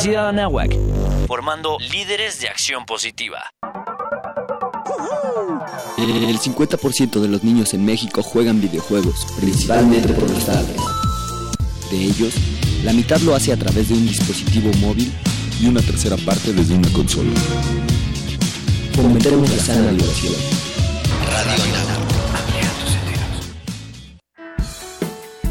Universidad 0.00 0.30
Anáhuac, 0.30 0.78
formando 1.26 1.76
líderes 1.78 2.40
de 2.40 2.48
acción 2.48 2.86
positiva. 2.86 3.42
El 5.98 6.38
50% 6.38 7.20
de 7.20 7.28
los 7.28 7.44
niños 7.44 7.74
en 7.74 7.84
México 7.84 8.22
juegan 8.22 8.62
videojuegos, 8.62 9.26
principalmente 9.38 10.14
por 10.14 10.30
los 10.30 10.46
tablets. 10.46 10.82
De 11.90 12.02
ellos, 12.02 12.32
la 12.82 12.94
mitad 12.94 13.20
lo 13.20 13.34
hace 13.34 13.52
a 13.52 13.58
través 13.58 13.90
de 13.90 13.94
un 13.94 14.06
dispositivo 14.06 14.70
móvil 14.78 15.12
y 15.60 15.66
una 15.66 15.82
tercera 15.82 16.16
parte 16.16 16.54
desde 16.54 16.76
una 16.76 16.90
consola. 16.94 17.38
Fomentemos 18.94 19.50
la 19.50 19.62
sana 19.62 19.90
diversión. 19.90 20.34
Radio 21.30 21.74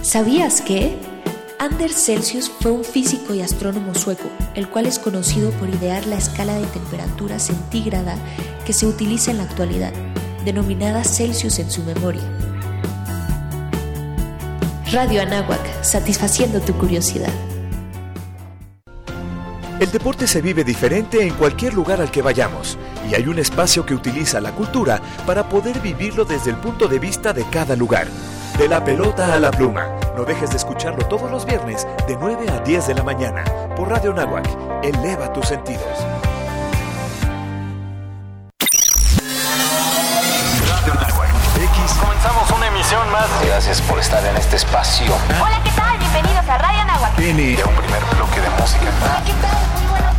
¿Sabías 0.02 0.62
que? 0.62 1.19
Anders 1.60 2.05
Celsius 2.05 2.50
fue 2.62 2.71
un 2.71 2.86
físico 2.86 3.34
y 3.34 3.42
astrónomo 3.42 3.94
sueco, 3.94 4.30
el 4.55 4.70
cual 4.70 4.86
es 4.86 4.98
conocido 4.98 5.52
por 5.52 5.68
idear 5.68 6.07
la 6.07 6.16
escala 6.16 6.54
de 6.54 6.65
temperatura 6.68 7.38
centígrada 7.38 8.15
que 8.65 8.71
se 8.71 8.88
utiliza 8.88 9.32
en 9.32 9.39
la 9.39 9.43
actualidad, 9.43 9.92
denominada 10.46 11.04
Celsius 11.04 11.60
en 11.60 11.70
su 11.70 11.84
memoria. 11.84 12.24
Radio 14.93 15.21
Anáhuac, 15.21 15.84
satisfaciendo 15.84 16.61
tu 16.61 16.74
curiosidad. 16.75 17.34
El 19.82 19.92
deporte 19.92 20.28
se 20.28 20.42
vive 20.42 20.64
diferente 20.64 21.28
en 21.28 21.34
cualquier 21.34 21.73
lugar 21.73 22.00
al 22.00 22.10
que 22.10 22.21
vayamos 22.21 22.78
y 23.12 23.15
hay 23.15 23.28
un 23.28 23.37
espacio 23.37 23.86
que 23.86 23.96
utiliza 23.96 24.39
la 24.39 24.54
cultura 24.54 25.01
para 25.26 25.50
poder 25.50 25.82
vivirlo 25.82 26.23
desde 26.23 26.51
el 26.51 26.56
punto 26.56 26.87
de 26.87 27.00
vista 27.00 27.34
de 27.34 27.43
cada 27.43 27.76
lugar. 27.76 28.07
De 28.60 28.68
la 28.68 28.84
pelota 28.84 29.34
a 29.36 29.40
la 29.40 29.52
pluma. 29.52 29.88
No 30.18 30.26
dejes 30.26 30.50
de 30.50 30.58
escucharlo 30.58 31.06
todos 31.06 31.32
los 31.32 31.46
viernes 31.46 31.88
de 32.06 32.18
9 32.20 32.45
a 32.52 32.59
10 32.59 32.88
de 32.88 32.94
la 32.94 33.04
mañana 33.04 33.45
por 33.78 33.88
Radio 33.88 34.14
Nahuac. 34.14 34.45
Eleva 34.84 35.32
tus 35.32 35.48
sentidos. 35.48 35.86
Radio 40.68 40.94
Nahuac. 40.94 41.30
X. 41.56 41.94
Comenzamos 42.02 42.52
una 42.52 42.68
emisión 42.68 43.10
más. 43.14 43.30
Gracias 43.46 43.82
por 43.82 43.98
estar 43.98 44.26
en 44.26 44.36
este 44.36 44.58
espacio. 44.58 45.16
Hola, 45.42 45.62
¿qué 45.64 45.72
tal? 45.72 45.98
Bienvenidos 45.98 46.50
a 46.50 46.58
Radio 46.58 46.84
Nahuac. 46.84 47.18
N. 47.18 47.42
De 47.42 47.64
un 47.64 47.76
primer 47.76 48.04
bloque 48.14 48.42
de 48.42 48.50
música. 48.60 48.92
Hola, 49.02 49.23
¿qué 49.26 49.34
tal? 49.42 49.58
Muy 49.80 49.90
buenos 49.90 50.19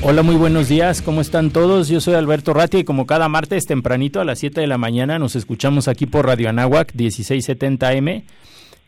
Hola, 0.00 0.22
muy 0.22 0.36
buenos 0.36 0.68
días, 0.68 1.02
¿cómo 1.02 1.20
están 1.20 1.50
todos? 1.50 1.88
Yo 1.88 2.00
soy 2.00 2.14
Alberto 2.14 2.54
Ratia 2.54 2.78
y 2.78 2.84
como 2.84 3.04
cada 3.04 3.28
martes 3.28 3.66
tempranito 3.66 4.20
a 4.20 4.24
las 4.24 4.38
7 4.38 4.60
de 4.60 4.68
la 4.68 4.78
mañana 4.78 5.18
nos 5.18 5.34
escuchamos 5.34 5.88
aquí 5.88 6.06
por 6.06 6.24
Radio 6.24 6.48
Anáhuac 6.48 6.94
1670M. 6.94 8.22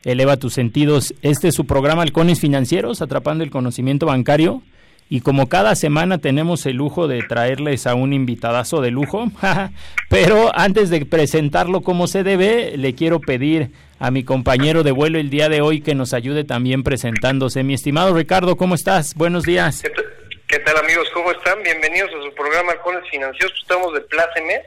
Eleva 0.05 0.37
tus 0.37 0.55
sentidos. 0.55 1.13
Este 1.23 1.49
es 1.49 1.57
su 1.57 1.67
programa 1.67 2.03
Halcones 2.03 2.39
Financieros, 2.39 3.03
atrapando 3.03 3.43
el 3.43 3.51
conocimiento 3.51 4.07
bancario. 4.07 4.63
Y 5.09 5.21
como 5.23 5.49
cada 5.49 5.75
semana 5.75 6.19
tenemos 6.19 6.65
el 6.67 6.77
lujo 6.77 7.09
de 7.09 7.23
traerles 7.25 7.89
a 7.89 7.97
un 7.97 8.13
invitadazo 8.13 8.81
de 8.81 8.93
lujo, 8.93 9.33
pero 10.09 10.57
antes 10.57 10.91
de 10.91 11.05
presentarlo 11.05 11.81
como 11.81 12.07
se 12.07 12.23
debe, 12.23 12.77
le 12.77 12.95
quiero 12.95 13.19
pedir 13.19 13.73
a 13.99 14.13
mi 14.13 14.23
compañero 14.23 14.85
de 14.85 14.93
vuelo 14.93 15.19
el 15.19 15.29
día 15.29 15.49
de 15.49 15.61
hoy 15.61 15.81
que 15.81 15.97
nos 15.97 16.15
ayude 16.15 16.45
también 16.45 16.85
presentándose. 16.85 17.65
Mi 17.65 17.75
estimado 17.75 18.15
Ricardo, 18.15 18.57
¿cómo 18.57 18.77
estás? 18.77 19.17
Buenos 19.17 19.43
días. 19.43 19.83
¿Qué 19.83 20.20
tal 20.59 20.77
amigos? 20.79 21.09
¿Cómo 21.11 21.31
están? 21.31 21.63
Bienvenidos 21.63 22.11
a 22.13 22.25
su 22.25 22.35
programa 22.35 22.73
Halcones 22.73 23.09
Financieros. 23.09 23.57
Estamos 23.63 23.95
de 23.95 24.01
pláceme. 24.01 24.63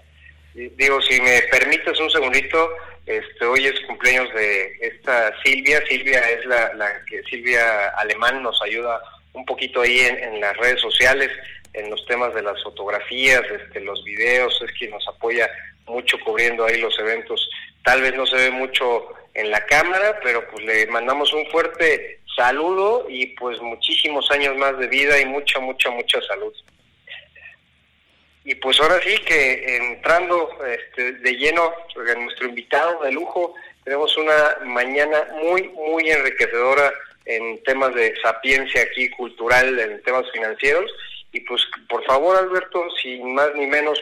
Digo, 0.54 1.02
si 1.02 1.20
me 1.20 1.42
permites 1.52 2.00
un 2.00 2.10
segundito, 2.10 2.70
este, 3.06 3.46
hoy 3.46 3.68
es 3.68 3.78
cumpleaños 3.82 4.34
de 4.34 4.78
esta 4.80 5.34
Silvia. 5.44 5.84
Silvia 5.88 6.20
es 6.20 6.46
la, 6.46 7.04
que 7.06 7.22
Silvia 7.24 7.90
Alemán 7.98 8.42
nos 8.42 8.62
ayuda 8.62 9.02
un 9.34 9.46
poquito 9.46 9.82
ahí 9.82 10.00
en, 10.00 10.18
en, 10.24 10.40
las 10.40 10.56
redes 10.56 10.80
sociales, 10.80 11.30
en 11.74 11.90
los 11.90 12.06
temas 12.06 12.34
de 12.34 12.44
las 12.44 12.64
fotografías, 12.64 13.42
este, 13.52 13.82
los 13.82 14.02
videos, 14.06 14.58
es 14.62 14.72
quien 14.78 14.92
nos 14.92 15.06
apoya 15.10 15.50
mucho 15.86 16.18
cubriendo 16.24 16.66
ahí 16.66 16.80
los 16.80 16.98
eventos. 16.98 17.50
Tal 17.84 18.02
vez 18.02 18.16
no 18.16 18.26
se 18.26 18.38
ve 18.38 18.52
mucho 18.52 19.10
en 19.34 19.52
la 19.52 19.66
cámara, 19.66 20.18
pero 20.24 20.48
pues 20.50 20.64
le 20.64 20.88
mandamos 20.88 21.34
un 21.34 21.46
fuerte 21.48 22.22
saludo 22.36 23.06
y 23.10 23.28
pues 23.28 23.62
muchísimos 23.62 24.30
años 24.32 24.56
más 24.58 24.78
de 24.78 24.88
vida 24.88 25.20
y 25.20 25.26
mucha, 25.26 25.60
mucha, 25.60 25.90
mucha 25.90 26.22
salud. 26.22 26.54
Y 28.46 28.56
pues 28.56 28.80
ahora 28.82 29.00
sí 29.02 29.18
que 29.26 29.78
entrando 29.78 30.50
este, 30.68 31.14
de 31.14 31.32
lleno 31.34 31.72
en 31.96 32.26
nuestro 32.26 32.48
invitado 32.50 33.02
de 33.04 33.12
lujo, 33.12 33.54
tenemos 33.84 34.16
una 34.18 34.58
mañana 34.66 35.28
muy, 35.42 35.70
muy 35.70 36.10
enriquecedora 36.10 36.92
en 37.26 37.64
temas 37.64 37.96
de 37.96 38.14
sapiencia 38.22 38.82
aquí 38.82 39.10
cultural, 39.10 39.80
en 39.80 40.02
temas 40.04 40.26
financieros. 40.34 40.92
Y 41.32 41.40
pues 41.42 41.62
por 41.88 42.04
favor 42.06 42.38
Alberto, 42.38 42.86
sin 43.02 43.34
más 43.34 43.50
ni 43.56 43.66
menos, 43.66 43.98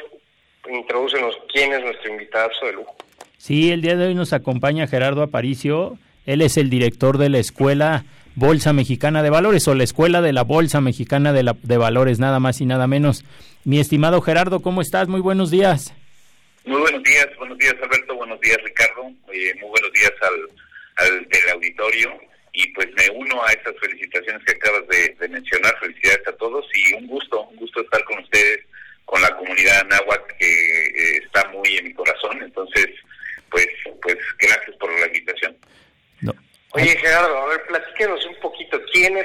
introdúcenos 0.70 1.38
quién 1.52 1.74
es 1.74 1.82
nuestro 1.82 2.12
invitado 2.12 2.50
de 2.64 2.74
lujo. 2.74 2.96
Sí, 3.38 3.72
el 3.72 3.82
día 3.82 3.96
de 3.96 4.08
hoy 4.08 4.16
nos 4.16 4.34
acompaña 4.34 4.88
Gerardo 4.88 5.22
Aparicio. 5.22 5.98
Él 6.26 6.42
es 6.42 6.58
el 6.58 6.70
director 6.70 7.18
de 7.18 7.30
la 7.30 7.40
Escuela 7.40 8.06
Bolsa 8.36 8.74
Mexicana 8.74 9.24
de 9.24 9.30
Valores 9.30 9.68
o 9.68 9.76
la 9.76 9.84
Escuela 9.84 10.22
de 10.22 10.34
la 10.34 10.44
Bolsa 10.44 10.82
Mexicana 10.82 11.34
de, 11.34 11.44
la, 11.44 11.56
de 11.62 11.78
Valores, 11.78 12.20
nada 12.20 12.40
más 12.40 12.62
y 12.62 12.66
nada 12.66 12.88
menos. 12.88 13.26
Mi 13.64 13.80
estimado 13.80 14.22
Gerardo, 14.22 14.62
¿cómo 14.62 14.82
estás? 14.82 15.08
Muy 15.08 15.22
buenos 15.22 15.52
días. 15.52 15.94
Muy 16.66 16.80
buenos 16.80 17.04
días, 17.04 17.28
buenos 17.38 17.58
días 17.58 17.76
Alberto, 17.82 18.16
buenos 18.16 18.40
días 18.40 18.58
Ricardo, 18.64 19.12
eh, 19.34 19.54
muy 19.60 19.70
buenos 19.70 19.92
días 19.94 20.14
al, 20.22 21.08
al 21.08 21.28
teleauditorio 21.28 22.22
y 22.54 22.68
pues 22.74 22.88
me 22.94 23.10
uno 23.16 23.44
a 23.44 23.52
esas 23.54 23.74
felicitaciones 23.80 24.44
que 24.46 24.52
acabas 24.52 24.88
de, 24.88 25.16
de, 25.20 25.28
mencionar, 25.30 25.76
felicidades 25.80 26.28
a 26.28 26.34
todos 26.34 26.66
y 26.76 26.94
un 26.94 27.08
gusto, 27.08 27.42
un 27.46 27.56
gusto 27.56 27.82
estar 27.82 28.04
con 28.04 28.20
ustedes, 28.20 28.60
con 29.06 29.20
la 29.24 29.36
comunidad 29.38 29.86
náhuatl 29.88 30.34
que 30.38 30.46
eh, 30.46 31.22
está 31.26 31.50
muy 31.50 31.78
en 31.78 31.86
mi 31.86 31.94
corazón, 31.94 32.40
entonces 32.44 32.88
pues 33.50 33.68
pues 34.02 34.18
gracias 34.38 34.76
por 34.78 34.92
la 35.00 35.08
invitación. 35.08 35.58
No. 36.22 36.34
Oye 36.74 36.96
Gerardo, 36.98 37.38
a 37.38 37.48
ver, 37.48 37.64
platíquenos 37.64 38.24
un 38.28 38.40
poquito, 38.40 38.80
¿quién 38.94 39.18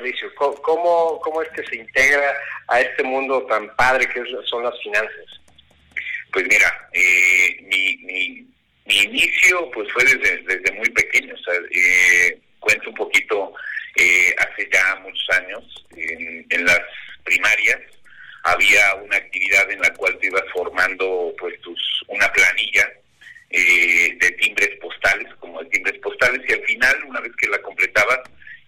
Palicio? 0.00 0.34
¿Cómo, 0.34 1.20
¿Cómo 1.20 1.42
es 1.42 1.48
que 1.50 1.62
se 1.66 1.76
integra 1.76 2.34
a 2.68 2.80
este 2.80 3.02
mundo 3.02 3.44
tan 3.46 3.74
padre 3.76 4.08
que 4.08 4.22
son 4.46 4.64
las 4.64 4.80
finanzas? 4.82 5.40
Pues 6.32 6.46
mira, 6.48 6.88
eh, 6.92 7.58
mi, 7.62 7.96
mi, 7.98 8.46
mi, 8.86 8.96
inicio 9.02 9.70
pues 9.72 9.90
fue 9.92 10.04
desde, 10.04 10.38
desde 10.42 10.72
muy 10.72 10.88
pequeño, 10.90 11.34
o 11.34 11.38
sea, 11.38 11.54
eh, 11.70 12.38
cuento 12.60 12.88
un 12.88 12.94
poquito, 12.94 13.52
eh, 13.96 14.34
hace 14.38 14.68
ya 14.72 14.96
muchos 15.02 15.28
años, 15.36 15.86
en, 15.96 16.46
en, 16.48 16.64
las 16.64 16.80
primarias 17.24 17.80
había 18.44 18.94
una 18.94 19.16
actividad 19.16 19.70
en 19.70 19.80
la 19.80 19.92
cual 19.94 20.16
te 20.18 20.28
ibas 20.28 20.44
formando 20.54 21.34
pues 21.38 21.60
tus 21.60 22.04
una 22.06 22.32
planilla 22.32 22.90
eh, 23.50 24.16
de 24.20 24.30
timbres 24.32 24.70
postales, 24.80 25.28
como 25.40 25.62
de 25.62 25.68
timbres 25.70 25.98
postales, 25.98 26.40
y 26.48 26.52
al 26.52 26.62
final, 26.62 27.04
una 27.04 27.20
vez 27.20 27.32
que 27.36 27.48
la 27.48 27.60
completabas, 27.60 28.20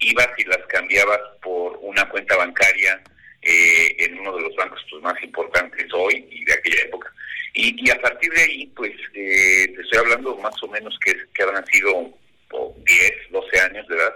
ibas 0.03 0.29
y 0.39 0.45
las 0.45 0.59
cambiabas 0.69 1.21
por 1.43 1.79
una 1.81 2.09
cuenta 2.09 2.37
bancaria 2.37 3.01
eh, 3.43 3.97
en 3.99 4.19
uno 4.19 4.37
de 4.37 4.43
los 4.43 4.57
bancos 4.57 4.85
pues, 4.91 5.03
más 5.03 5.21
importantes 5.23 5.87
hoy 5.93 6.27
y 6.31 6.45
de 6.45 6.53
aquella 6.53 6.83
época. 6.83 7.13
Y, 7.55 7.87
y 7.87 7.91
a 7.91 8.01
partir 8.01 8.33
de 8.33 8.43
ahí, 8.43 8.67
pues, 8.75 8.93
eh, 9.15 9.69
te 9.75 9.83
estoy 9.83 9.99
hablando 9.99 10.37
más 10.39 10.61
o 10.63 10.69
menos 10.69 10.99
que, 11.05 11.15
que 11.35 11.43
habrán 11.43 11.67
sido 11.67 12.13
oh, 12.53 12.77
10, 12.85 13.13
12 13.31 13.61
años 13.61 13.87
de 13.89 13.97
edad, 13.97 14.15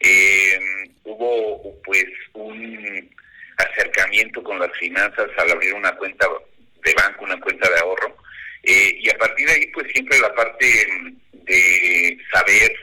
eh, 0.00 0.60
hubo 1.04 1.80
pues 1.82 2.06
un 2.34 3.10
acercamiento 3.56 4.42
con 4.42 4.58
las 4.58 4.70
finanzas 4.78 5.28
al 5.36 5.50
abrir 5.50 5.74
una 5.74 5.92
cuenta 5.96 6.26
de 6.84 6.94
banco, 6.94 7.24
una 7.24 7.40
cuenta 7.40 7.68
de 7.68 7.80
ahorro, 7.80 8.16
eh, 8.62 8.98
y 9.00 9.10
a 9.10 9.18
partir 9.18 9.46
de 9.46 9.54
ahí 9.54 9.66
pues 9.68 9.90
siempre 9.92 10.18
la 10.20 10.32
parte 10.34 10.66
de 11.32 12.18
saber 12.32 12.78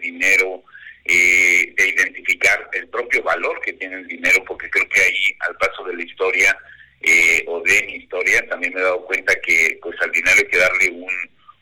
dinero, 0.00 0.62
eh, 1.04 1.72
de 1.76 1.88
identificar 1.88 2.68
el 2.72 2.88
propio 2.88 3.22
valor 3.22 3.60
que 3.60 3.72
tiene 3.74 3.96
el 3.96 4.06
dinero, 4.06 4.42
porque 4.44 4.68
creo 4.70 4.88
que 4.88 5.00
ahí 5.00 5.36
al 5.40 5.56
paso 5.56 5.84
de 5.84 5.96
la 5.96 6.02
historia 6.02 6.56
eh, 7.02 7.44
o 7.46 7.60
de 7.60 7.82
mi 7.84 7.94
historia 7.96 8.46
también 8.48 8.74
me 8.74 8.80
he 8.80 8.84
dado 8.84 9.04
cuenta 9.04 9.34
que 9.40 9.78
pues 9.82 9.96
al 10.00 10.10
dinero 10.10 10.36
hay 10.38 10.46
que 10.46 10.58
darle 10.58 10.90
un, 10.90 11.12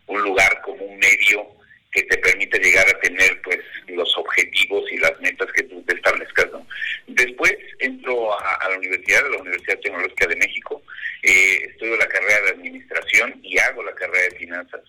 un 0.06 0.22
lugar 0.22 0.60
como 0.62 0.84
un 0.84 0.98
medio 0.98 1.46
que 1.92 2.02
te 2.04 2.18
permite 2.18 2.58
llegar 2.58 2.88
a 2.88 3.00
tener 3.00 3.40
pues 3.42 3.60
los 3.88 4.16
objetivos 4.16 4.90
y 4.90 4.96
las 4.98 5.18
metas 5.20 5.48
que 5.52 5.62
tú 5.64 5.82
te 5.82 5.94
establezcas. 5.94 6.50
¿no? 6.50 6.66
Después 7.06 7.54
entro 7.78 8.36
a, 8.38 8.68
la 8.68 8.78
universidad, 8.78 9.26
a 9.26 9.28
la 9.28 9.38
Universidad 9.38 9.78
Tecnológica 9.80 10.26
de 10.26 10.36
México, 10.36 10.82
eh, 11.22 11.68
estudio 11.70 11.96
la 11.96 12.08
carrera 12.08 12.40
de 12.46 12.50
administración 12.50 13.38
y 13.42 13.58
hago 13.58 13.82
la 13.84 13.94
carrera 13.94 14.24
de 14.24 14.38
finanzas. 14.38 14.80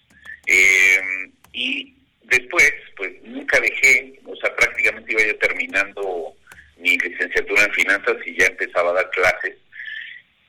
Eh, 0.48 1.00
y 1.54 1.96
después, 2.28 2.72
pues 2.96 3.12
nunca 3.24 3.60
dejé, 3.60 4.20
o 4.25 4.36
sea, 4.38 4.56
prácticamente 4.56 5.12
iba 5.12 5.24
yo 5.24 5.38
terminando 5.38 6.34
mi 6.78 6.98
licenciatura 6.98 7.63
en 7.63 7.74
finanzas 7.74 8.16
y 8.25 8.38
ya 8.38 8.48
empezaba 8.48 8.92
a 8.92 8.96
dar 8.96 9.10
clases. 9.12 9.56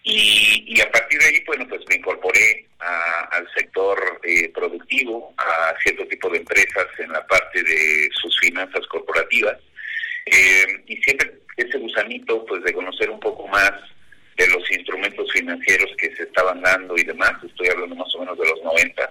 Y, 0.02 0.80
a 0.80 0.90
partir 0.92 1.18
de 1.18 1.26
ahí, 1.26 1.42
bueno, 1.46 1.66
pues 1.68 1.80
me 1.88 1.96
incorporé 1.96 2.66
al 2.78 3.48
sector 3.56 4.20
eh, 4.22 4.48
productivo, 4.50 5.34
a 5.36 5.74
cierto 5.82 6.05
tipo 6.16 6.30
de 6.30 6.38
empresas 6.38 6.86
en 6.98 7.12
la 7.12 7.26
parte 7.26 7.62
de 7.62 8.08
sus 8.20 8.38
finanzas 8.40 8.86
corporativas. 8.88 9.56
Eh, 10.26 10.82
y 10.86 10.96
siempre 11.02 11.32
ese 11.56 11.78
gusanito, 11.78 12.44
pues 12.46 12.64
de 12.64 12.72
conocer 12.72 13.10
un 13.10 13.20
poco 13.20 13.46
más 13.48 13.72
de 14.36 14.46
los 14.48 14.70
instrumentos 14.70 15.30
financieros 15.32 15.90
que 15.98 16.14
se 16.16 16.24
estaban 16.24 16.60
dando 16.62 16.96
y 16.96 17.04
demás, 17.04 17.32
estoy 17.44 17.68
hablando 17.68 17.94
más 17.96 18.14
o 18.14 18.20
menos 18.20 18.38
de 18.38 18.46
los 18.46 18.62
90. 18.62 19.10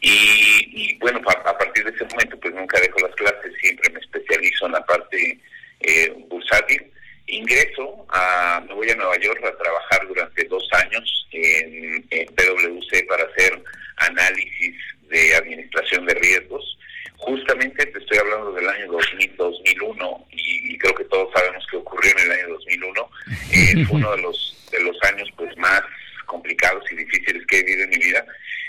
Y, 0.00 0.96
bueno, 0.98 1.20
a, 1.26 1.58
partir 1.58 1.84
de 1.84 1.90
ese 1.90 2.04
momento, 2.04 2.38
pues 2.38 2.54
nunca 2.54 2.80
dejo 2.80 2.98
las 3.00 3.14
clases, 3.16 3.52
siempre 3.60 3.90
me 3.90 4.00
especializo 4.00 4.66
en 4.66 4.72
la 4.72 4.84
parte 4.84 5.38
eh, 5.80 6.14
bursátil 6.28 6.92
ingreso 7.26 8.06
a, 8.10 8.62
me 8.66 8.74
voy 8.74 8.90
a 8.90 8.96
Nueva 8.96 9.18
York 9.18 9.44
a 9.44 9.56
trabajar 9.56 10.06
durante 10.06 10.44
dos 10.44 10.68
años 10.72 11.28
en, 11.32 12.04
PwC 12.08 13.06
para 13.08 13.24
hacer 13.24 13.62
análisis 13.96 14.76
de 15.08 15.34
administración 15.36 16.06
de 16.06 16.14
riesgos. 16.14 16.78
Justamente 17.16 17.86
te 17.86 17.98
estoy 17.98 18.18
hablando 18.18 18.52
del 18.52 18.68
año 18.68 18.92
2000, 18.92 19.36
2001 19.36 20.26
y, 20.32 20.78
creo 20.78 20.94
que 20.94 21.04
todos 21.04 21.32
sabemos 21.34 21.66
qué 21.70 21.76
ocurrió 21.78 22.12
en 22.12 22.18
el 22.26 22.32
año 22.32 22.48
2001. 22.54 23.10
Eh, 23.52 23.84
fue 23.86 23.96
uno 23.96 24.14
de 24.14 24.22
los 24.22 24.52
de 24.70 24.80
los 24.82 24.96
años 25.04 25.28
pues 25.36 25.56
más 25.56 25.80
complicados 26.26 26.84
y 26.90 26.96
difíciles 26.96 27.46
que 27.46 27.58
he 27.58 27.62
vivido 27.62 27.84
en 27.84 27.90
mi 27.90 27.96
vida. 27.96 28.26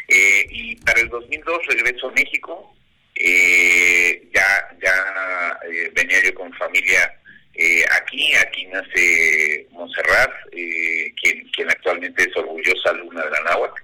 Eh, 0.08 0.48
y 0.50 0.76
para 0.78 1.02
el 1.02 1.10
2002 1.10 1.66
regreso 1.68 2.10
a 2.10 2.12
México. 2.14 2.74
Eh, 3.20 4.28
ya 4.32 4.78
ya 4.80 5.60
venía 5.96 6.24
yo 6.24 6.36
con 6.36 6.54
familia 6.54 7.12
eh, 7.60 7.84
aquí, 8.00 8.36
aquí 8.36 8.68
nace 8.68 9.66
Montserrat, 9.72 10.32
eh, 10.52 11.12
quien, 11.20 11.50
quien 11.50 11.68
actualmente 11.72 12.22
es 12.22 12.38
orgullosa 12.38 12.92
alumna 12.92 13.24
de 13.26 13.32
la 13.32 13.42
náhuatl. 13.42 13.82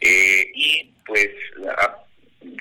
Eh, 0.00 0.50
y 0.52 0.92
pues 1.06 1.28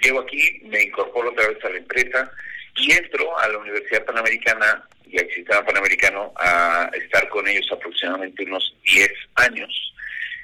llego 0.03 0.19
aquí, 0.19 0.61
me 0.65 0.83
incorporo 0.83 1.31
otra 1.31 1.47
vez 1.47 1.65
a 1.65 1.69
la 1.69 1.77
empresa 1.77 2.31
y 2.77 2.91
entro 2.91 3.37
a 3.39 3.47
la 3.47 3.57
Universidad 3.57 4.05
Panamericana 4.05 4.87
y 5.07 5.17
al 5.17 5.27
Sistema 5.31 5.65
Panamericano 5.65 6.31
a 6.37 6.91
estar 6.93 7.27
con 7.29 7.47
ellos 7.47 7.67
aproximadamente 7.71 8.43
unos 8.43 8.75
10 8.85 9.11
años. 9.35 9.93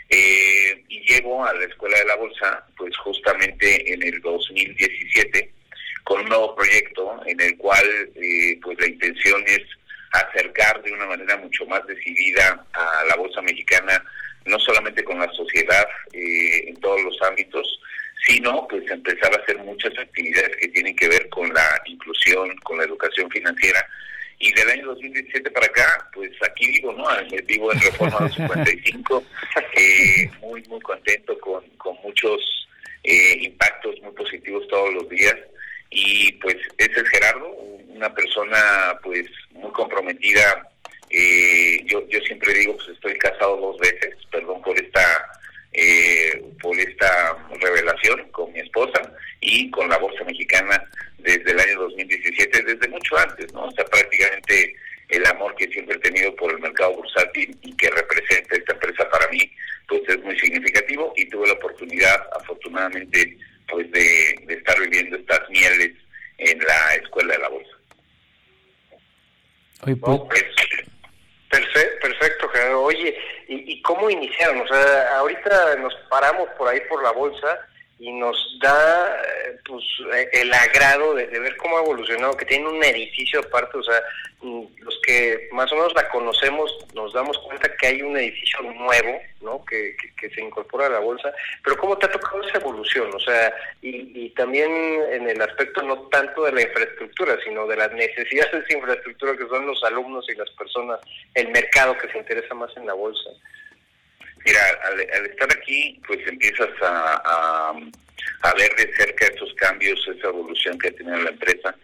y 0.10 1.00
llego 1.02 1.46
a 1.46 1.54
la 1.54 1.66
Escuela 1.66 2.00
de 2.00 2.06
la 2.06 2.16
Bolsa, 2.16 2.66
pues 2.76 2.96
justamente 2.98 3.94
en 3.94 4.02
el 4.02 4.20
2017, 4.22 5.52
con 6.04 6.22
un 6.22 6.30
nuevo 6.30 6.56
proyecto 6.56 7.22
en 7.28 7.40
el 7.40 7.56
cual 7.58 7.86
pues 8.62 8.80
la 8.80 8.88
intención 8.88 9.44
es 9.46 9.62
acercar 10.12 10.82
de 10.84 10.92
una 10.92 11.06
manera 11.06 11.38
mucho 11.38 11.66
más 11.66 11.86
decidida 11.86 12.66
a 12.74 13.04
la 13.08 13.16
bolsa 13.16 13.42
mexicana, 13.42 14.04
no 14.46 14.60
solamente 14.60 15.04
con 15.04 15.20
la 15.20 15.32
sociedad 15.34 15.88
eh, 16.14 16.70
en 16.70 16.76
todos 16.78 17.02
los 17.04 17.22
ámbitos, 17.24 17.80
sino 18.26 18.68
pues 18.68 18.90
empezar 18.90 19.34
a 19.34 19.42
hacer 19.42 19.58
muchas 19.60 19.98
actividades 19.98 20.56
que 20.58 20.68
tienen 20.70 20.96
que 20.96 21.08
ver 21.08 21.30
con 21.30 21.54
la 21.54 21.82
inclusión, 21.86 22.56
con 22.58 22.78
la 22.78 22.86
educación 22.86 23.30
financiera. 23.30 23.86
Y 24.40 24.54
del 24.54 24.70
año 24.70 24.88
2017 24.88 25.50
para 25.50 25.66
acá, 25.66 26.10
pues 26.14 26.32
aquí 26.48 26.68
vivo, 26.68 26.94
¿no? 26.94 27.08
Vivo 27.46 27.74
en 27.74 27.82
Reforma 27.82 28.30
55, 28.30 29.24
eh, 29.74 30.30
muy, 30.42 30.62
muy 30.68 30.80
contento 30.82 31.38
con, 31.40 31.64
con 31.78 31.96
muchos 32.04 32.68
eh, 33.04 33.38
impactos 33.42 34.00
muy 34.02 34.12
positivos 34.12 34.68
todos 34.68 34.94
los 34.94 35.10
días. 35.10 35.36
Y 35.90 36.34
pues 36.34 36.56
ese 36.78 37.00
es 37.00 37.10
Gerardo, 37.10 37.50
una 37.98 38.14
persona 38.14 39.00
pues 39.04 39.26
muy 39.52 39.72
Eh, 41.10 41.84
yo, 41.86 42.06
yo 42.10 42.20
siempre 42.22 42.54
digo, 42.54 42.76
pues 42.76 42.90
estoy 42.90 43.18
casado 43.18 43.58
dos 43.58 43.78
veces, 43.80 44.16
perdón 44.30 44.62
por 44.62 44.78
esta 44.80 45.02
eh, 45.74 46.44
por 46.62 46.78
esta 46.80 47.38
revelación 47.62 48.28
con 48.32 48.52
mi 48.52 48.60
esposa 48.60 49.02
y 49.42 49.70
con 49.72 49.88
la 49.90 49.98
Bolsa 49.98 50.24
Mexicana 50.24 50.84
desde 51.20 51.52
el 51.52 51.60
año 51.60 51.80
2017, 51.82 52.64
desde 52.64 52.88
mucho 52.88 53.18
antes, 53.18 53.54
¿no? 53.54 53.66
O 53.66 53.72
sea, 53.72 53.86
prácticamente 53.86 54.76
el 55.10 55.26
amor 55.28 55.56
que 55.56 55.68
siempre 55.68 55.96
he 55.96 56.00
tenido 56.00 56.36
por 56.36 56.52
el 56.52 56.60
mercado 56.60 56.96
bursátil 56.96 57.56
y 57.62 57.76
que 57.78 57.90
representa 57.92 58.56
esta 58.56 58.74
empresa 58.74 59.10
para 59.10 59.28
mí, 59.30 59.52
pues 59.88 60.02
es 60.08 60.22
muy 60.24 60.38
significativo 60.40 61.14
y 61.16 61.26
tuve 61.30 61.48
la 61.48 61.54
oportunidad, 61.54 62.28
afortunadamente, 62.42 63.38
pues 63.70 63.90
de, 63.92 64.36
de 64.48 64.54
estar 64.56 64.80
viviendo 64.82 65.18
estas 65.18 65.50
mieles 65.50 65.92
en 66.40 66.60
la 66.60 66.96
escuela 66.96 67.34
de 67.34 67.40
la 67.40 67.50
bolsa. 67.50 67.67
Pues, 69.82 70.44
perfecto, 71.50 72.00
perfecto, 72.02 72.50
Gerardo. 72.50 72.82
Oye, 72.84 73.18
¿y, 73.48 73.74
¿y 73.74 73.82
cómo 73.82 74.10
iniciaron? 74.10 74.62
O 74.62 74.68
sea, 74.68 75.18
ahorita 75.20 75.76
nos 75.78 75.94
paramos 76.10 76.50
por 76.58 76.68
ahí 76.68 76.80
por 76.90 77.02
la 77.04 77.12
bolsa 77.12 77.60
y 78.00 78.12
nos 78.12 78.38
da 78.62 79.16
eh, 79.24 79.58
pues 79.66 79.84
eh, 80.14 80.30
el 80.34 80.54
agrado 80.54 81.16
de, 81.16 81.26
ver 81.28 81.58
cómo 81.58 81.78
ha 81.78 81.82
evolucionado, 81.82 82.38
que 82.38 82.46
tiene 82.46 82.68
un 82.68 82.84
edificio 82.84 83.40
aparte, 83.40 83.78
o 83.78 83.84
sea, 83.84 84.02
mm, 84.42 84.64
los 84.80 85.00
que 85.06 85.50
más 85.52 85.72
o 85.72 85.76
menos 85.76 85.94
la 85.96 86.08
conocemos 86.10 86.72
nos 86.94 87.14
damos 87.14 87.38
cuenta 87.40 87.76
que 87.76 87.88
hay 87.88 88.02
un 88.04 88.16
edificio 88.16 88.62
nuevo, 88.62 89.20
¿no? 89.42 89.66
Que, 89.66 89.96
que, 90.20 90.30
se 90.30 90.42
incorpora 90.42 90.88
a 90.88 90.90
la 90.90 91.00
bolsa, 91.00 91.34
pero 91.64 91.78
¿cómo 91.78 91.98
te 91.98 92.06
ha 92.06 92.12
tocado 92.12 92.44
esa 92.44 92.60
evolución? 92.60 93.10
O 93.14 93.20
sea, 93.20 93.54
y, 93.82 94.26
y 94.26 94.30
también 94.32 94.72
en 95.12 95.28
el 95.30 95.42
aspecto 95.42 95.82
no 95.82 95.98
tanto 96.10 96.44
de 96.44 96.52
la 96.52 96.62
infraestructura, 96.62 97.38
sino 97.44 97.66
de 97.66 97.78
las 97.78 97.92
necesidades 97.94 98.52
de 98.52 98.60
esa 98.60 98.78
infraestructura 98.78 99.38
que 99.38 99.48
son 99.48 99.66
los 99.66 99.84
alumnos 99.84 100.30
y 100.30 100.36
las 100.36 100.50
personas, 100.52 101.00
el 101.34 101.48
mercado 101.50 101.98
que 101.98 102.12
se 102.12 102.18
interesa 102.20 102.54
más 102.54 102.76
en 102.78 102.86
la 102.86 102.94
bolsa. 102.94 103.30
Mira, 104.48 104.62
al, 104.86 105.26
estar 105.26 105.52
aquí, 105.52 106.00
pues 106.08 106.26
empiezas 106.26 106.70
a, 106.82 107.74
a, 108.44 108.54
ver 108.54 108.74
de 108.78 108.96
cerca 108.96 109.26
estos 109.26 109.54
cambios, 109.56 110.00
esa 110.08 110.30
evolución 110.30 110.80
que 110.80 110.88
ha 110.88 110.92
tenido 110.92 111.18
la 111.18 111.32
empresa. 111.32 111.76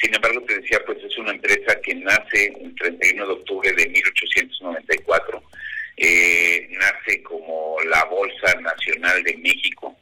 Sin 0.00 0.12
embargo, 0.12 0.42
te 0.42 0.58
decía, 0.58 0.80
pues 0.84 0.98
es 1.04 1.16
una 1.18 1.30
empresa 1.30 1.80
que 1.84 1.94
nace 1.94 2.52
el 2.60 2.74
31 2.74 3.26
de 3.26 3.32
octubre 3.32 3.72
de 3.74 3.88
1894. 3.90 5.40
Eh, 5.98 6.68
nace 6.72 7.22
como 7.22 7.76
la 7.88 8.02
Bolsa 8.06 8.60
Nacional 8.60 9.22
de 9.22 9.36
México. 9.36 9.96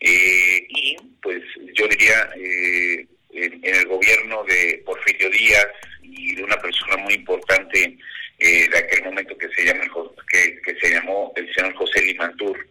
Eh, 0.00 0.66
y 0.66 0.96
pues 1.20 1.42
yo 1.74 1.86
diría, 1.88 2.30
eh, 2.36 3.06
en, 3.34 3.60
el 3.62 3.86
gobierno 3.86 4.44
de 4.44 4.82
Porfirio 4.86 5.28
Díaz 5.28 5.66
y 6.00 6.36
de 6.36 6.42
una 6.42 6.56
persona 6.56 6.96
muy 6.96 7.12
importante 7.12 7.98
eh, 8.40 8.68
de 8.70 8.78
aquel 8.78 9.04
momento 9.04 9.36
que 9.36 9.48
se 9.50 9.64
llama 9.64 9.84
que, 10.30 10.60
que 10.62 10.74
se 10.80 10.94
llamó 10.94 11.32
el 11.36 11.52
señor 11.52 11.74
José 11.74 12.02
Limantur, 12.02 12.66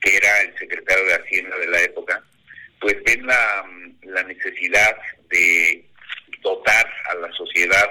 que 0.00 0.16
era 0.16 0.40
el 0.42 0.58
secretario 0.58 1.04
de 1.06 1.14
Hacienda 1.14 1.56
de 1.56 1.66
la 1.68 1.82
época, 1.82 2.22
pues 2.78 2.96
ven 3.04 3.26
la, 3.26 3.64
la 4.02 4.22
necesidad 4.24 4.96
de 5.30 5.82
dotar 6.42 6.92
a 7.10 7.14
la 7.14 7.32
sociedad 7.32 7.90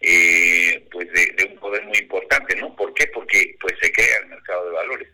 eh, 0.00 0.86
pues 0.92 1.10
de, 1.12 1.44
un 1.50 1.58
poder 1.58 1.82
muy 1.84 1.98
importante, 1.98 2.54
¿no? 2.54 2.74
¿Por 2.76 2.94
qué? 2.94 3.08
Porque 3.08 3.56
pues 3.60 3.74
se 3.82 3.90
crea 3.90 4.18
el 4.22 4.28
mercado 4.28 4.66
de 4.66 4.76
valores. 4.76 5.08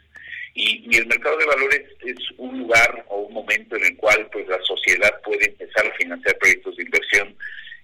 Y, 0.52 0.86
y, 0.88 0.98
el 0.98 1.06
mercado 1.06 1.38
de 1.38 1.46
valores 1.46 1.82
es 2.04 2.16
un 2.36 2.58
lugar 2.58 3.04
o 3.08 3.22
un 3.22 3.32
momento 3.32 3.76
en 3.76 3.84
el 3.84 3.96
cual 3.96 4.28
pues 4.30 4.46
la 4.46 4.60
sociedad 4.62 5.20
puede 5.22 5.46
empezar 5.46 5.86
a 5.86 5.96
financiar 5.96 6.36
proyectos 6.38 6.76
de 6.76 6.82
inversión 6.84 7.36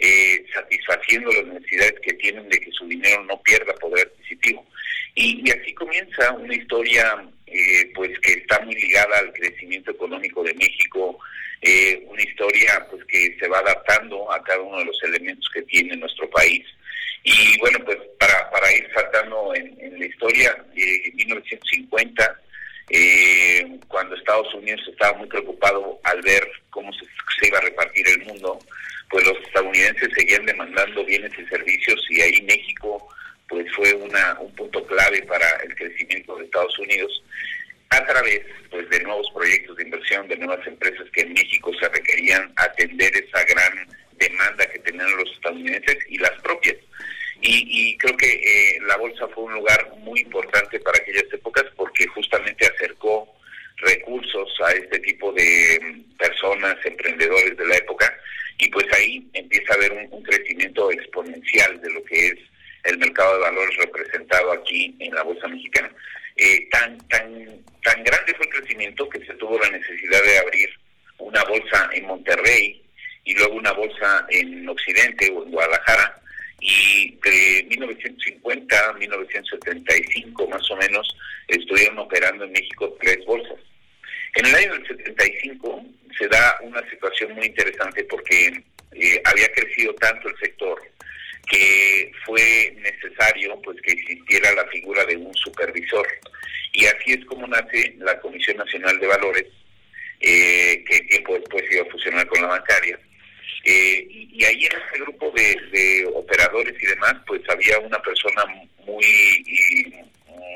eh, 0.03 0.47
satisfaciendo 0.55 1.31
las 1.31 1.45
necesidades 1.47 2.01
que 2.01 2.15
tienen 2.15 2.49
de 2.49 2.59
que 2.59 2.73
su 2.73 2.87
dinero 2.87 3.23
no 3.25 3.41
pierda 3.43 3.75
poder 3.75 4.07
adquisitivo. 4.07 4.67
Y, 5.15 5.51
así 5.51 5.75
comienza 5.75 6.33
una 6.33 6.55
historia 6.71 7.29
eh, 7.47 7.91
pues 7.95 8.17
que 8.21 8.33
está 8.35 8.61
muy 8.61 8.75
ligada 8.77 9.19
al 9.19 9.33
crecimiento 9.33 9.91
económico 9.91 10.45
de 10.45 10.55
México, 10.55 10.70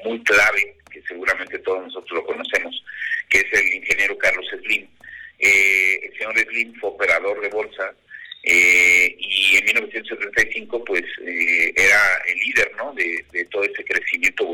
muy 0.05 0.23
clave, 0.23 0.77
que 0.91 1.03
seguramente 1.03 1.59
todos 1.61 1.83
nosotros 1.85 2.13
lo 2.13 2.27
conocemos, 2.27 2.85
que 3.29 3.39
es 3.39 3.47
el 3.53 3.75
ingeniero 3.75 4.17
Carlos 4.19 4.47
Slim. 4.63 4.87
Eh, 5.39 6.01
el 6.03 6.13
señor 6.19 6.39
Slim 6.39 6.75
fue 6.81 6.91
operador 6.91 7.41
de 7.41 7.49
bolsa 7.49 7.93
eh, 8.45 9.17
y 9.19 9.57
en 9.57 9.65
1975 9.65 10.85
pues 10.85 11.03
eh, 11.27 11.73
era 11.75 12.23
el 12.29 12.39
líder 12.39 12.73
¿no? 12.77 12.93
de 12.95 13.45
todo 13.51 13.65
ese 13.65 13.85
crecimiento 13.85 14.45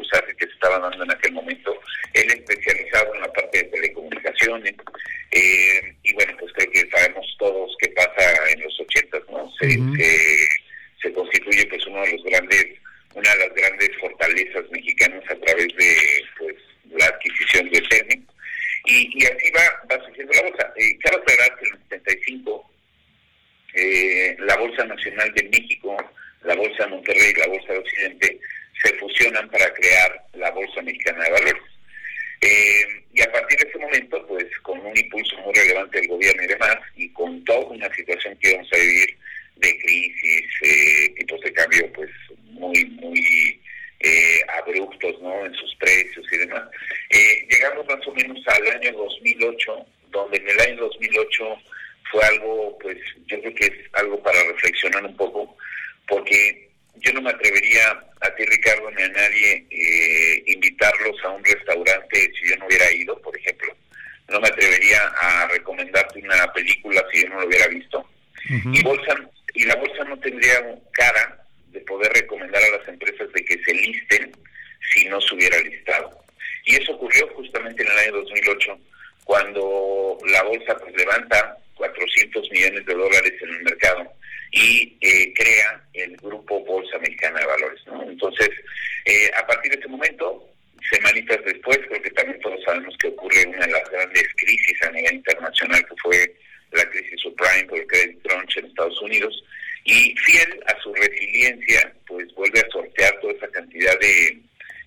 Y 99.85 100.15
fiel 100.19 100.63
a 100.67 100.83
su 100.83 100.93
resiliencia, 100.95 101.93
pues 102.07 102.33
vuelve 102.35 102.61
a 102.61 102.71
sortear 102.71 103.19
toda 103.21 103.33
esa 103.33 103.49
cantidad 103.49 103.99
de 103.99 104.39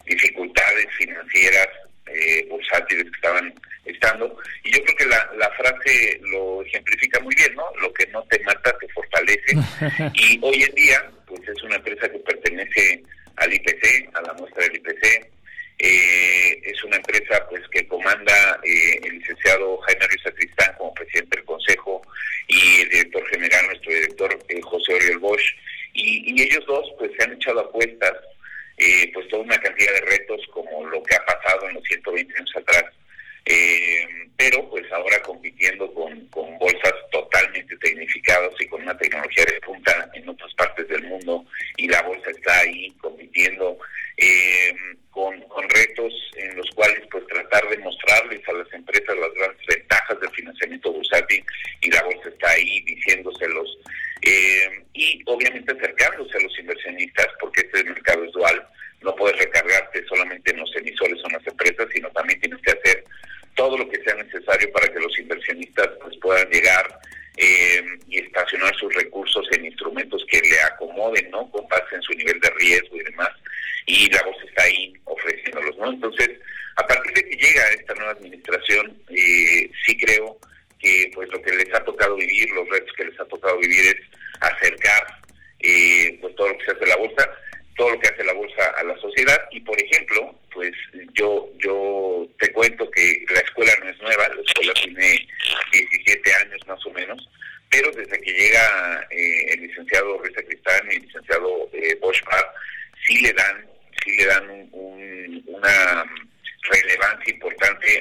dificultades 0.05 0.87
financieras, 0.97 1.67
eh, 2.07 2.45
bursátiles 2.49 3.05
que 3.05 3.15
estaban 3.15 3.53
estando. 3.85 4.37
Y 4.63 4.71
yo 4.71 4.83
creo 4.83 4.97
que 4.97 5.05
la, 5.05 5.31
la 5.37 5.49
frase 5.51 6.19
lo 6.21 6.61
ejemplifica 6.63 7.19
muy 7.21 7.33
bien, 7.35 7.55
¿no? 7.55 7.63
Lo 7.81 7.91
que 7.93 8.05
no 8.07 8.23
te 8.23 8.39
mata 8.43 8.77
te 8.77 8.87
fortalece. 8.89 9.57
y 10.13 10.39
hoy 10.41 10.63
en 10.63 10.75
día 10.75 11.11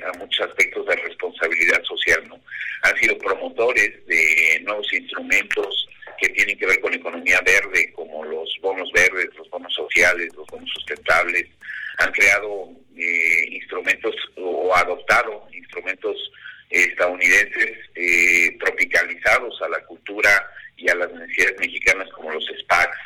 a 0.05 0.19
muchos 0.19 0.47
aspectos 0.47 0.87
de 0.87 0.97
responsabilidad 0.97 1.83
social, 1.85 2.23
¿no? 2.29 2.41
Han 2.83 2.97
sido 2.97 3.17
promotores 3.19 4.07
de 4.07 4.61
nuevos 4.63 4.93
instrumentos 4.93 5.89
que 6.21 6.29
tienen 6.31 6.59
que 6.59 6.67
ver 6.67 6.81
con 6.81 6.95
economía 6.95 7.41
verde, 7.41 7.93
como 7.95 8.25
los 8.25 8.49
bonos 8.61 8.91
verdes, 8.93 9.29
los 9.37 9.49
bonos 9.51 9.73
sociales, 9.75 10.29
los 10.35 10.47
bonos 10.47 10.71
sustentables. 10.71 11.47
Han 11.99 12.13
creado 12.13 12.71
eh, 12.97 13.47
instrumentos 13.51 14.15
o 14.37 14.75
adoptado 14.75 15.49
instrumentos 15.53 16.17
estadounidenses 16.71 17.79
eh, 17.95 18.57
tropicalizados 18.59 19.61
a 19.63 19.69
la 19.69 19.81
cultura 19.85 20.31
y 20.77 20.89
a 20.89 20.95
las 20.95 21.13
necesidades 21.13 21.59
mexicanas 21.59 22.09
como 22.11 22.33
los 22.33 22.45
SPACs. 22.45 22.99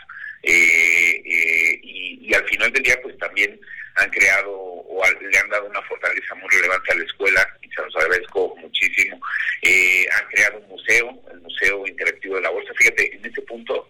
Eh, 0.42 1.22
eh, 1.24 1.80
y, 1.82 2.28
y, 2.28 2.34
al 2.34 2.44
final 2.44 2.72
del 2.72 2.82
día 2.82 2.96
pues 3.02 3.18
también 3.18 3.58
han 3.96 4.10
creado 4.10 4.52
o 4.52 5.02
le 5.20 5.38
han 5.38 5.48
dado 5.48 5.66
una 5.66 5.82
fortaleza 5.82 6.34
muy 6.36 6.48
relevante 6.50 6.92
a 6.92 6.96
la 6.96 7.04
escuela 7.04 7.58
y 7.62 7.68
se 7.70 7.82
los 7.82 7.96
agradezco 7.96 8.54
muchísimo. 8.56 9.20
Eh, 9.62 10.06
han 10.12 10.28
creado 10.28 10.58
un 10.58 10.68
museo, 10.68 11.22
el 11.32 11.40
Museo 11.40 11.86
Interactivo 11.86 12.36
de 12.36 12.42
la 12.42 12.50
Bolsa. 12.50 12.72
Fíjate, 12.76 13.14
en 13.14 13.24
ese 13.24 13.42
punto 13.42 13.88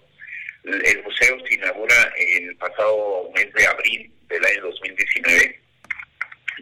el 0.65 1.03
museo 1.05 1.39
se 1.47 1.55
inaugura 1.55 2.13
el 2.17 2.57
pasado 2.57 3.31
mes 3.35 3.53
de 3.55 3.67
abril 3.67 4.11
del 4.29 4.45
año 4.45 4.63
2019 4.63 5.61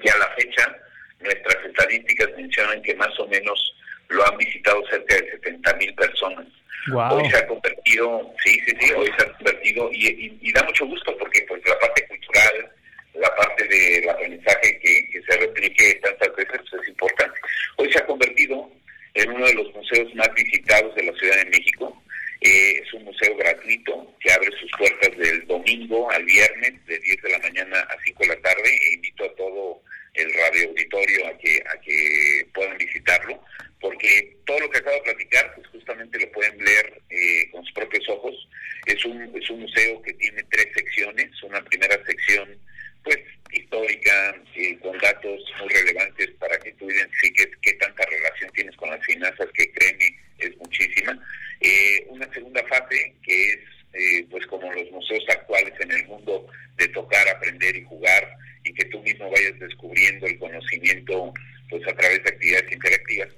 y 0.02 0.08
a 0.08 0.18
la 0.18 0.28
fecha 0.36 0.76
nuestras 1.20 1.64
estadísticas 1.64 2.28
mencionan 2.36 2.82
que 2.82 2.94
más 2.96 3.18
o 3.18 3.26
menos 3.28 3.74
lo 4.08 4.26
han 4.26 4.36
visitado 4.36 4.86
cerca 4.88 5.14
de 5.16 5.30
70 5.30 5.74
mil 5.74 5.94
personas. 5.94 6.46
Wow. 6.88 7.14
Hoy 7.14 7.30
se 7.30 7.36
ha 7.38 7.46
convertido, 7.46 8.34
sí, 8.44 8.60
sí, 8.66 8.76
sí, 8.78 8.92
hoy 8.92 9.10
se 9.16 9.24
ha 9.24 9.32
convertido 9.32 9.90
y, 9.90 10.06
y, 10.06 10.38
y 10.42 10.52
da 10.52 10.62
mucho 10.64 10.84
gusto 10.84 11.16
porque 11.18 11.42
pues 11.48 11.62
la 11.66 11.78
parte 11.78 12.06
cultural, 12.06 12.70
la 13.14 13.35
parte 13.37 13.64
del 13.68 14.09
aprendizaje 14.09 14.78
que, 14.80 15.09
que 15.11 15.23
se 15.23 15.37
replique 15.38 15.94
tantas 16.02 16.35
veces 16.37 16.61
pues, 16.71 16.83
es 16.83 16.88
importante. 16.88 17.40
Hoy 17.76 17.92
se 17.92 17.99
ha 17.99 18.06
convertido 18.06 18.71
en 19.14 19.30
uno 19.30 19.47
de 19.47 19.54
los 19.54 19.73
museos 19.75 20.14
más 20.14 20.33
visitados 20.35 20.94
de 20.94 21.04
la 21.04 21.12
Ciudad 21.18 21.37
de 21.37 21.50
México. 21.50 22.02
Eh, 22.40 22.83
es 22.83 22.92
un 22.92 23.04
museo 23.04 23.37
gratuito 23.37 24.14
que 24.21 24.33
abre 24.33 24.50
sus 24.59 24.71
puertas 24.76 25.16
del 25.16 25.47
domingo 25.47 26.11
al 26.11 26.25
viernes 26.25 26.85
de 26.87 26.99
10 26.99 27.23
de 27.23 27.30
la 27.30 27.38
mañana 27.38 27.80
a 27.80 27.97
5 28.04 28.23
de 28.23 28.28
la 28.28 28.42
tarde 28.42 28.78
e 28.83 28.94
invito 28.94 29.25
a 29.25 29.35
todo 29.37 29.80
el 30.14 30.33
radio 30.35 30.68
auditorio 30.68 31.26
a 31.26 31.38
que, 31.38 31.62
a 31.66 31.80
que 31.80 32.47
puedan 32.52 32.76
visitarlo 32.76 33.40
porque 33.80 34.37
todo 34.47 34.61
lo 34.61 34.71
que 34.71 34.78
acabo 34.78 34.97
de 34.97 35.12
platicar 35.12 35.54
pues 35.54 35.66
justamente 35.68 36.18
lo 36.18 36.33
pueden 36.33 36.56
leer 36.64 37.02
eh, 37.11 37.50
con 37.50 37.62
sus 37.64 37.75
propios 37.75 38.09
ojos. 38.09 38.49
Es 38.87 39.04
un, 39.04 39.30
es 39.37 39.50
un 39.50 39.61
museo 39.61 40.02
que 40.02 40.12
tiene 40.14 40.42
tres 40.50 40.68
secciones, 40.75 41.42
una 41.42 41.62
primera 41.64 41.94
sección 42.04 42.59
pues 43.04 43.18
histórica, 43.52 44.34
con 44.80 44.99
datos 44.99 45.40
muy 45.61 45.68
relevantes 45.68 46.30
para 46.38 46.58
que 46.58 46.73
tú 46.73 46.90
identifiques 46.90 47.49
qué 47.62 47.73
tanta 47.75 48.04
relación 48.06 48.50
tienes 48.52 48.76
con 48.76 48.90
las 48.90 49.04
finanzas, 49.04 49.46
que 49.54 49.70
créeme, 49.73 50.16
es 50.38 50.56
muchísima. 50.58 51.18
Eh, 51.61 52.04
una 52.08 52.32
segunda 52.32 52.62
fase 52.66 53.14
que 53.23 53.52
es 53.52 53.58
eh, 53.92 54.26
pues 54.30 54.44
como 54.46 54.73
los 54.73 54.90
museos 54.90 55.25
actuales 55.28 55.73
en 55.80 55.92
el 55.92 56.04
mundo 56.06 56.46
de 56.76 56.88
tocar, 56.88 57.28
aprender 57.28 57.76
y 57.76 57.84
jugar 57.84 58.37
y 58.64 58.75
que 58.75 58.84
tú 58.87 59.00
mismo 59.02 59.30
vayas 59.30 59.58
descubriendo 59.61 60.26
el 60.26 60.38
conocimiento 60.38 61.32
pues 61.70 61.87
a 61.87 61.94
través 61.94 62.23
de 62.25 62.30
actividades 62.30 62.73
interactivas. 62.73 63.28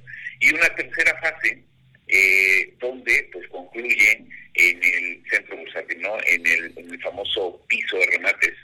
Y 0.41 0.55
una 0.55 0.75
tercera 0.75 1.19
fase 1.21 1.63
eh, 2.09 2.75
donde 2.79 3.29
pues 3.33 3.47
concluye 3.49 4.25
en 4.55 4.83
el 4.83 5.23
centro 5.31 5.57
bursátil, 5.57 6.01
¿no? 6.01 6.17
en, 6.27 6.47
el, 6.47 6.73
en 6.79 6.91
el 6.91 7.03
famoso 7.03 7.63
piso 7.69 7.99
de 7.99 8.07
remates 8.07 8.55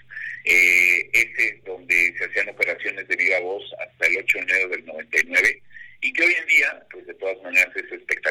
98, 4.32 4.38
enero 4.38 4.68
del 4.68 4.84
99, 4.86 5.62
y 6.00 6.12
que 6.12 6.22
hoy 6.24 6.34
en 6.34 6.46
día, 6.46 6.86
pues 6.90 7.06
de 7.06 7.14
todas 7.14 7.40
maneras 7.42 7.68
es 7.76 7.92
espectacular 7.92 8.21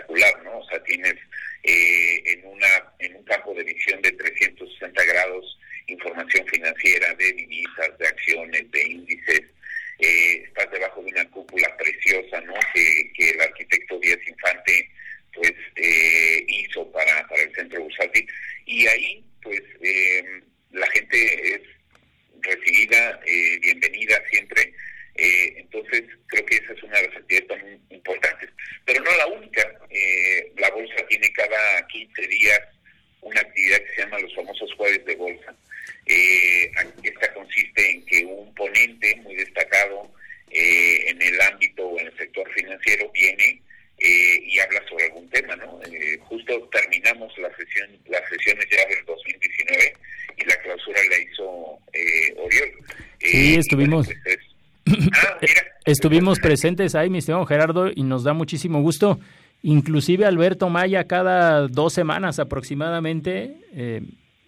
estuvimos. 53.72 54.08
Pues 54.08 54.18
es, 54.26 55.10
ah, 55.14 55.38
Estuvimos 55.86 56.40
presentes 56.40 56.94
ahí, 56.96 57.10
mi 57.10 57.20
estimado 57.20 57.46
Gerardo, 57.46 57.90
y 57.94 58.04
nos 58.04 58.24
da 58.24 58.34
muchísimo 58.34 58.82
gusto. 58.82 59.20
Inclusive 59.64 60.26
Alberto 60.26 60.70
Maya 60.70 61.06
cada 61.06 61.68
dos 61.68 61.94
semanas 61.94 62.40
aproximadamente 62.40 63.58
eh, 63.74 64.02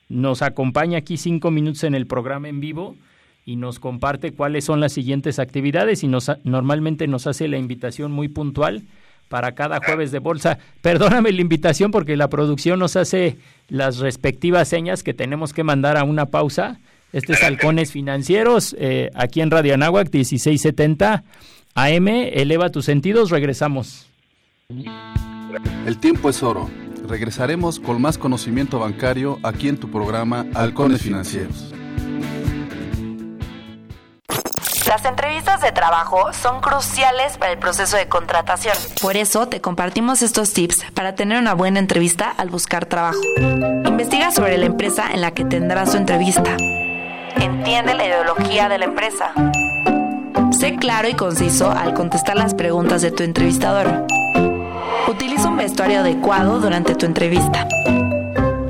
nos 0.10 0.42
acompaña 0.42 1.00
aquí 1.00 1.18
cinco 1.18 1.52
minutos 1.52 1.84
en 1.84 1.96
el 1.96 2.08
programa 2.08 2.50
en 2.50 2.60
vivo 2.60 2.96
y 3.46 3.56
nos 3.56 3.80
comparte 3.80 4.32
cuáles 4.32 4.66
son 4.66 4.80
las 4.80 4.94
siguientes 4.94 5.38
actividades 5.40 6.04
y 6.04 6.08
nos 6.08 6.32
normalmente 6.44 7.08
nos 7.08 7.28
hace 7.28 7.48
la 7.48 7.58
invitación 7.58 8.12
muy 8.12 8.28
puntual 8.28 8.84
para 9.30 9.54
cada 9.54 9.80
jueves 9.84 10.12
de 10.12 10.20
bolsa. 10.20 10.60
Perdóname 10.82 11.32
la 11.32 11.42
invitación 11.42 11.92
porque 11.92 12.16
la 12.16 12.30
producción 12.30 12.80
nos 12.80 12.96
hace 12.96 13.38
las 13.70 13.98
respectivas 13.98 14.68
señas 14.68 15.04
que 15.04 15.14
tenemos 15.14 15.54
que 15.54 15.64
mandar 15.64 15.98
a 15.98 16.04
una 16.04 16.28
pausa. 16.28 16.80
Este 17.14 17.34
es 17.34 17.44
Halcones 17.44 17.92
Financieros, 17.92 18.76
eh, 18.80 19.12
aquí 19.14 19.42
en 19.42 19.52
Radio 19.52 19.76
Anáhuac, 19.76 20.12
1670 20.12 21.24
AM. 21.76 22.08
Eleva 22.08 22.72
tus 22.72 22.86
sentidos, 22.86 23.30
regresamos. 23.30 24.08
El 25.86 26.00
tiempo 26.00 26.30
es 26.30 26.42
oro. 26.42 26.70
Regresaremos 27.08 27.80
con 27.80 28.02
más 28.02 28.18
conocimiento 28.18 28.80
bancario 28.80 29.38
aquí 29.44 29.70
en 29.70 29.78
tu 29.78 29.92
programa 29.92 30.48
Halcones 30.56 31.04
Financieros. 31.04 31.72
Las 34.88 35.06
entrevistas 35.06 35.62
de 35.62 35.72
trabajo 35.72 36.34
son 36.34 36.62
cruciales 36.62 37.38
para 37.38 37.52
el 37.52 37.60
proceso 37.60 37.96
de 37.96 38.08
contratación. 38.08 38.76
Por 39.02 39.18
eso 39.18 39.48
te 39.48 39.62
compartimos 39.62 40.22
estos 40.22 40.54
tips 40.54 40.84
para 40.94 41.14
tener 41.14 41.40
una 41.40 41.54
buena 41.54 41.80
entrevista 41.80 42.30
al 42.30 42.50
buscar 42.50 42.86
trabajo. 42.86 43.20
Investiga 43.38 44.32
sobre 44.32 44.58
la 44.58 44.66
empresa 44.66 45.12
en 45.12 45.22
la 45.22 45.32
que 45.32 45.46
tendrás 45.46 45.92
tu 45.92 45.98
entrevista. 45.98 46.58
Entiende 47.38 47.94
la 47.94 48.06
ideología 48.06 48.70
de 48.70 48.78
la 48.78 48.86
empresa. 48.86 49.34
Sé 50.52 50.76
claro 50.76 51.10
y 51.10 51.14
conciso 51.14 51.72
al 51.72 51.94
contestar 51.94 52.36
las 52.36 52.54
preguntas 52.54 53.02
de 53.02 53.12
tu 53.12 53.24
entrevistador. 53.24 54.06
Utiliza 55.08 55.50
un 55.50 55.58
vestuario 55.58 56.00
adecuado 56.00 56.60
durante 56.60 56.96
tu 56.96 57.06
entrevista. 57.06 57.68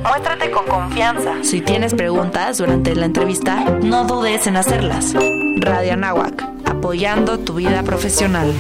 Muéstrate 0.04 0.52
con 0.52 0.66
confianza. 0.66 1.36
Si 1.44 1.62
tienes 1.62 1.94
preguntas 1.94 2.58
durante 2.58 2.96
la 2.96 3.06
entrevista, 3.06 3.64
no 3.82 4.06
dudes 4.06 4.48
en 4.48 4.58
hacerlas. 4.58 5.14
Radio 5.58 5.94
Anáhuac, 5.94 6.44
apoyando 6.66 7.40
tu 7.40 7.56
vida 7.56 7.84
profesional. 7.84 8.54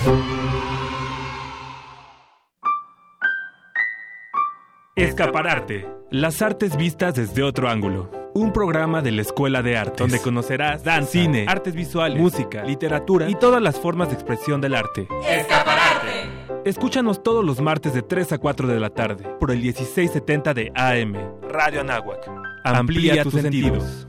Escapararte. 4.95 5.87
Las 6.11 6.41
artes 6.43 6.77
vistas 6.77 7.15
desde 7.15 7.41
otro 7.41 7.67
ángulo. 7.67 8.22
Un 8.35 8.51
programa 8.51 9.01
de 9.03 9.11
la 9.11 9.21
Escuela 9.21 9.61
de 9.61 9.77
Artes, 9.77 9.97
donde 9.97 10.19
conocerás 10.19 10.83
danza, 10.83 11.11
cine, 11.11 11.45
artes 11.47 11.75
visuales, 11.75 12.19
música, 12.19 12.63
literatura 12.63 13.29
y 13.29 13.35
todas 13.35 13.61
las 13.61 13.79
formas 13.79 14.09
de 14.09 14.15
expresión 14.15 14.59
del 14.59 14.73
arte. 14.73 15.07
¡Escapararte! 15.29 16.29
Escúchanos 16.65 17.21
todos 17.21 17.45
los 17.45 17.61
martes 17.61 17.93
de 17.93 18.01
3 18.01 18.33
a 18.33 18.37
4 18.39 18.67
de 18.67 18.79
la 18.79 18.89
tarde 18.89 19.23
por 19.39 19.51
el 19.51 19.59
1670 19.59 20.53
de 20.55 20.71
AM. 20.73 21.15
Radio 21.47 21.81
Anáhuac. 21.81 22.27
Amplía, 22.63 23.21
tus 23.21 23.33
sentidos. 23.33 24.07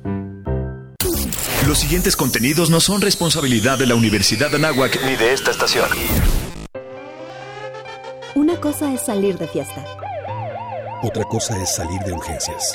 Los 1.67 1.79
siguientes 1.79 2.17
contenidos 2.17 2.71
no 2.71 2.81
son 2.81 3.03
responsabilidad 3.03 3.79
de 3.79 3.87
la 3.87 3.95
Universidad 3.95 4.51
de 4.51 4.57
Anáhuac 4.57 5.01
ni 5.05 5.17
de 5.17 5.35
esta 5.35 5.51
estación. 5.51 5.89
Una 8.35 8.57
cosa 8.57 8.93
es 8.95 9.03
salir 9.03 9.37
de 9.37 9.49
fiesta. 9.49 9.85
Otra 11.03 11.25
cosa 11.25 11.61
es 11.63 11.75
salir 11.75 12.01
de 12.01 12.13
urgencias. 12.13 12.75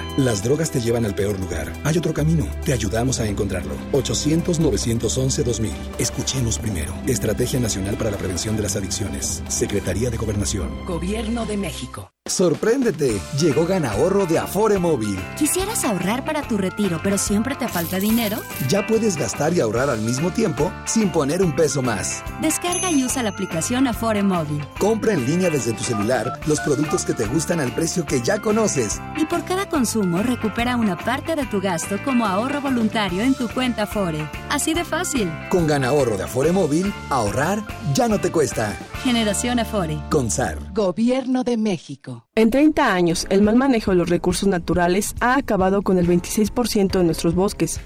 Las 0.21 0.43
drogas 0.43 0.69
te 0.69 0.79
llevan 0.79 1.03
al 1.05 1.15
peor 1.15 1.39
lugar. 1.39 1.73
Hay 1.83 1.97
otro 1.97 2.13
camino. 2.13 2.47
Te 2.63 2.73
ayudamos 2.73 3.19
a 3.19 3.25
encontrarlo. 3.25 3.73
800-911-2000. 3.93 5.71
Escuchemos 5.97 6.59
primero. 6.59 6.93
Estrategia 7.07 7.59
Nacional 7.59 7.97
para 7.97 8.11
la 8.11 8.17
Prevención 8.17 8.55
de 8.55 8.61
las 8.61 8.75
Adicciones. 8.75 9.41
Secretaría 9.47 10.11
de 10.11 10.17
Gobernación. 10.17 10.85
Gobierno 10.85 11.47
de 11.47 11.57
México. 11.57 12.11
Sorpréndete, 12.27 13.19
llegó 13.39 13.65
Ganahorro 13.65 14.27
de 14.27 14.37
Afore 14.37 14.77
Móvil. 14.77 15.17
¿Quisieras 15.39 15.83
ahorrar 15.83 16.23
para 16.23 16.47
tu 16.47 16.55
retiro, 16.55 16.99
pero 17.03 17.17
siempre 17.17 17.55
te 17.55 17.67
falta 17.67 17.99
dinero? 17.99 18.37
Ya 18.69 18.85
puedes 18.85 19.17
gastar 19.17 19.53
y 19.53 19.59
ahorrar 19.59 19.89
al 19.89 20.01
mismo 20.01 20.29
tiempo 20.29 20.71
sin 20.85 21.11
poner 21.11 21.41
un 21.41 21.55
peso 21.55 21.81
más. 21.81 22.23
Descarga 22.39 22.91
y 22.91 23.03
usa 23.03 23.23
la 23.23 23.31
aplicación 23.31 23.87
Afore 23.87 24.21
Móvil. 24.21 24.63
Compra 24.77 25.13
en 25.13 25.25
línea 25.25 25.49
desde 25.49 25.73
tu 25.73 25.83
celular 25.83 26.39
los 26.45 26.59
productos 26.59 27.05
que 27.05 27.15
te 27.15 27.25
gustan 27.25 27.59
al 27.59 27.73
precio 27.73 28.05
que 28.05 28.21
ya 28.21 28.39
conoces. 28.39 29.01
Y 29.17 29.25
por 29.25 29.43
cada 29.43 29.67
consumo 29.67 30.10
recupera 30.19 30.75
una 30.75 30.97
parte 30.97 31.35
de 31.35 31.45
tu 31.45 31.61
gasto 31.61 31.97
como 32.03 32.25
ahorro 32.25 32.61
voluntario 32.61 33.23
en 33.23 33.33
tu 33.33 33.47
cuenta 33.47 33.83
Afore. 33.83 34.29
Así 34.49 34.73
de 34.73 34.83
fácil. 34.83 35.29
Con 35.49 35.67
Ganahorro 35.67 36.17
de 36.17 36.23
Afore 36.23 36.51
Móvil, 36.51 36.93
ahorrar 37.09 37.63
ya 37.93 38.07
no 38.07 38.19
te 38.19 38.31
cuesta. 38.31 38.77
Generación 39.03 39.59
Afore. 39.59 39.97
Consar. 40.09 40.57
Gobierno 40.73 41.43
de 41.43 41.57
México. 41.57 42.27
En 42.35 42.49
30 42.49 42.93
años, 42.93 43.27
el 43.29 43.41
mal 43.41 43.55
manejo 43.55 43.91
de 43.91 43.97
los 43.97 44.09
recursos 44.09 44.47
naturales 44.47 45.15
ha 45.19 45.35
acabado 45.35 45.81
con 45.81 45.97
el 45.97 46.07
26% 46.07 46.97
de 46.97 47.03
nuestros 47.03 47.35
bosques. 47.35 47.79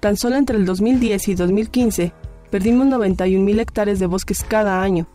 Tan 0.00 0.16
solo 0.16 0.36
entre 0.36 0.56
el 0.56 0.66
2010 0.66 1.28
y 1.28 1.34
2015, 1.34 2.12
perdimos 2.50 2.86
91.000 2.86 3.60
hectáreas 3.60 3.98
de 3.98 4.06
bosques 4.06 4.44
cada 4.44 4.82
año. 4.82 5.08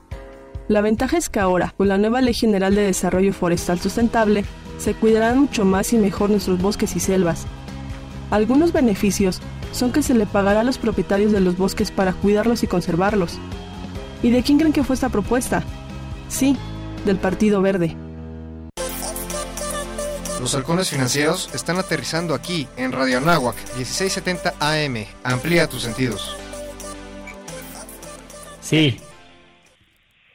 La 0.67 0.81
ventaja 0.81 1.17
es 1.17 1.29
que 1.29 1.39
ahora, 1.39 1.73
con 1.75 1.87
la 1.89 1.97
nueva 1.97 2.21
Ley 2.21 2.33
General 2.33 2.73
de 2.73 2.83
Desarrollo 2.83 3.33
Forestal 3.33 3.79
Sustentable, 3.79 4.45
se 4.81 4.95
cuidarán 4.95 5.39
mucho 5.39 5.63
más 5.63 5.93
y 5.93 5.97
mejor 5.97 6.29
nuestros 6.29 6.61
bosques 6.61 6.95
y 6.95 6.99
selvas. 6.99 7.45
Algunos 8.31 8.73
beneficios 8.73 9.39
son 9.71 9.91
que 9.91 10.03
se 10.03 10.13
le 10.13 10.25
pagará 10.25 10.61
a 10.61 10.63
los 10.63 10.77
propietarios 10.77 11.31
de 11.31 11.39
los 11.39 11.57
bosques 11.57 11.91
para 11.91 12.13
cuidarlos 12.13 12.63
y 12.63 12.67
conservarlos. 12.67 13.37
¿Y 14.23 14.31
de 14.31 14.43
quién 14.43 14.57
creen 14.57 14.73
que 14.73 14.83
fue 14.83 14.95
esta 14.95 15.09
propuesta? 15.09 15.63
Sí, 16.29 16.57
del 17.05 17.17
Partido 17.17 17.61
Verde. 17.61 17.95
Los 20.39 20.55
halcones 20.55 20.89
financieros 20.89 21.49
están 21.53 21.77
aterrizando 21.77 22.33
aquí 22.33 22.67
en 22.75 22.91
Radio 22.91 23.19
Anáhuac 23.19 23.55
1670 23.77 24.55
AM. 24.59 25.05
Amplía 25.23 25.67
tus 25.67 25.83
sentidos. 25.83 26.35
Sí. 28.61 28.99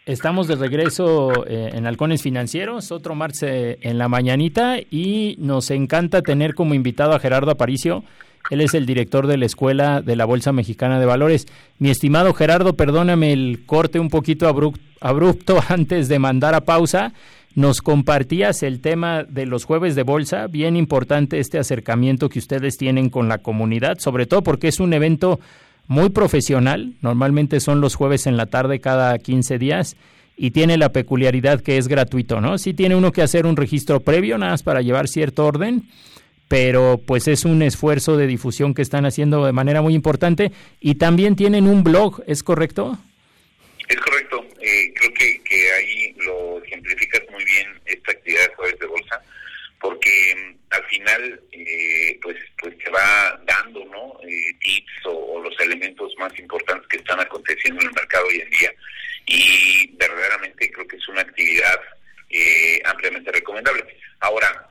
Estamos 0.07 0.47
de 0.47 0.55
regreso 0.55 1.45
eh, 1.49 1.73
en 1.75 1.85
Halcones 1.85 2.23
Financieros, 2.23 2.93
otro 2.93 3.17
martes 3.17 3.77
en 3.81 3.99
la 3.99 4.07
mañanita 4.09 4.79
y 4.79 5.35
nos 5.41 5.73
encanta 5.73 6.23
tener 6.23 6.55
como 6.55 6.75
invitado 6.75 7.13
a 7.13 7.19
Gerardo 7.19 7.51
Aparicio. 7.51 8.05
Él 8.51 8.61
es 8.61 8.75
el 8.75 8.87
director 8.87 9.27
de 9.27 9.37
la 9.37 9.47
Escuela 9.47 10.03
de 10.03 10.15
la 10.15 10.25
Bolsa 10.25 10.53
Mexicana 10.53 11.01
de 11.01 11.07
Valores. 11.07 11.49
Mi 11.81 11.91
estimado 11.91 12.35
Gerardo, 12.35 12.77
perdóname 12.77 13.33
el 13.33 13.67
corte 13.67 13.99
un 13.99 14.09
poquito 14.09 14.47
abrupto 15.01 15.59
antes 15.69 16.09
de 16.09 16.21
mandar 16.21 16.55
a 16.55 16.61
pausa 16.61 17.13
nos 17.57 17.81
compartías 17.81 18.63
el 18.63 18.83
tema 18.83 19.25
de 19.25 19.47
los 19.47 19.65
jueves 19.65 19.95
de 19.95 20.03
bolsa, 20.03 20.47
bien 20.47 20.77
importante 20.77 21.39
este 21.39 21.59
acercamiento 21.59 22.29
que 22.29 22.39
ustedes 22.39 22.77
tienen 22.77 23.09
con 23.09 23.31
la 23.31 23.39
comunidad, 23.39 23.99
sobre 23.99 24.27
todo 24.27 24.43
porque 24.43 24.69
es 24.69 24.79
un 24.79 24.93
evento 24.93 25.41
muy 25.89 26.11
profesional, 26.11 26.95
normalmente 27.01 27.61
son 27.61 27.81
los 27.81 27.95
jueves 27.95 28.27
en 28.27 28.37
la 28.37 28.47
tarde 28.47 28.81
cada 28.81 29.19
15 29.19 29.59
días 29.59 29.97
y 30.37 30.51
tiene 30.51 30.77
la 30.77 30.93
peculiaridad 30.93 31.61
que 31.61 31.79
es 31.79 31.89
gratuito, 31.89 32.41
¿no? 32.41 32.59
Sí 32.59 32.75
tiene 32.75 32.97
uno 32.97 33.13
que 33.13 33.23
hacer 33.23 33.47
un 33.47 33.57
registro 33.57 34.01
previo 34.01 34.37
nada 34.37 34.53
más 34.53 34.63
para 34.63 34.83
llevar 34.83 35.09
cierto 35.09 35.47
orden, 35.47 35.85
pero 36.49 37.01
pues 37.05 37.27
es 37.29 37.45
un 37.45 37.63
esfuerzo 37.63 38.17
de 38.17 38.27
difusión 38.27 38.75
que 38.75 38.83
están 38.83 39.07
haciendo 39.07 39.45
de 39.47 39.53
manera 39.53 39.81
muy 39.81 39.95
importante 39.95 40.53
y 40.81 40.97
también 40.97 41.37
tienen 41.37 41.67
un 41.67 41.83
blog, 41.83 42.23
¿es 42.27 42.43
correcto? 42.43 42.99
Es 43.89 43.97
correcto, 43.97 44.45
eh, 44.61 44.93
creo 44.95 45.15
que, 45.15 45.41
que 45.43 45.73
ahí 45.73 46.15
lo 46.25 46.63
ejemplificas 46.63 47.23
muy 47.31 47.45
bien 47.45 47.69
esta 47.87 48.13
actividad 48.13 48.49
de 48.49 48.55
jueves 48.57 48.79
de 48.81 48.87
bolsa, 48.87 49.23
porque 49.81 50.11
mm, 50.35 50.57
al 50.71 50.85
final 50.85 51.41
eh, 51.53 52.19
pues 52.23 52.37
pues 52.67 52.79
te 52.79 52.91
va 52.91 53.41
dando 53.47 53.85
no 53.85 54.19
eh, 54.29 54.53
tips 54.59 55.07
o, 55.07 55.41
los 55.41 55.55
elementos 55.61 56.13
más 56.19 56.37
importantes 56.37 56.89
que 56.89 56.97
están 56.97 57.21
aconteciendo 57.21 57.81
en 57.81 57.87
el 57.87 57.95
mercado 57.95 58.27
hoy 58.27 58.41
en 58.41 58.51
día 58.51 58.73
y 59.25 59.97
verdaderamente 59.97 60.69
creo 60.73 60.89
que 60.89 60.97
es 60.97 61.09
una 61.09 61.21
actividad 61.21 61.81
ampliamente 62.85 63.31
recomendable. 63.31 63.87
Ahora, 64.19 64.69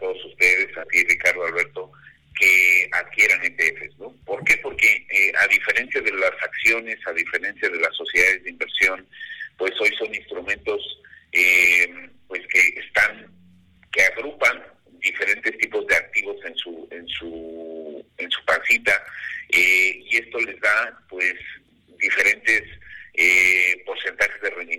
todos 0.00 0.24
ustedes, 0.24 0.76
a 0.76 0.84
ti 0.86 1.04
Ricardo 1.04 1.46
Alberto, 1.46 1.92
que 2.38 2.88
adquieran 2.92 3.44
ETFs, 3.44 3.98
¿no? 3.98 4.14
¿Por 4.24 4.42
qué? 4.44 4.56
Porque 4.58 5.06
eh, 5.10 5.32
a 5.38 5.46
diferencia 5.46 6.00
de 6.00 6.12
las 6.12 6.32
acciones, 6.42 6.98
a 7.06 7.12
diferencia 7.12 7.68
de 7.68 7.78
las 7.78 7.94
sociedades 7.94 8.42
de 8.42 8.50
inversión, 8.50 9.06
pues 9.56 9.72
hoy 9.80 9.94
son 9.98 10.14
instrumentos 10.14 11.00
eh, 11.32 11.88
pues 12.26 12.40
que 12.48 12.60
están, 12.80 13.30
que 13.92 14.02
agrupan 14.02 14.62
diferentes 15.00 15.56
tipos 15.58 15.86
de 15.86 15.96
activos 15.96 16.36
en 16.44 16.56
su, 16.56 16.88
en 16.90 17.06
su, 17.08 18.04
en 18.18 18.30
su 18.30 18.44
pancita, 18.44 18.92
eh, 19.50 20.02
y 20.04 20.16
esto 20.16 20.40
les 20.40 20.58
da 20.60 20.98
pues 21.08 21.34
diferentes 21.98 22.62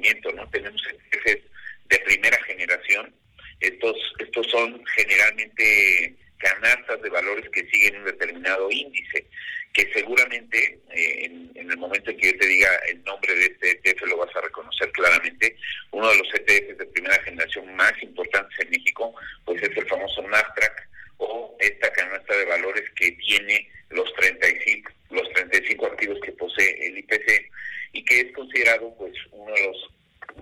crecimiento, 0.02 0.32
¿no? 0.34 0.50
Tenemos 0.50 0.82
ETFs 0.88 1.44
de 1.90 2.00
primera 2.00 2.38
generación. 2.44 3.14
Estos, 3.60 3.96
estos 4.20 4.48
son 4.48 4.84
generalmente 4.96 6.16
canastas 6.38 7.02
de 7.02 7.10
valores 7.10 7.48
que 7.52 7.68
siguen 7.68 7.98
un 7.98 8.06
determinado 8.06 8.72
índice, 8.72 9.28
que 9.74 9.92
seguramente 9.94 10.80
eh, 10.90 11.26
en, 11.26 11.52
en, 11.54 11.70
el 11.70 11.78
momento 11.78 12.10
en 12.10 12.18
que 12.18 12.32
yo 12.32 12.38
te 12.40 12.48
diga 12.48 12.70
el 12.90 13.04
nombre 13.04 13.34
de 13.36 13.46
este 13.46 13.80
ETF 13.84 14.02
lo 14.08 14.18
vas 14.18 14.36
a 14.36 14.42
reconocer 14.42 14.92
claramente. 14.92 15.56
Uno 15.92 16.10
de 16.10 16.18
los 16.18 16.34
ETFs 16.34 16.78
de 16.80 16.86
primera 16.88 17.22
generación 17.24 17.76
más 17.76 17.94
importantes 18.02 18.60
en 18.60 18.72
México, 18.72 19.14
pues 19.46 19.62
es 19.62 19.78
el 19.78 19.88
famoso 19.88 20.24
Nasdaq 20.24 20.90
o 21.18 21.56
esta 21.60 21.92
canasta 21.94 22.36
de 22.36 22.46
valores 22.46 22.90
que 22.96 23.12
tiene 23.12 23.70
los 23.92 24.12
35, 24.16 24.92
los 25.12 25.30
35 25.34 25.86
activos 25.86 26.20
que 26.26 26.32
posee 26.32 26.88
el 26.88 26.98
IPC 26.98 27.52
y 27.94 28.04
que 28.04 28.22
es 28.22 28.32
considerado 28.34 28.96
pues 28.98 29.14
uno 29.32 29.54
de 29.54 29.68
los 29.68 29.92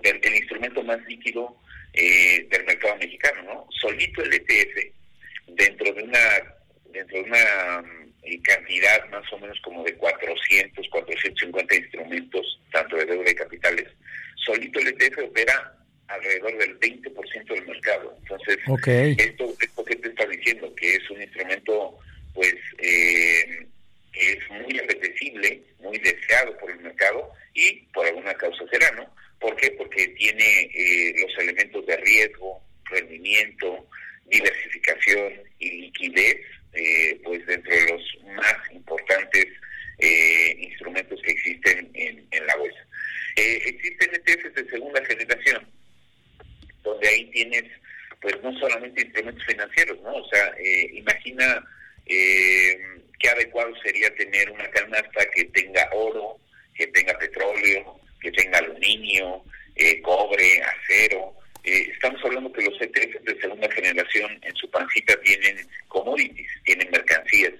del, 0.02 0.20
el 0.22 0.36
instrumento 0.36 0.82
más 0.82 1.00
líquido 1.06 1.56
eh, 1.92 2.46
del 2.50 2.64
mercado 2.64 2.96
mexicano, 2.96 3.42
¿no? 3.42 3.66
Solito 3.80 4.22
el 4.22 4.32
ETF 4.32 4.92
dentro 5.48 5.92
de 5.92 6.02
una 6.02 6.54
dentro 6.92 7.18
de 7.18 7.24
una 7.24 7.80
um, 7.80 8.42
cantidad 8.42 9.08
más 9.10 9.32
o 9.32 9.38
menos 9.38 9.58
como 9.62 9.82
de 9.84 9.94
400, 9.94 10.88
450 10.88 11.76
instrumentos, 11.76 12.60
tanto 12.72 12.96
de 12.96 13.06
deuda 13.06 13.30
y 13.30 13.34
capitales, 13.34 13.88
solito 14.36 14.78
el 14.80 14.88
ETF 14.88 15.18
opera 15.24 15.76
alrededor 16.08 16.58
del 16.58 16.78
20% 16.80 17.54
del 17.54 17.66
mercado. 17.66 18.16
Entonces, 18.22 18.58
okay. 18.66 19.14
esto, 19.18 19.54
esto 19.60 19.84
que 19.84 19.96
te 19.96 20.08
está 20.08 20.26
diciendo, 20.26 20.74
que 20.74 20.94
es 20.94 21.10
un 21.10 21.22
instrumento, 21.22 21.98
pues, 22.34 22.54
eh, 22.78 23.66
que 24.12 24.32
es 24.32 24.50
muy 24.50 24.76
apetecible, 24.80 25.62
muy 25.78 25.98
deseado 25.98 26.56
por 26.58 26.70
el 26.70 26.80
mercado 26.80 27.32
y 27.54 27.82
por 27.92 28.06
alguna 28.06 28.34
causa 28.34 28.64
será, 28.70 28.90
¿no? 28.92 29.12
¿Por 29.38 29.56
qué? 29.56 29.70
Porque 29.72 30.08
tiene 30.08 30.70
eh, 30.74 31.14
los 31.20 31.38
elementos 31.38 31.86
de 31.86 31.96
riesgo, 31.96 32.62
rendimiento, 32.84 33.86
diversificación 34.26 35.32
y 35.58 35.70
liquidez, 35.82 36.36
eh, 36.74 37.20
pues 37.24 37.44
dentro 37.46 37.74
de 37.74 37.92
los 37.92 38.18
más 38.36 38.72
importantes 38.72 39.46
eh, 39.98 40.56
instrumentos 40.58 41.20
que 41.22 41.32
existen 41.32 41.90
en, 41.94 42.26
en 42.30 42.46
la 42.46 42.56
bolsa. 42.56 42.86
Eh, 43.36 43.62
existen 43.64 44.10
ETFs 44.14 44.54
de 44.54 44.70
segunda 44.70 45.04
generación, 45.04 45.66
donde 46.82 47.08
ahí 47.08 47.24
tienes, 47.30 47.64
pues 48.20 48.40
no 48.42 48.52
solamente 48.58 49.02
instrumentos 49.02 49.44
financieros, 49.46 50.00
¿no? 50.02 50.16
O 50.16 50.28
sea, 50.28 50.54
eh, 50.58 50.90
imagina 50.94 51.64
eh, 52.06 52.78
qué 53.18 53.28
adecuado 53.30 53.74
sería 53.82 54.14
tener 54.16 54.50
una 54.50 54.68
canasta 54.70 55.24
que 55.30 55.44
tenga 55.46 55.88
oro, 55.92 56.38
que 56.74 56.86
tenga 56.88 57.18
petróleo, 57.18 58.00
que 58.20 58.30
tenga 58.32 58.60
aluminio, 58.80 59.44
eh, 59.76 60.00
cobre, 60.02 60.62
acero. 60.62 61.34
Eh, 61.64 61.88
estamos 61.92 62.22
hablando 62.24 62.52
que 62.52 62.62
los 62.62 62.80
ETFs 62.80 63.24
de 63.24 63.40
segunda 63.40 63.70
generación 63.70 64.38
en 64.42 64.54
su 64.56 64.70
pancita 64.70 65.14
tienen 65.20 65.66
commodities, 65.88 66.48
tienen 66.64 66.90
mercancías. 66.90 67.52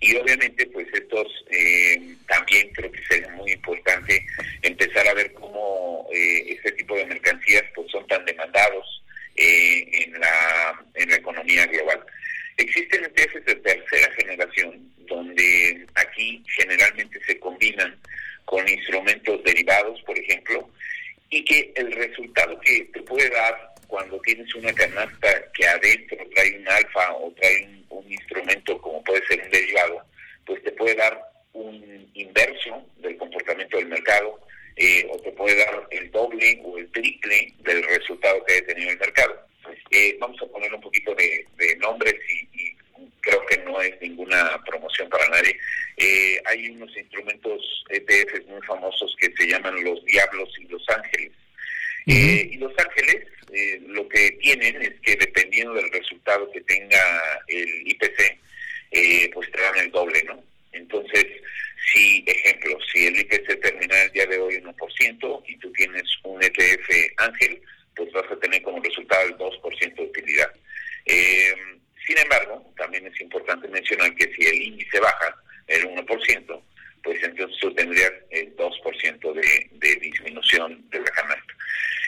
Y 0.00 0.14
obviamente, 0.16 0.66
pues 0.66 0.86
estos 0.92 1.26
eh, 1.50 1.98
también 2.28 2.68
creo 2.74 2.92
que 2.92 3.02
sería 3.06 3.30
muy 3.30 3.50
importante 3.52 4.26
empezar 4.62 5.08
a 5.08 5.14
ver 5.14 5.32
cómo 5.32 6.06
eh, 6.12 6.44
este 6.48 6.72
tipo 6.72 6.96
de 6.96 7.06
mercancías 7.06 7.64
pues 7.74 7.90
son 7.90 8.06
tan 8.06 8.24
demandados 8.26 9.02
eh, 9.36 10.04
en, 10.04 10.20
la, 10.20 10.84
en 10.94 11.10
la 11.10 11.16
economía 11.16 11.66
global. 11.66 12.04
Existen 12.58 13.04
ETFs 13.04 13.44
de 13.46 13.54
tercera 13.56 14.12
generación, 14.14 14.92
donde 15.06 15.86
aquí 15.94 16.42
generalmente 16.58 17.18
se 17.26 17.38
combinan 17.38 17.98
con 18.44 18.66
instrumentos 18.68 19.42
derivados, 19.44 20.00
por 20.02 20.18
ejemplo, 20.18 20.70
y 21.30 21.44
que 21.44 21.72
el 21.76 21.92
resultado 21.92 22.58
que 22.60 22.84
te 22.92 23.02
puede 23.02 23.28
dar 23.30 23.74
cuando 23.86 24.18
tienes 24.20 24.52
una 24.54 24.72
canasta 24.72 25.28
que 25.52 25.66
adentro 25.66 26.18
trae 26.34 26.58
un 26.58 26.68
alfa 26.68 27.14
o 27.14 27.32
trae 27.32 27.64
un, 27.64 27.86
un 27.90 28.12
instrumento 28.12 28.80
como 28.80 29.02
puede 29.04 29.24
ser 29.26 29.42
un 29.42 29.50
derivado, 29.50 30.02
pues 30.44 30.62
te 30.62 30.72
puede 30.72 30.94
dar 30.94 31.20
un 31.52 32.10
inverso 32.14 32.86
del 32.98 33.16
comportamiento 33.16 33.76
del 33.78 33.86
mercado 33.86 34.40
eh, 34.76 35.06
o 35.10 35.18
te 35.18 35.32
puede 35.32 35.56
dar 35.56 35.86
el 35.90 36.10
doble 36.10 36.60
o 36.62 36.78
el 36.78 36.90
triple 36.92 37.52
del 37.60 37.82
resultado 37.84 38.44
que 38.44 38.54
haya 38.54 38.66
tenido 38.66 38.90
el 38.90 38.98
mercado. 38.98 39.40
Eh, 39.90 40.16
vamos 40.20 40.40
a 40.42 40.46
poner 40.46 40.72
un 40.72 40.80
poquito 40.80 41.14
de, 41.14 41.46
de 41.56 41.76
nombres 41.76 42.14
y, 42.28 42.62
y, 42.62 42.76
creo 43.20 43.44
que 43.46 43.58
no 43.58 43.80
es 43.80 44.00
ninguna 44.00 44.62
promoción 44.64 45.08
para 45.08 45.28
nadie. 45.28 45.58
Eh, 45.96 46.40
hay 46.44 46.68
unos 46.70 46.96
instrumentos 46.96 47.84
ETFs 47.88 48.46
muy 48.46 48.62
famosos 48.62 49.16
que 49.18 49.32
se 49.36 49.48
llaman 49.48 49.82
los 49.82 50.04
Diablos 50.04 50.48
y 50.60 50.68
los 50.68 50.88
Ángeles. 50.88 51.32
Uh 52.06 52.12
-huh. 52.12 52.52
y 52.52 52.56
los 52.58 52.72
Ángeles 52.78 53.26
eh, 53.52 53.80
lo 53.86 54.08
que 54.08 54.30
tienen 54.42 54.80
es 54.82 54.92
que 55.00 55.16
dependiendo 55.16 55.74
del 55.74 55.90
resultado 55.90 56.50
que 56.52 56.60
tenga 56.62 57.00
el 57.48 57.88
IPC, 57.88 58.38
eh, 58.92 59.30
pues 59.32 59.50
te 59.50 59.60
dan 59.60 59.78
el 59.78 59.90
doble, 59.90 60.22
¿no? 60.24 60.42
Entonces, 60.72 61.24
si, 61.92 62.24
ejemplo, 62.26 62.78
si 62.92 63.06
el 63.06 63.18
IPC 63.20 63.60
termina 63.60 64.02
el 64.02 64.12
día 64.12 64.26
de 64.26 64.38
hoy 64.38 64.56
en 64.56 64.64
1% 64.64 65.42
y 65.46 65.56
tú 65.58 65.72
tienes 65.72 66.04
un 66.24 66.42
ETF 66.42 66.88
Ángel, 67.18 67.62
pues 67.94 68.12
vas 68.12 68.30
a 68.30 68.36
tener 68.40 68.62
como 68.62 68.82
resultado 68.82 69.26
el 69.26 69.36
2% 69.36 69.94
de 69.94 70.02
utilidad. 70.02 70.52
Eh, 71.06 71.54
sin 72.06 72.18
embargo, 72.18 72.72
también 72.76 73.06
es 73.06 73.20
importante 73.20 73.68
mencionar 73.68 74.14
que 74.16 74.32
si 74.34 74.46
el 74.46 74.62
índice 74.62 75.00
baja 75.00 75.34
el 75.68 75.86
1%, 75.86 76.62
pues 77.02 77.22
entonces 77.22 77.58
tú 77.60 77.72
tendrías 77.74 78.12
el 78.30 78.54
2% 78.56 79.32
de, 79.32 79.70
de 79.72 79.96
disminución 79.96 80.88
de 80.90 80.98
la 80.98 81.10
canasta. 81.10 81.54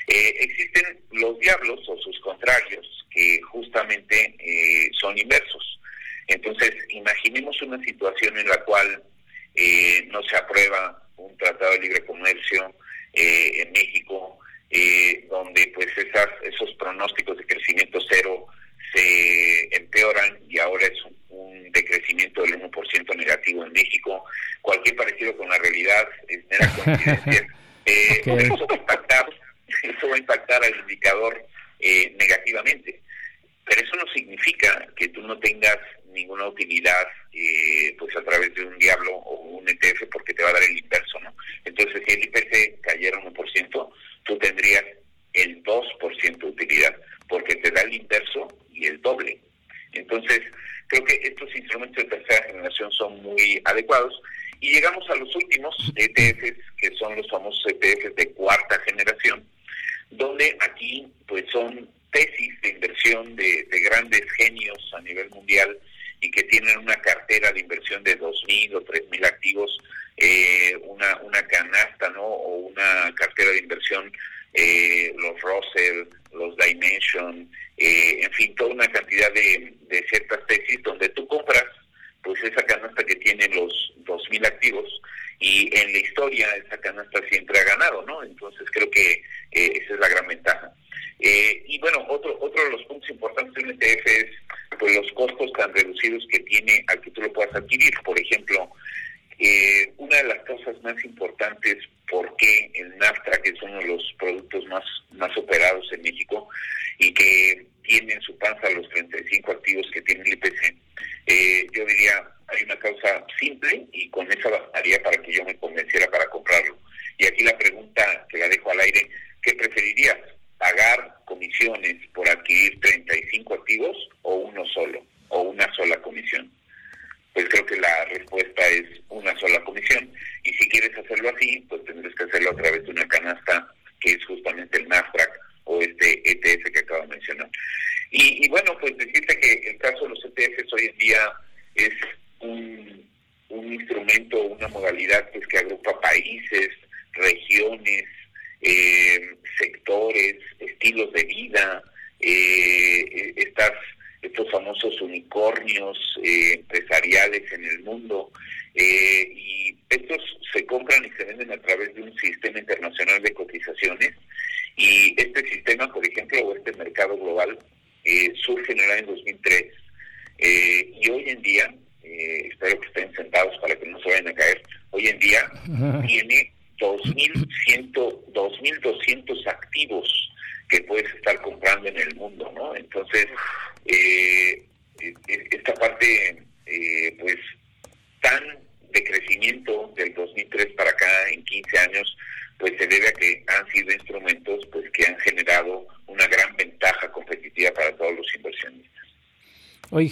Eh, 0.08 0.34
existen 0.40 0.98
los 1.12 1.38
diablos 1.38 1.80
o 1.86 1.96
sus 1.98 2.18
contrarios 2.20 3.06
que 3.10 3.40
justamente 3.42 4.34
eh, 4.38 4.90
son 4.98 5.16
inversos. 5.18 5.78
Entonces, 6.26 6.72
imaginemos 6.88 7.60
una 7.62 7.82
situación 7.84 8.36
en 8.38 8.48
la 8.48 8.56
cual 8.64 9.02
eh, 9.54 10.08
no 10.10 10.22
se 10.22 10.36
aprueba 10.36 11.02
un 11.16 11.36
tratado 11.36 11.72
de 11.72 11.80
libre 11.80 12.04
comercio 12.04 12.74
eh, 13.12 13.62
en 13.62 13.72
México, 13.72 14.38
eh, 14.70 15.26
donde 15.28 15.70
pues 15.74 15.88
esas, 15.96 16.28
esos 16.42 16.72
pronósticos 16.76 17.36
de 17.36 17.46
crecimiento 17.46 17.98
cero 18.08 18.46
se 18.94 19.76
empeoran 19.76 20.38
y 20.48 20.58
ahora 20.58 20.86
es 20.86 21.04
un, 21.04 21.16
un 21.28 21.72
decrecimiento 21.72 22.42
del 22.42 22.62
1% 22.62 23.16
negativo 23.16 23.64
en 23.64 23.72
México. 23.72 24.24
Cualquier 24.62 24.96
parecido 24.96 25.36
con 25.36 25.48
la 25.48 25.58
realidad 25.58 26.08
eh, 27.84 28.20
okay. 28.20 28.97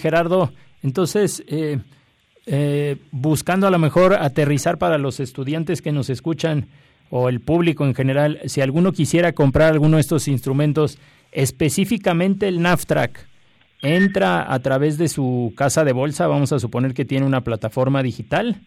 Gerardo, 0.07 0.53
entonces, 0.83 1.43
eh, 1.47 1.79
eh, 2.45 2.95
buscando 3.11 3.67
a 3.67 3.71
lo 3.71 3.77
mejor 3.77 4.13
aterrizar 4.13 4.77
para 4.77 4.97
los 4.97 5.19
estudiantes 5.19 5.81
que 5.81 5.91
nos 5.91 6.09
escuchan 6.09 6.69
o 7.09 7.27
el 7.27 7.41
público 7.41 7.85
en 7.85 7.93
general, 7.93 8.39
si 8.45 8.61
alguno 8.61 8.93
quisiera 8.93 9.33
comprar 9.33 9.73
alguno 9.73 9.97
de 9.97 10.01
estos 10.01 10.29
instrumentos, 10.29 10.97
específicamente 11.33 12.47
el 12.47 12.61
NAFTRAC, 12.61 13.27
entra 13.81 14.53
a 14.53 14.59
través 14.59 14.97
de 14.97 15.09
su 15.09 15.53
casa 15.57 15.83
de 15.83 15.91
bolsa, 15.91 16.27
vamos 16.27 16.53
a 16.53 16.59
suponer 16.59 16.93
que 16.93 17.03
tiene 17.03 17.25
una 17.25 17.41
plataforma 17.41 18.01
digital, 18.01 18.61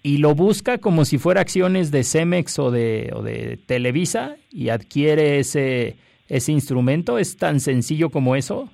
y 0.00 0.18
lo 0.18 0.36
busca 0.36 0.78
como 0.78 1.04
si 1.04 1.18
fuera 1.18 1.40
acciones 1.40 1.90
de 1.90 2.04
Cemex 2.04 2.60
o 2.60 2.70
de, 2.70 3.10
o 3.12 3.22
de 3.22 3.58
Televisa 3.66 4.36
y 4.48 4.68
adquiere 4.68 5.40
ese, 5.40 5.96
ese 6.28 6.52
instrumento. 6.52 7.18
¿Es 7.18 7.36
tan 7.36 7.58
sencillo 7.58 8.10
como 8.10 8.36
eso? 8.36 8.70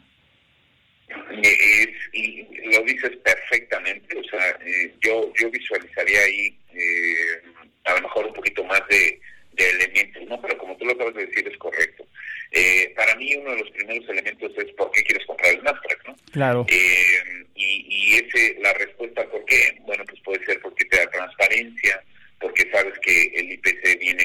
Es, 1.42 1.88
y 2.12 2.46
lo 2.72 2.82
dices 2.84 3.12
perfectamente, 3.24 4.16
o 4.16 4.24
sea, 4.24 4.50
eh, 4.64 4.94
yo, 5.00 5.32
yo 5.40 5.50
visualizaría 5.50 6.20
ahí 6.20 6.58
eh, 6.74 7.42
a 7.84 7.94
lo 7.94 8.02
mejor 8.02 8.26
un 8.26 8.34
poquito 8.34 8.64
más 8.64 8.82
de, 8.88 9.20
de 9.52 9.70
elementos, 9.70 10.22
¿no? 10.28 10.40
Pero 10.40 10.58
como 10.58 10.76
tú 10.76 10.84
lo 10.84 10.92
acabas 10.92 11.14
de 11.14 11.26
decir, 11.26 11.46
es 11.48 11.58
correcto. 11.58 12.06
Eh, 12.52 12.92
para 12.96 13.14
mí 13.16 13.34
uno 13.36 13.50
de 13.50 13.60
los 13.60 13.70
primeros 13.70 14.08
elementos 14.08 14.52
es 14.56 14.72
por 14.74 14.90
qué 14.92 15.02
quieres 15.02 15.26
comprar 15.26 15.54
el 15.54 15.62
Nasdaq, 15.64 16.06
¿no? 16.06 16.16
Claro. 16.34 16.66
Eh, 16.68 17.46
y, 17.54 17.86
y 17.88 18.14
ese, 18.16 18.56
la 18.60 18.72
respuesta 18.72 19.24
por 19.30 19.44
qué, 19.44 19.78
bueno, 19.86 20.04
pues 20.04 20.20
puede 20.24 20.44
ser 20.44 20.60
porque 20.60 20.84
te 20.86 20.96
da 20.96 21.08
transparencia, 21.10 22.02
porque 22.40 22.68
sabes 22.72 22.98
que 22.98 23.22
el 23.36 23.52
IPC 23.52 24.00
viene 24.00 24.23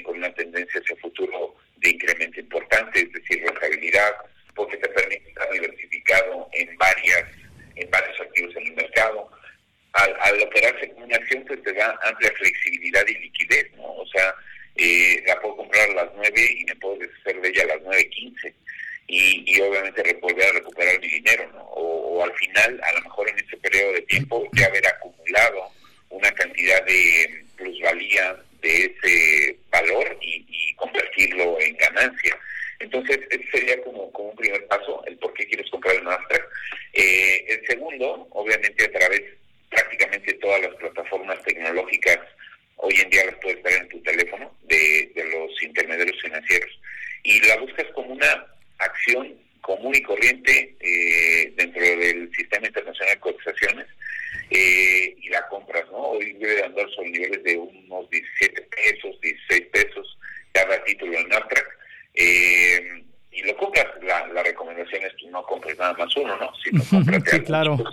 claro. 67.63 67.88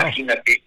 Imagínate 0.00 0.62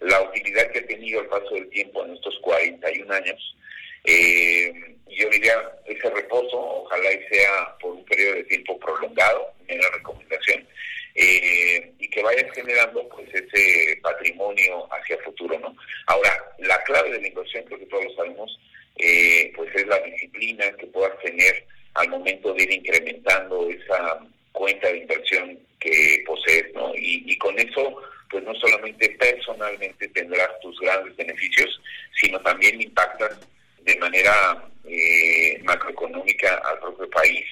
la 0.00 0.20
utilidad 0.22 0.70
que 0.70 0.80
ha 0.80 0.86
tenido 0.86 1.20
al 1.20 1.26
paso 1.26 1.54
del 1.54 1.68
tiempo 1.70 2.04
en 2.04 2.14
estos 2.14 2.38
41 2.40 3.12
años. 3.12 3.56
Eh, 4.04 4.72
yo 5.08 5.28
diría, 5.30 5.54
ese 5.86 6.10
reposo, 6.10 6.58
ojalá 6.58 7.12
y 7.12 7.22
sea 7.28 7.76
por 7.80 7.92
un 7.92 8.04
periodo 8.04 8.34
de 8.36 8.44
tiempo 8.44 8.78
prolongado, 8.78 9.52
en 9.68 9.80
la 9.80 9.90
recomendación, 9.90 10.66
eh, 11.14 11.92
y 11.98 12.08
que 12.08 12.22
vayas 12.22 12.50
generando 12.54 13.08
pues 13.10 13.28
ese 13.32 13.96
patrimonio 14.02 14.88
hacia 14.92 15.18
futuro, 15.18 15.58
¿no? 15.58 15.76
Ahora, 16.06 16.30
la 16.58 16.82
clave 16.84 17.12
de 17.12 17.20
la 17.20 17.28
inversión, 17.28 17.64
creo 17.64 17.78
que 17.78 17.86
todos 17.86 18.04
lo 18.04 18.14
sabemos, 18.14 18.60
eh, 18.96 19.52
pues 19.54 19.74
es 19.74 19.86
la 19.86 19.98
disciplina 20.00 20.70
que 20.78 20.86
puedas 20.86 21.18
tener 21.20 21.66
al 21.94 22.08
momento 22.08 22.54
de 22.54 22.62
ir 22.64 22.72
incrementando 22.72 23.68
esa 23.68 24.20
cuenta 24.52 24.88
de 24.88 24.98
inversión 24.98 25.58
que 25.78 26.24
posees, 26.26 26.72
¿no? 26.74 26.94
Y, 26.94 27.24
y 27.26 27.36
con 27.38 27.58
eso, 27.58 27.96
pues 28.32 28.42
no 28.44 28.54
solamente 28.54 29.10
personalmente 29.10 30.08
tendrás 30.08 30.48
tus 30.62 30.80
grandes 30.80 31.14
beneficios, 31.16 31.80
sino 32.18 32.40
también 32.40 32.80
impactas 32.80 33.38
de 33.84 33.96
manera 33.98 34.64
eh, 34.84 35.60
macroeconómica 35.64 36.60
al 36.64 36.78
propio 36.80 37.10
país, 37.10 37.44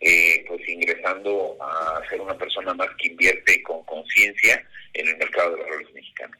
eh, 0.00 0.44
pues 0.48 0.68
ingresando 0.68 1.56
a 1.60 2.02
ser 2.10 2.20
una 2.20 2.36
persona 2.36 2.74
más 2.74 2.88
que 2.98 3.08
invierte 3.08 3.62
con 3.62 3.84
conciencia 3.84 4.62
en 4.92 5.08
el 5.08 5.16
mercado 5.16 5.54
de 5.54 5.62
valores 5.62 5.94
mexicano. 5.94 6.36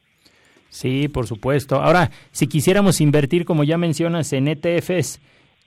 Sí, 0.68 1.07
por 1.07 1.28
supuesto. 1.28 1.76
Ahora, 1.76 2.11
si 2.32 2.49
quisiéramos 2.49 3.01
invertir, 3.01 3.45
como 3.45 3.62
ya 3.62 3.78
mencionas, 3.78 4.32
en 4.32 4.49
ETFs, 4.49 5.20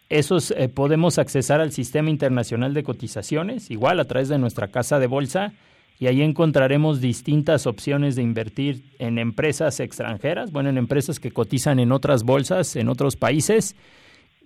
¿esos 0.09 0.51
eh, 0.51 0.67
podemos 0.67 1.17
accesar 1.17 1.61
al 1.61 1.71
Sistema 1.71 2.09
Internacional 2.09 2.73
de 2.73 2.83
Cotizaciones, 2.83 3.71
igual 3.71 4.01
a 4.01 4.05
través 4.05 4.27
de 4.27 4.37
nuestra 4.37 4.67
casa 4.67 4.99
de 4.99 5.07
bolsa? 5.07 5.53
Y 5.99 6.07
ahí 6.07 6.21
encontraremos 6.21 7.01
distintas 7.01 7.65
opciones 7.65 8.15
de 8.15 8.21
invertir 8.21 8.83
en 8.99 9.17
empresas 9.17 9.79
extranjeras, 9.79 10.51
bueno, 10.51 10.69
en 10.69 10.77
empresas 10.77 11.19
que 11.19 11.31
cotizan 11.31 11.79
en 11.79 11.91
otras 11.91 12.23
bolsas, 12.23 12.75
en 12.75 12.87
otros 12.87 13.15
países. 13.15 13.75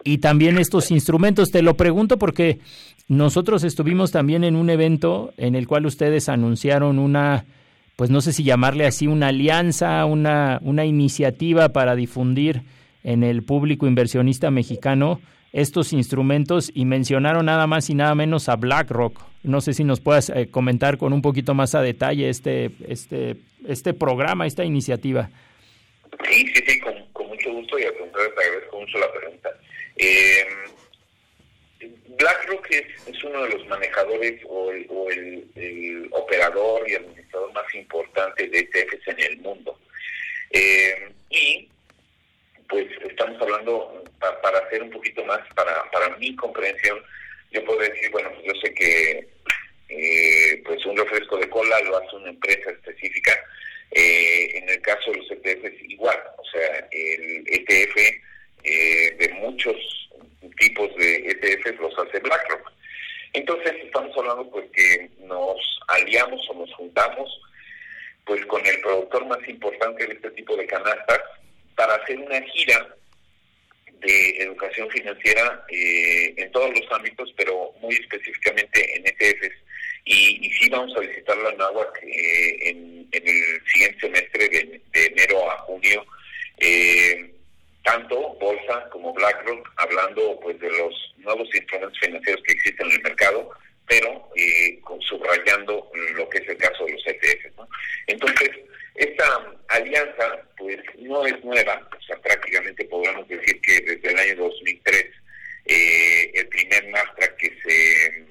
Y 0.03 0.19
también 0.19 0.57
estos 0.57 0.91
instrumentos, 0.91 1.51
te 1.51 1.61
lo 1.61 1.75
pregunto 1.75 2.17
porque 2.17 2.59
nosotros 3.07 3.63
estuvimos 3.63 4.11
también 4.11 4.43
en 4.43 4.55
un 4.55 4.69
evento 4.69 5.33
en 5.37 5.55
el 5.55 5.67
cual 5.67 5.85
ustedes 5.85 6.29
anunciaron 6.29 6.97
una 6.99 7.45
pues 8.01 8.09
no 8.09 8.19
sé 8.21 8.33
si 8.33 8.43
llamarle 8.43 8.87
así 8.87 9.05
una 9.05 9.27
alianza, 9.27 10.05
una, 10.05 10.59
una 10.63 10.85
iniciativa 10.85 11.69
para 11.69 11.95
difundir 11.95 12.63
en 13.03 13.23
el 13.23 13.43
público 13.43 13.85
inversionista 13.85 14.49
mexicano 14.49 15.21
estos 15.53 15.93
instrumentos 15.93 16.71
y 16.73 16.85
mencionaron 16.85 17.45
nada 17.45 17.67
más 17.67 17.91
y 17.91 17.93
nada 17.93 18.15
menos 18.15 18.49
a 18.49 18.55
BlackRock. 18.55 19.30
No 19.43 19.59
sé 19.61 19.73
si 19.73 19.83
nos 19.83 19.99
puedas 19.99 20.29
eh, 20.29 20.49
comentar 20.51 20.97
con 20.97 21.13
un 21.13 21.21
poquito 21.21 21.53
más 21.53 21.73
a 21.73 21.81
detalle 21.81 22.29
este, 22.29 22.71
este, 22.87 23.37
este 23.67 23.93
programa, 23.93 24.45
esta 24.45 24.63
iniciativa. 24.63 25.29
Sí, 26.29 26.45
sí, 26.53 26.63
sí, 26.67 26.79
con, 26.79 27.27
mucho 27.27 27.51
gusto 27.51 27.79
y 27.79 27.83
al 27.83 27.97
contrario 27.97 28.33
te 28.33 28.43
agradezco 28.43 28.79
mucho 28.79 28.97
la 28.99 29.13
pregunta. 29.13 29.49
Eh, 29.95 30.45
BlackRock 32.17 32.67
es, 32.69 33.07
es, 33.07 33.23
uno 33.23 33.43
de 33.43 33.49
los 33.49 33.67
manejadores 33.67 34.41
o, 34.47 34.71
el, 34.71 34.85
o 34.89 35.09
el, 35.09 36.07
operador 36.11 36.87
y 36.87 36.95
administrador 36.95 37.51
más 37.53 37.73
importante 37.73 38.47
de 38.47 38.59
ETFs 38.59 39.07
en 39.07 39.19
el 39.21 39.37
mundo. 39.37 39.79
Eh, 40.51 41.11
y 41.29 41.69
pues 42.69 42.87
estamos 43.09 43.41
hablando, 43.41 44.03
pa, 44.19 44.39
para 44.41 44.59
hacer 44.59 44.83
un 44.83 44.91
poquito 44.91 45.23
más, 45.25 45.39
para, 45.55 45.89
para 45.91 46.15
mi 46.17 46.35
comprensión, 46.35 46.99
yo 47.51 47.63
puedo 47.65 47.79
decir, 47.79 48.09
bueno, 48.11 48.29
pues 48.33 48.45
yo 48.45 48.53
sé 48.61 48.73
que 48.73 49.27
cola 51.81 51.89
lo 51.89 51.97
hace 51.97 52.15
una 52.15 52.29
empresa 52.29 52.71
específica. 52.71 53.31
Eh, 53.91 54.57
en 54.57 54.69
el 54.69 54.81
caso 54.81 55.11
de 55.11 55.17
los 55.17 55.31
ETFs 55.31 55.83
igual, 55.89 56.17
o 56.37 56.45
sea, 56.45 56.87
el 56.91 57.43
ETF 57.45 57.97
eh, 58.63 59.15
de 59.19 59.29
muchos 59.39 59.75
tipos 60.57 60.95
de 60.95 61.15
ETFs 61.27 61.79
los 61.79 61.97
hace 61.99 62.19
BlackRock. 62.19 62.71
Entonces 63.33 63.73
estamos 63.83 64.17
hablando 64.17 64.49
pues 64.49 64.69
que 64.71 65.09
nos 65.19 65.57
aliamos 65.87 66.41
o 66.49 66.53
nos 66.53 66.73
juntamos 66.75 67.41
pues 68.25 68.45
con 68.45 68.65
el 68.65 68.79
productor 68.81 69.25
más 69.25 69.39
importante 69.47 70.05
de 70.05 70.13
este 70.13 70.31
tipo 70.31 70.55
de 70.55 70.67
canastas 70.67 71.19
para 71.75 71.95
hacer 71.95 72.17
una 72.19 72.41
gira 72.43 72.95
de 74.01 74.43
educación 74.43 74.89
financiera 74.89 75.65
eh, 75.69 76.33
en 76.37 76.51
todos 76.51 76.69
los 76.69 76.91
ámbitos, 76.91 77.33
pero 77.35 77.73
muy 77.81 77.95
específicamente 77.95 78.95
en 78.95 79.05
ETFs. 79.05 79.50
Y, 80.11 80.51
sí 80.59 80.69
vamos 80.69 80.95
a 80.95 80.99
visitar 80.99 81.37
la 81.37 81.53
NAWAC 81.53 82.03
eh, 82.03 82.69
en, 82.69 83.07
en, 83.11 83.27
el 83.27 83.61
siguiente 83.71 83.99
semestre, 84.01 84.49
de, 84.49 84.81
de 84.91 85.05
enero 85.05 85.51
a 85.51 85.57
junio, 85.59 86.05
eh, 86.57 87.31
tanto 87.83 88.33
Bolsa 88.39 88.89
como 88.91 89.13
BlackRock, 89.13 89.71
hablando 89.77 90.39
pues 90.41 90.59
de 90.59 90.69
los 90.69 91.13
nuevos 91.17 91.47
instrumentos 91.55 91.99
financieros 91.99 92.43
que 92.43 92.51
existen 92.53 92.87
en 92.87 92.93
el 92.93 93.03
mercado, 93.03 93.51
pero 93.87 94.29
eh, 94.35 94.79
subrayando 95.07 95.89
lo 96.15 96.29
que 96.29 96.39
es 96.39 96.49
el 96.49 96.57
caso 96.57 96.85
de 96.85 96.93
los 96.93 97.07
ETFs. 97.07 97.55
¿no? 97.57 97.67
Entonces, 98.07 98.51
esta 98.95 99.53
alianza 99.69 100.41
pues 100.57 100.79
no 100.99 101.25
es 101.25 101.43
nueva, 101.43 101.87
o 101.97 102.01
sea, 102.03 102.17
prácticamente 102.17 102.83
podríamos 102.85 103.27
decir 103.27 103.59
que 103.61 103.79
desde 103.81 104.11
el 104.11 104.17
año 104.17 104.35
2003 104.43 105.05
eh, 105.65 106.31
el 106.33 106.47
primer 106.49 106.87
NASDAQ 106.89 107.37
que 107.37 107.49
se, 107.63 108.25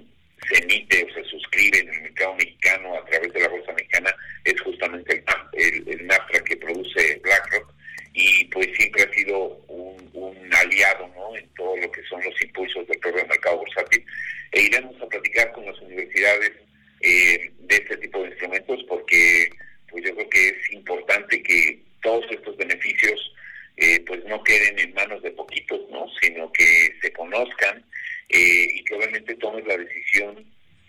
se, 0.49 0.63
emite 0.63 1.05
o 1.05 1.15
se 1.15 1.25
suscribe 1.25 1.79
en 1.79 1.89
el 1.89 2.03
mercado 2.03 2.35
mexicano 2.35 2.99
a 2.99 3.05
través 3.07 3.33
de 3.33 3.41
la 3.41 3.49
bolsa 3.49 3.73
mexicana 3.73 4.15
es 4.45 4.61
justamente 4.61 5.25
el, 5.55 5.85
el, 5.87 5.89
el 5.89 6.07
NASDAQ 6.07 6.45
que 6.45 6.57
produce 6.59 7.21
BlackRock 7.23 7.73
y 8.13 8.45
pues 8.47 8.69
siempre 8.77 9.05
ha 9.05 9.15
sido 9.15 9.39
un, 9.69 10.11
un, 10.13 10.55
aliado 10.55 11.09
¿no? 11.15 11.37
en 11.37 11.49
todo 11.55 11.77
lo 11.77 11.91
que 11.93 12.03
son 12.05 12.23
los 12.23 12.43
impulsos 12.43 12.87
del 12.89 12.99
propio 12.99 13.25
mercado 13.27 13.59
bursátil 13.59 14.05
e 14.53 14.63
iremos 14.63 15.01
a 15.01 15.07
platicar 15.07 15.53
con 15.53 15.65
las 15.65 15.79
universidades 15.81 16.53
eh, 17.01 17.51
de 17.61 17.77
este 17.77 17.97
tipo 17.97 18.21
de 18.23 18.29
instrumentos 18.29 18.85
porque 18.89 19.49
pues 19.91 20.05
yo 20.05 20.15
creo 20.15 20.31
que 20.31 20.49
es 20.49 20.73
importante 20.73 21.43
que 21.43 21.79
todos 22.03 22.25
estos 22.31 22.57
beneficios 22.57 23.33
eh, 23.77 24.03
pues 24.07 24.25
no 24.25 24.43
queden 24.45 24.79
en 24.79 24.95
manos 24.95 25.23
de 25.23 25.31
poquitos, 25.33 25.81
¿no? 25.91 26.07
Sino 26.21 26.53
que 26.53 26.95
se 27.01 27.13
conozcan 27.13 27.85
eh, 28.29 28.69
y 28.75 28.85
que 28.85 28.95
obviamente 28.95 29.35
tomes 29.37 29.67
la 29.67 29.77
decisión 29.77 30.45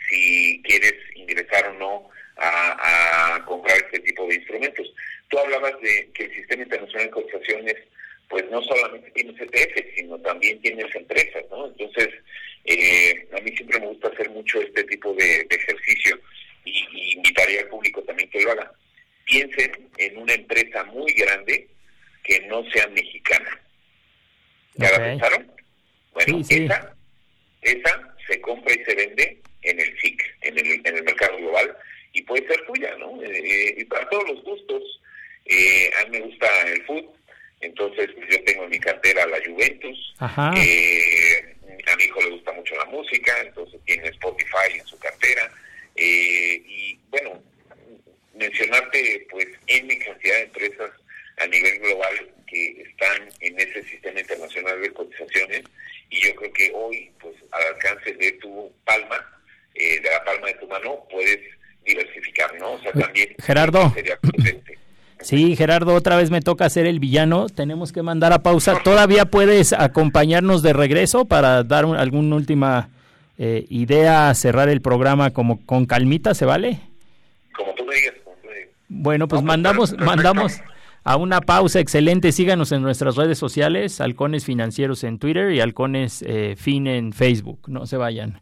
si 0.10 0.62
quieres 0.64 0.94
ingresar 1.16 1.68
o 1.70 1.74
no 1.74 2.10
a, 2.38 3.36
a, 3.36 3.46
comprar 3.46 3.78
este 3.78 4.00
tipo 4.00 4.28
de 4.28 4.36
instrumentos. 4.36 4.94
Tú 5.30 5.40
hablabas 5.40 5.80
de 5.82 6.10
que 6.14 6.24
el 6.26 6.36
Sistema 6.36 6.64
Internacional 6.64 7.06
de 7.06 7.12
Cotizaciones 7.12 7.76
pues 8.30 8.50
no 8.50 8.62
solamente 8.62 9.12
tiene 9.12 9.32
ETF, 9.32 9.96
sino 9.96 10.18
también 10.20 10.62
tienes 10.62 10.94
empresas, 10.96 11.44
¿no? 11.50 11.68
Entonces, 11.68 12.10
eh, 12.64 13.28
a 13.38 13.42
mí 13.42 13.52
siempre 13.56 13.80
me 13.80 13.88
gusta 13.88 14.08
hacer 14.08 14.30
mucho 14.30 14.62
este 14.62 14.86
tipo 14.86 15.14
de, 15.14 15.46
de 15.50 15.56
ejercicio 15.56 16.18
y, 16.64 16.88
y 16.94 17.14
invitaría 17.16 17.62
al 17.62 17.68
público 17.68 18.02
también 18.04 18.30
que 18.30 18.42
lo 18.42 18.52
haga 18.52 18.72
piensen 19.32 19.90
en 19.98 20.18
una 20.18 20.34
empresa 20.34 20.84
muy 20.86 21.12
grande 21.14 21.68
que 22.24 22.41
no 22.52 22.70
sea 22.72 22.88
mexicana. 22.88 23.60
¿Ya 24.76 24.88
okay. 24.88 24.98
la 24.98 25.06
pensaron? 25.06 25.52
Bueno, 26.14 26.38
sí, 26.44 26.44
sí. 26.44 26.66
esa 26.66 26.96
esa 27.62 28.16
se 28.28 28.42
compra 28.42 28.74
y 28.74 28.84
se 28.84 28.96
vende 28.96 29.40
en 29.62 29.80
el 29.80 30.00
SIC, 30.00 30.24
en 30.42 30.58
el, 30.58 30.72
en 30.86 30.98
el 30.98 31.04
mercado 31.04 31.38
global, 31.38 31.78
y 32.14 32.22
puede 32.24 32.48
ser 32.48 32.66
tuya, 32.66 32.96
¿no? 32.98 33.22
Eh, 33.24 33.76
y 33.78 33.86
para 33.86 34.08
todos 34.10 34.28
los 34.28 34.44
gustos. 34.44 34.84
Eh, 35.46 35.90
a 36.00 36.06
mí 36.06 36.20
me 36.20 36.26
gusta 36.26 36.48
el 36.68 36.84
fútbol, 36.86 37.10
entonces 37.62 38.10
pues, 38.16 38.30
yo 38.30 38.44
tengo 38.44 38.64
en 38.64 38.70
mi 38.70 38.80
cartera 38.80 39.26
la 39.26 39.40
Juventus. 39.44 40.14
Eh, 40.56 41.56
a 41.88 41.96
mi 41.96 42.04
hijo 42.04 42.22
le 42.22 42.30
gusta 42.30 42.52
mucho 42.52 42.76
la 42.76 42.86
música, 42.86 43.34
entonces 43.42 43.80
tiene 43.86 44.08
Spotify 44.10 44.78
en 44.78 44.86
su 44.86 45.00
cartera. 45.00 45.52
y 45.96 46.98
bueno, 47.10 47.42
mencionarte 48.36 49.28
pues 49.30 49.48
N 49.68 49.98
cantidad 49.98 50.36
de 50.36 50.44
empresas 50.44 50.92
a 51.38 51.48
nivel 51.48 51.80
global 51.80 52.32
que 52.52 52.82
están 52.82 53.30
en 53.40 53.58
ese 53.58 53.82
sistema 53.84 54.20
internacional 54.20 54.82
de 54.82 54.92
cotizaciones 54.92 55.64
y 56.10 56.28
yo 56.28 56.36
creo 56.36 56.54
que 56.54 56.72
hoy 56.76 57.10
pues 57.22 57.34
al 57.52 57.76
alcance 57.76 58.14
de 58.14 58.34
tu 58.34 58.70
palma, 58.86 59.16
eh, 59.76 60.02
de 60.02 60.10
la 60.10 60.24
palma 60.26 60.48
de 60.48 60.54
tu 60.56 60.68
mano, 60.68 61.06
puedes 61.10 61.40
diversificar, 61.86 62.54
¿no? 62.60 62.74
O 62.74 62.82
sea, 62.82 62.92
también 62.92 63.30
Gerardo. 63.42 63.90
sería. 63.94 64.20
Sí, 65.22 65.56
Gerardo, 65.56 65.94
otra 65.94 66.18
vez 66.18 66.32
me 66.32 66.42
toca 66.42 66.70
ser 66.70 66.88
el 66.88 67.00
villano. 67.00 67.48
Tenemos 67.48 67.94
que 67.94 68.02
mandar 68.02 68.34
a 68.34 68.40
pausa. 68.40 68.82
¿Todavía 68.84 69.26
puedes 69.26 69.72
acompañarnos 69.72 70.64
de 70.64 70.74
regreso 70.74 71.26
para 71.26 71.64
dar 71.64 71.86
un, 71.86 71.96
alguna 71.96 72.36
última 72.36 72.90
eh, 73.38 73.66
idea, 73.70 74.34
cerrar 74.34 74.68
el 74.68 74.82
programa 74.82 75.32
como 75.32 75.64
con 75.66 75.86
calmita, 75.86 76.34
¿se 76.34 76.46
vale? 76.46 76.80
Como 77.56 77.74
tú 77.76 77.86
me 77.86 77.96
digas. 77.96 78.16
Bueno, 78.90 79.28
pues 79.30 79.42
mandamos, 79.42 79.96
mandamos 79.98 80.60
a 81.04 81.18
una 81.18 81.42
pausa 81.42 81.80
excelente. 81.80 82.32
Síganos 82.32 82.72
en 82.72 82.82
nuestras 82.82 83.16
redes 83.16 83.38
sociales, 83.38 84.02
Halcones 84.02 84.46
Financieros 84.46 85.04
en 85.04 85.20
Twitter 85.20 85.52
y 85.52 85.60
Halcones 85.60 86.24
eh, 86.28 86.56
Fin 86.58 86.88
en 86.88 87.14
Facebook. 87.14 87.68
No 87.68 87.86
se 87.86 87.98
vayan. 87.98 88.42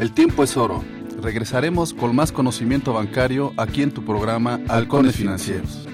El 0.00 0.12
tiempo 0.12 0.44
es 0.44 0.56
oro. 0.56 0.84
Regresaremos 1.20 1.94
con 1.94 2.14
más 2.14 2.30
conocimiento 2.30 2.92
bancario 2.92 3.52
aquí 3.56 3.82
en 3.82 3.90
tu 3.90 4.04
programa 4.04 4.60
Halcones 4.68 5.16
Financieros. 5.16 5.88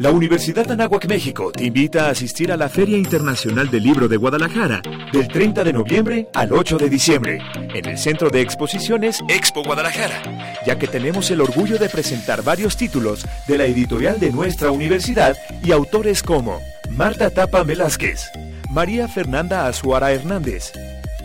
La 0.00 0.10
Universidad 0.10 0.70
Anáhuac 0.70 1.06
México 1.08 1.52
te 1.52 1.64
invita 1.64 2.06
a 2.06 2.12
asistir 2.12 2.50
a 2.50 2.56
la 2.56 2.70
Feria 2.70 2.96
Internacional 2.96 3.68
del 3.68 3.82
Libro 3.82 4.08
de 4.08 4.16
Guadalajara 4.16 4.80
del 5.12 5.28
30 5.28 5.62
de 5.62 5.74
noviembre 5.74 6.26
al 6.32 6.54
8 6.54 6.78
de 6.78 6.88
diciembre 6.88 7.38
en 7.74 7.86
el 7.86 7.98
Centro 7.98 8.30
de 8.30 8.40
Exposiciones 8.40 9.20
Expo 9.28 9.62
Guadalajara, 9.62 10.22
ya 10.64 10.78
que 10.78 10.86
tenemos 10.86 11.30
el 11.30 11.42
orgullo 11.42 11.76
de 11.76 11.90
presentar 11.90 12.42
varios 12.42 12.78
títulos 12.78 13.26
de 13.46 13.58
la 13.58 13.66
editorial 13.66 14.18
de 14.18 14.32
nuestra 14.32 14.70
universidad 14.70 15.36
y 15.62 15.72
autores 15.72 16.22
como 16.22 16.62
Marta 16.88 17.28
Tapa 17.28 17.62
Velázquez, 17.62 18.30
María 18.70 19.06
Fernanda 19.06 19.66
Azuara 19.66 20.12
Hernández, 20.12 20.72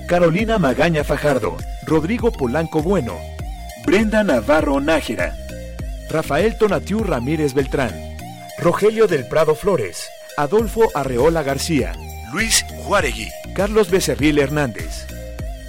Carolina 0.05 0.57
Magaña 0.57 1.05
Fajardo, 1.05 1.55
Rodrigo 1.87 2.29
Polanco 2.33 2.83
Bueno, 2.83 3.15
Brenda 3.85 4.25
Navarro 4.25 4.81
Nájera, 4.81 5.33
Rafael 6.09 6.57
Tonatiu 6.57 7.05
Ramírez 7.05 7.53
Beltrán, 7.53 8.14
Rogelio 8.57 9.07
del 9.07 9.27
Prado 9.27 9.53
Flores, 9.53 10.09
Adolfo 10.37 10.89
Arreola 10.93 11.43
García, 11.43 11.91
Luis 12.31 12.65
Juaregui, 12.77 13.29
Carlos 13.53 13.89
Becerril 13.91 14.39
Hernández. 14.39 15.05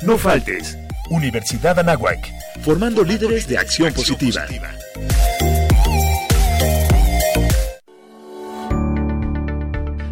No 0.02 0.16
faltes, 0.16 0.78
Universidad 1.10 1.78
Anáhuac, 1.80 2.32
formando 2.62 3.02
líderes 3.02 3.48
de 3.48 3.58
acción 3.58 3.92
positiva. 3.92 4.46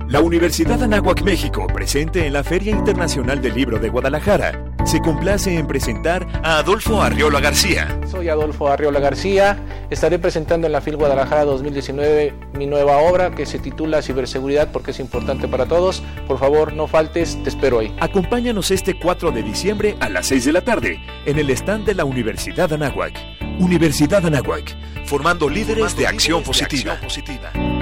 La 0.08 0.20
Universidad 0.20 0.82
Anáhuac 0.82 1.22
México, 1.22 1.68
presente 1.68 2.26
en 2.26 2.32
la 2.32 2.42
Feria 2.42 2.72
Internacional 2.72 3.40
del 3.40 3.54
Libro 3.54 3.78
de 3.78 3.88
Guadalajara, 3.88 4.73
se 4.94 5.00
complace 5.00 5.58
en 5.58 5.66
presentar 5.66 6.24
a 6.44 6.58
Adolfo 6.58 7.02
Arriola 7.02 7.40
García. 7.40 7.98
Soy 8.08 8.28
Adolfo 8.28 8.68
Arriola 8.68 9.00
García. 9.00 9.58
Estaré 9.90 10.20
presentando 10.20 10.68
en 10.68 10.72
la 10.72 10.80
FIL 10.80 10.96
Guadalajara 10.96 11.44
2019 11.44 12.32
mi 12.52 12.68
nueva 12.68 12.98
obra 12.98 13.32
que 13.34 13.44
se 13.44 13.58
titula 13.58 14.02
Ciberseguridad 14.02 14.70
porque 14.70 14.92
es 14.92 15.00
importante 15.00 15.48
para 15.48 15.66
todos. 15.66 16.00
Por 16.28 16.38
favor, 16.38 16.74
no 16.74 16.86
faltes, 16.86 17.42
te 17.42 17.48
espero 17.48 17.80
ahí. 17.80 17.92
Acompáñanos 17.98 18.70
este 18.70 18.96
4 18.96 19.32
de 19.32 19.42
diciembre 19.42 19.96
a 19.98 20.08
las 20.08 20.28
6 20.28 20.44
de 20.44 20.52
la 20.52 20.60
tarde 20.60 21.00
en 21.26 21.40
el 21.40 21.50
stand 21.50 21.86
de 21.86 21.94
la 21.96 22.04
Universidad 22.04 22.72
Anáhuac. 22.72 23.14
Universidad 23.58 24.24
Anáhuac, 24.24 24.76
formando 25.06 25.48
líderes, 25.48 25.86
formando 25.92 26.00
de, 26.02 26.06
acción 26.06 26.38
líderes 26.38 26.46
positiva. 26.46 26.92
de 26.92 27.04
acción 27.04 27.50
positiva. 27.52 27.73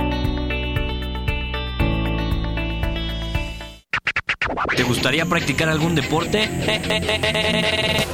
¿Te 4.76 4.82
gustaría 4.84 5.26
practicar 5.26 5.68
algún 5.68 5.94
deporte? 5.94 6.48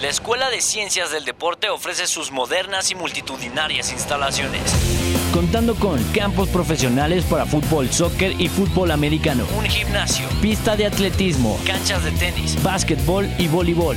La 0.00 0.10
Escuela 0.10 0.50
de 0.50 0.60
Ciencias 0.60 1.10
del 1.10 1.24
Deporte 1.24 1.70
ofrece 1.70 2.06
sus 2.06 2.30
modernas 2.30 2.90
y 2.90 2.94
multitudinarias 2.94 3.90
instalaciones. 3.90 4.60
Contando 5.32 5.74
con 5.76 6.02
campos 6.12 6.50
profesionales 6.50 7.24
para 7.24 7.46
fútbol, 7.46 7.90
soccer 7.90 8.38
y 8.38 8.48
fútbol 8.48 8.90
americano, 8.90 9.46
un 9.56 9.64
gimnasio, 9.64 10.28
pista 10.42 10.76
de 10.76 10.86
atletismo, 10.86 11.58
canchas 11.66 12.04
de 12.04 12.10
tenis, 12.10 12.62
básquetbol 12.62 13.26
y 13.38 13.48
voleibol, 13.48 13.96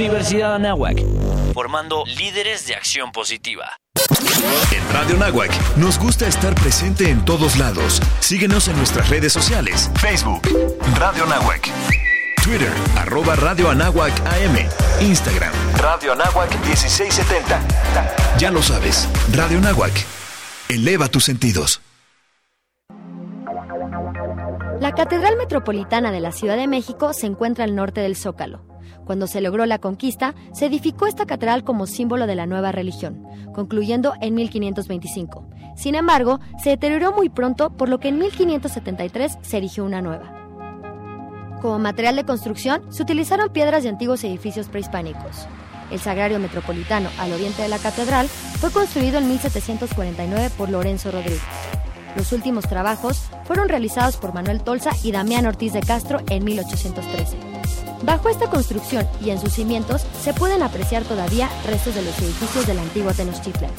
Universidad 0.00 0.54
Anáhuac, 0.54 0.98
formando 1.52 2.06
líderes 2.06 2.66
de 2.66 2.74
acción 2.74 3.12
positiva. 3.12 3.66
En 4.72 4.94
Radio 4.94 5.18
Nahuac 5.18 5.52
nos 5.76 5.98
gusta 5.98 6.26
estar 6.26 6.54
presente 6.54 7.10
en 7.10 7.22
todos 7.22 7.58
lados. 7.58 8.00
Síguenos 8.20 8.68
en 8.68 8.78
nuestras 8.78 9.10
redes 9.10 9.34
sociales. 9.34 9.90
Facebook, 9.96 10.40
Radio 10.98 11.26
Nahuac. 11.26 11.68
Twitter, 12.42 12.72
arroba 12.96 13.36
Radio 13.36 13.68
Anáhuac 13.68 14.18
AM. 14.20 14.56
Instagram, 15.02 15.52
Radio 15.76 16.14
Anáhuac 16.14 16.50
1670. 16.64 17.60
Ya 18.38 18.50
lo 18.50 18.62
sabes, 18.62 19.06
Radio 19.34 19.60
Nahuac. 19.60 19.92
Eleva 20.70 21.08
tus 21.08 21.26
sentidos. 21.26 21.82
La 24.80 24.94
Catedral 24.96 25.36
Metropolitana 25.36 26.10
de 26.10 26.20
la 26.20 26.32
Ciudad 26.32 26.56
de 26.56 26.68
México 26.68 27.12
se 27.12 27.26
encuentra 27.26 27.64
al 27.64 27.76
norte 27.76 28.00
del 28.00 28.16
Zócalo. 28.16 28.69
Cuando 29.10 29.26
se 29.26 29.40
logró 29.40 29.66
la 29.66 29.80
conquista, 29.80 30.36
se 30.52 30.66
edificó 30.66 31.08
esta 31.08 31.26
catedral 31.26 31.64
como 31.64 31.88
símbolo 31.88 32.28
de 32.28 32.36
la 32.36 32.46
nueva 32.46 32.70
religión, 32.70 33.26
concluyendo 33.52 34.12
en 34.20 34.34
1525. 34.34 35.48
Sin 35.74 35.96
embargo, 35.96 36.38
se 36.62 36.70
deterioró 36.70 37.10
muy 37.10 37.28
pronto, 37.28 37.70
por 37.70 37.88
lo 37.88 37.98
que 37.98 38.06
en 38.06 38.20
1573 38.20 39.38
se 39.42 39.56
erigió 39.56 39.84
una 39.84 40.00
nueva. 40.00 41.58
Como 41.60 41.80
material 41.80 42.14
de 42.14 42.24
construcción, 42.24 42.82
se 42.92 43.02
utilizaron 43.02 43.52
piedras 43.52 43.82
de 43.82 43.88
antiguos 43.88 44.22
edificios 44.22 44.68
prehispánicos. 44.68 45.48
El 45.90 45.98
Sagrario 45.98 46.38
Metropolitano, 46.38 47.10
al 47.18 47.32
oriente 47.32 47.62
de 47.62 47.68
la 47.68 47.80
catedral, 47.80 48.28
fue 48.28 48.70
construido 48.70 49.18
en 49.18 49.26
1749 49.26 50.50
por 50.56 50.68
Lorenzo 50.70 51.10
Rodríguez. 51.10 51.42
Los 52.14 52.30
últimos 52.30 52.68
trabajos 52.68 53.24
fueron 53.42 53.68
realizados 53.68 54.18
por 54.18 54.32
Manuel 54.32 54.62
Tolsa 54.62 54.92
y 55.02 55.10
Damián 55.10 55.46
Ortiz 55.46 55.72
de 55.72 55.80
Castro 55.80 56.20
en 56.28 56.44
1813. 56.44 57.89
Bajo 58.02 58.28
esta 58.28 58.48
construcción 58.48 59.06
y 59.22 59.30
en 59.30 59.40
sus 59.40 59.52
cimientos 59.52 60.02
se 60.22 60.32
pueden 60.32 60.62
apreciar 60.62 61.04
todavía 61.04 61.48
restos 61.66 61.94
de 61.94 62.02
los 62.02 62.18
edificios 62.18 62.66
de 62.66 62.74
la 62.74 62.82
antigua 62.82 63.12
Tenochtitlan. 63.12 63.70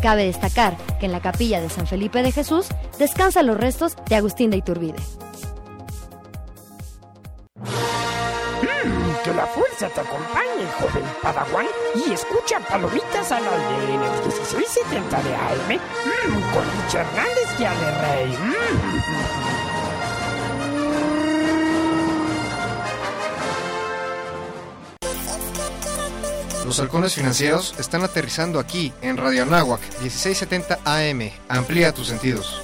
Cabe 0.00 0.24
destacar 0.24 0.76
que 0.98 1.06
en 1.06 1.12
la 1.12 1.20
capilla 1.20 1.60
de 1.60 1.70
San 1.70 1.86
Felipe 1.86 2.22
de 2.22 2.32
Jesús 2.32 2.66
descansan 2.98 3.46
los 3.46 3.56
restos 3.56 3.96
de 4.08 4.16
Agustín 4.16 4.50
de 4.50 4.56
Iturbide. 4.56 4.98
que 9.24 9.32
la 9.34 9.46
fuerza 9.46 9.88
te 9.88 10.00
acompañe, 10.00 10.66
joven 10.80 11.04
Padawan, 11.22 11.66
y 11.94 12.12
escucha 12.12 12.58
Palomitas 12.60 13.30
al 13.30 13.44
aire 13.44 13.94
en 13.94 14.02
el 14.02 14.10
1670 14.24 15.22
de 15.22 15.34
AM 15.34 15.78
mm, 15.78 16.52
con 16.52 16.64
Rich 16.64 16.94
Hernández 16.94 17.60
y 17.60 17.64
Ale 17.64 17.90
Rey. 18.00 19.41
Los 26.72 26.80
halcones 26.80 27.14
financieros 27.14 27.74
están 27.78 28.02
aterrizando 28.02 28.58
aquí 28.58 28.94
en 29.02 29.18
Radio 29.18 29.42
Anáhuac 29.42 29.82
1670 30.00 30.78
AM. 30.86 31.30
Amplía 31.46 31.92
tus 31.92 32.06
sentidos. 32.06 32.62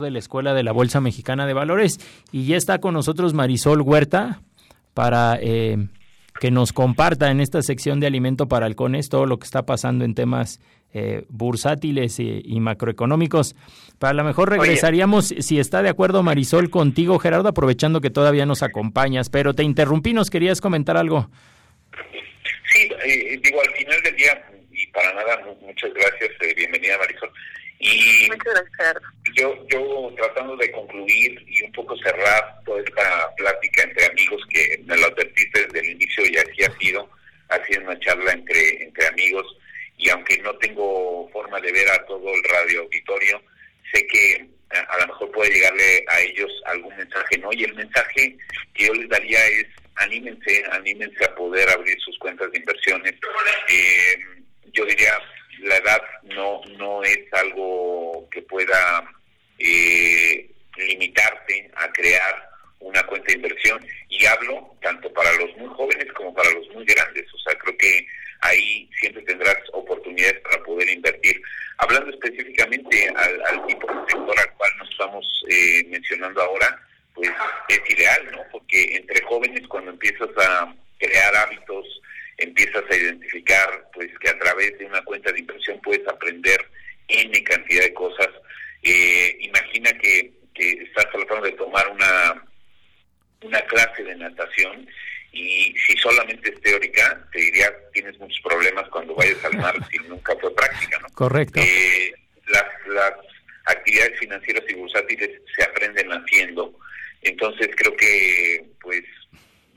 de 0.00 0.10
la 0.10 0.18
Escuela 0.18 0.52
de 0.52 0.62
la 0.62 0.72
Bolsa 0.72 1.00
Mexicana 1.00 1.46
de 1.46 1.54
Valores 1.54 1.98
y 2.30 2.44
ya 2.44 2.58
está 2.58 2.78
con 2.78 2.92
nosotros 2.92 3.32
Marisol 3.32 3.80
Huerta 3.80 4.42
para 4.92 5.38
eh, 5.40 5.88
que 6.40 6.50
nos 6.50 6.74
comparta 6.74 7.30
en 7.30 7.40
esta 7.40 7.62
sección 7.62 8.00
de 8.00 8.06
Alimento 8.06 8.48
para 8.48 8.66
Halcones 8.66 9.08
todo 9.08 9.24
lo 9.24 9.38
que 9.38 9.44
está 9.44 9.64
pasando 9.64 10.04
en 10.04 10.14
temas 10.14 10.60
eh, 10.92 11.24
bursátiles 11.30 12.18
y, 12.20 12.42
y, 12.44 12.60
macroeconómicos. 12.60 13.56
Para 14.02 14.14
lo 14.14 14.24
mejor 14.24 14.50
regresaríamos, 14.50 15.28
si 15.28 15.60
está 15.60 15.80
de 15.80 15.88
acuerdo 15.88 16.24
Marisol, 16.24 16.70
contigo 16.70 17.20
Gerardo, 17.20 17.48
aprovechando 17.48 18.00
que 18.00 18.10
todavía 18.10 18.44
nos 18.46 18.64
acompañas, 18.64 19.30
pero 19.30 19.54
te 19.54 19.62
interrumpí, 19.62 20.12
nos 20.12 20.28
querías 20.28 20.60
comentar 20.60 20.96
algo. 20.96 21.30
Sí, 22.72 22.90
eh, 23.04 23.38
digo, 23.40 23.62
al 23.62 23.72
final 23.76 24.02
del 24.02 24.16
día, 24.16 24.44
y 24.72 24.88
para 24.88 25.14
nada, 25.14 25.46
muchas 25.60 25.94
gracias, 25.94 26.30
eh, 26.40 26.52
bienvenida 26.56 26.98
Marisol. 26.98 27.30
Y 27.78 28.28
yo, 29.36 29.54
yo 29.68 30.12
tratando 30.16 30.56
de 30.56 30.72
concluir 30.72 31.40
y 31.46 31.62
un 31.62 31.70
poco 31.70 31.96
cerrar 31.98 32.60
toda 32.64 32.80
esta 32.80 33.32
plática 33.36 33.84
entre 33.84 34.06
amigos 34.06 34.42
que 34.50 34.82
me 34.84 34.96
lo 34.96 35.06
advertiste 35.06 35.64
desde 35.66 35.78
el 35.78 35.90
inicio 35.90 36.26
y 36.26 36.36
así 36.38 36.64
ha 36.64 36.78
sido, 36.80 37.08
ha 37.50 37.64
sido 37.66 37.82
una 37.82 38.00
charla 38.00 38.32
entre, 38.32 38.82
entre 38.82 39.06
amigos 39.06 39.46
y 39.96 40.10
aunque 40.10 40.38
no 40.38 40.56
tengo 40.56 41.30
forma 41.32 41.60
de 41.60 41.70
ver 41.70 41.88
a 41.88 42.04
todo 42.04 42.34
el 42.34 42.42
radio 42.42 42.80
auditorio, 42.80 43.40
sé 43.92 44.06
que 44.06 44.46
a, 44.70 44.80
a 44.80 44.98
lo 45.00 45.06
mejor 45.08 45.30
puede 45.32 45.52
llegarle 45.52 46.04
a 46.08 46.20
ellos 46.20 46.50
algún 46.66 46.96
mensaje, 46.96 47.38
¿no? 47.38 47.50
Y 47.52 47.64
el 47.64 47.74
mensaje 47.74 48.36
que 48.74 48.86
yo 48.86 48.94
les 48.94 49.08
daría 49.08 49.44
es 49.46 49.66
anímense, 49.96 50.64
anímense 50.70 51.24
a 51.24 51.34
poder 51.34 51.68
abrir 51.70 51.98
sus 52.00 52.18
cuentas 52.18 52.50
de 52.52 52.58
inversiones. 52.58 53.14
Eh, 53.68 54.14
yo 54.72 54.84
diría, 54.86 55.18
la 55.60 55.76
edad 55.76 56.02
no 56.24 56.60
no 56.78 57.02
es 57.04 57.20
algo 57.32 58.28
que 58.30 58.42
pueda 58.42 59.04
eh, 59.58 60.50
limitarte 60.76 61.70
a 61.76 61.90
crear 61.92 62.50
una 62.80 63.02
cuenta 63.04 63.28
de 63.28 63.34
inversión 63.34 63.86
y 64.08 64.24
hablo 64.26 64.76
tanto 64.82 65.12
para 65.12 65.32
los 65.34 65.56
muy 65.56 65.68
jóvenes 65.68 66.12
como 66.14 66.34
para 66.34 66.50
los 66.50 66.68
muy 66.70 66.84
grandes 66.84 67.24
o 67.32 67.38
sea 67.38 67.56
creo 67.58 67.76
que 67.78 68.06
ahí 68.42 68.88
siempre 69.00 69.22
tendrás 69.22 69.56
oportunidades 69.72 70.40
para 70.40 70.62
poder 70.62 70.88
invertir 70.88 71.40
hablando 71.78 72.10
específicamente 72.10 73.08
al, 73.16 73.66
tipo 73.66 73.86
de 73.86 74.00
sector 74.00 74.38
al 74.38 74.52
cual 74.54 74.70
nos 74.78 74.90
estamos 74.90 75.44
eh, 75.48 75.84
mencionando 75.88 76.42
ahora 76.42 76.80
pues 77.14 77.30
es 77.68 77.80
ideal 77.88 78.28
no 78.32 78.42
porque 78.52 78.96
entre 78.96 79.22
jóvenes 79.24 79.66
cuando 79.68 79.90
empiezas 79.90 80.30
a 80.38 80.74
crear 80.98 81.36
hábitos 81.36 82.00
empiezas 82.38 82.84
a 82.90 82.96
identificar 82.96 83.88
pues 83.92 84.08
que 84.18 84.28
a 84.28 84.38
través 84.38 84.78
de 84.78 84.86
una 84.86 85.02
cuenta 85.02 85.32
de 85.32 85.40
inversión 85.40 85.80
puedes 85.82 86.06
aprender 86.08 86.60
N 87.08 87.44
cantidad 87.44 87.82
de 87.82 87.94
cosas. 87.94 88.28
Eh, 88.82 89.36
imagina 89.40 89.92
que, 89.98 90.32
que 90.54 90.70
estás 90.82 91.10
tratando 91.10 91.46
de 91.46 91.52
tomar 91.52 91.88
una, 91.88 92.44
una 93.42 93.60
clase 93.62 94.02
de 94.02 94.16
natación 94.16 94.88
y 95.32 95.74
si 95.86 95.96
solamente 95.96 96.50
es 96.50 96.60
teórica, 96.60 97.26
te 97.32 97.40
diría 97.40 97.72
tienes 97.92 98.18
muchos 98.18 98.40
problemas 98.42 98.88
cuando 98.90 99.14
vayas 99.14 99.42
al 99.44 99.56
mar 99.56 99.74
si 99.90 99.98
nunca 100.08 100.36
fue 100.40 100.54
práctica, 100.54 100.98
¿no? 101.00 101.08
Correcto. 101.14 101.60
Eh, 101.60 102.12
las, 102.48 102.64
las 102.88 103.12
actividades 103.66 104.18
financieras 104.18 104.64
y 104.68 104.74
bursátiles 104.74 105.30
se 105.56 105.62
aprenden 105.64 106.10
haciendo. 106.10 106.78
Entonces 107.22 107.68
creo 107.76 107.96
que 107.96 108.64
pues 108.80 109.02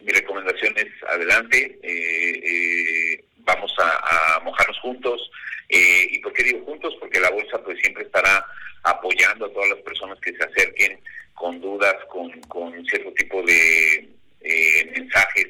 mi 0.02 0.12
recomendación 0.12 0.74
es 0.78 0.92
adelante, 1.10 1.80
eh, 1.82 2.42
eh, 2.44 3.24
vamos 3.40 3.74
a, 3.80 4.36
a, 4.36 4.40
mojarnos 4.42 4.80
juntos. 4.80 5.32
Eh, 5.70 6.08
¿Y 6.12 6.20
por 6.20 6.34
qué 6.34 6.44
digo 6.44 6.64
juntos? 6.66 6.96
Porque 7.00 7.20
la 7.20 7.32
bolsa 7.32 7.62
pues 7.64 7.80
siempre 7.80 8.04
estará 8.04 8.46
apoyando 8.84 9.46
a 9.46 9.54
todas 9.54 9.70
las 9.70 9.80
personas 9.80 10.20
que 10.20 10.36
se 10.36 10.44
acerquen 10.44 11.00
con 11.34 11.60
dudas, 11.60 11.96
con, 12.10 12.32
con 12.42 12.86
cierto 12.86 13.12
tipo 13.14 13.42
de 13.44 14.08
eh, 14.46 14.86
mensajes. 14.98 15.48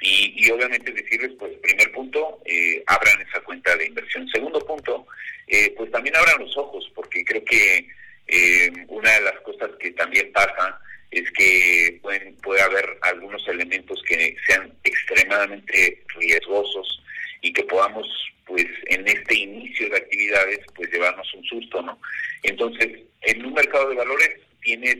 Y, 0.00 0.34
y, 0.36 0.50
obviamente 0.50 0.90
decirles, 0.92 1.30
pues, 1.38 1.52
primer 1.62 1.92
punto, 1.92 2.40
eh, 2.44 2.82
abran 2.86 3.20
esa 3.22 3.40
cuenta 3.40 3.76
de 3.76 3.86
inversión. 3.86 4.28
Segundo 4.28 4.58
punto, 4.66 5.06
eh, 5.46 5.72
pues 5.76 5.90
también 5.92 6.16
abran 6.16 6.40
los 6.40 6.56
ojos, 6.56 6.90
porque 6.94 7.24
creo 7.24 7.44
que 7.44 7.86
eh, 8.26 8.72
una 8.88 9.10
de 9.12 9.20
las 9.20 9.40
cosas 9.42 9.70
que 9.78 9.92
también 9.92 10.32
pasa 10.32 10.80
es 11.10 11.30
que 11.32 11.98
pueden, 12.02 12.34
puede 12.36 12.62
haber 12.62 12.98
algunos 13.02 13.46
elementos 13.46 14.02
que 14.08 14.34
sean 14.46 14.72
extremadamente 14.82 16.02
riesgosos 16.18 17.02
y 17.42 17.52
que 17.52 17.62
podamos, 17.64 18.06
pues, 18.46 18.66
en 18.86 19.06
este 19.06 19.36
inicio 19.36 19.88
de 19.90 19.98
actividades, 19.98 20.60
pues, 20.74 20.90
llevarnos 20.90 21.32
un 21.34 21.44
susto, 21.44 21.80
¿no? 21.82 22.00
Entonces, 22.42 22.88
en 23.20 23.44
un 23.44 23.54
mercado 23.54 23.90
de 23.90 23.96
valores 23.96 24.30
tienes 24.62 24.98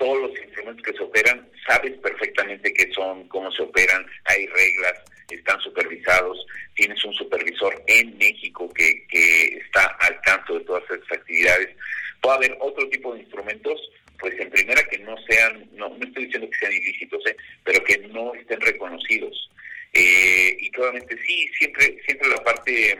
todos 0.00 0.30
los 0.30 0.40
instrumentos 0.40 0.82
que 0.82 0.96
se 0.96 1.02
operan, 1.04 1.46
sabes 1.68 1.92
perfectamente 1.98 2.72
qué 2.72 2.90
son, 2.94 3.28
cómo 3.28 3.52
se 3.52 3.62
operan, 3.62 4.04
hay 4.24 4.46
reglas, 4.46 4.94
están 5.28 5.60
supervisados, 5.60 6.46
tienes 6.74 7.04
un 7.04 7.12
supervisor 7.12 7.80
en 7.86 8.16
México 8.16 8.72
que, 8.72 9.06
que 9.08 9.58
está 9.58 9.84
al 10.00 10.18
tanto 10.22 10.58
de 10.58 10.64
todas 10.64 10.82
estas 10.90 11.18
actividades. 11.18 11.76
Puede 12.22 12.36
haber 12.36 12.56
otro 12.60 12.88
tipo 12.88 13.12
de 13.12 13.20
instrumentos, 13.20 13.78
pues 14.18 14.40
en 14.40 14.48
primera 14.48 14.82
que 14.84 14.98
no 15.00 15.14
sean, 15.28 15.68
no, 15.74 15.90
no 15.90 16.06
estoy 16.06 16.24
diciendo 16.24 16.48
que 16.48 16.58
sean 16.58 16.72
ilícitos, 16.72 17.22
¿eh? 17.26 17.36
pero 17.62 17.84
que 17.84 17.98
no 17.98 18.34
estén 18.34 18.60
reconocidos. 18.62 19.50
Eh, 19.92 20.56
y 20.60 20.70
claramente 20.70 21.14
sí, 21.26 21.50
siempre, 21.58 21.98
siempre 22.06 22.28
la 22.28 22.42
parte 22.42 22.98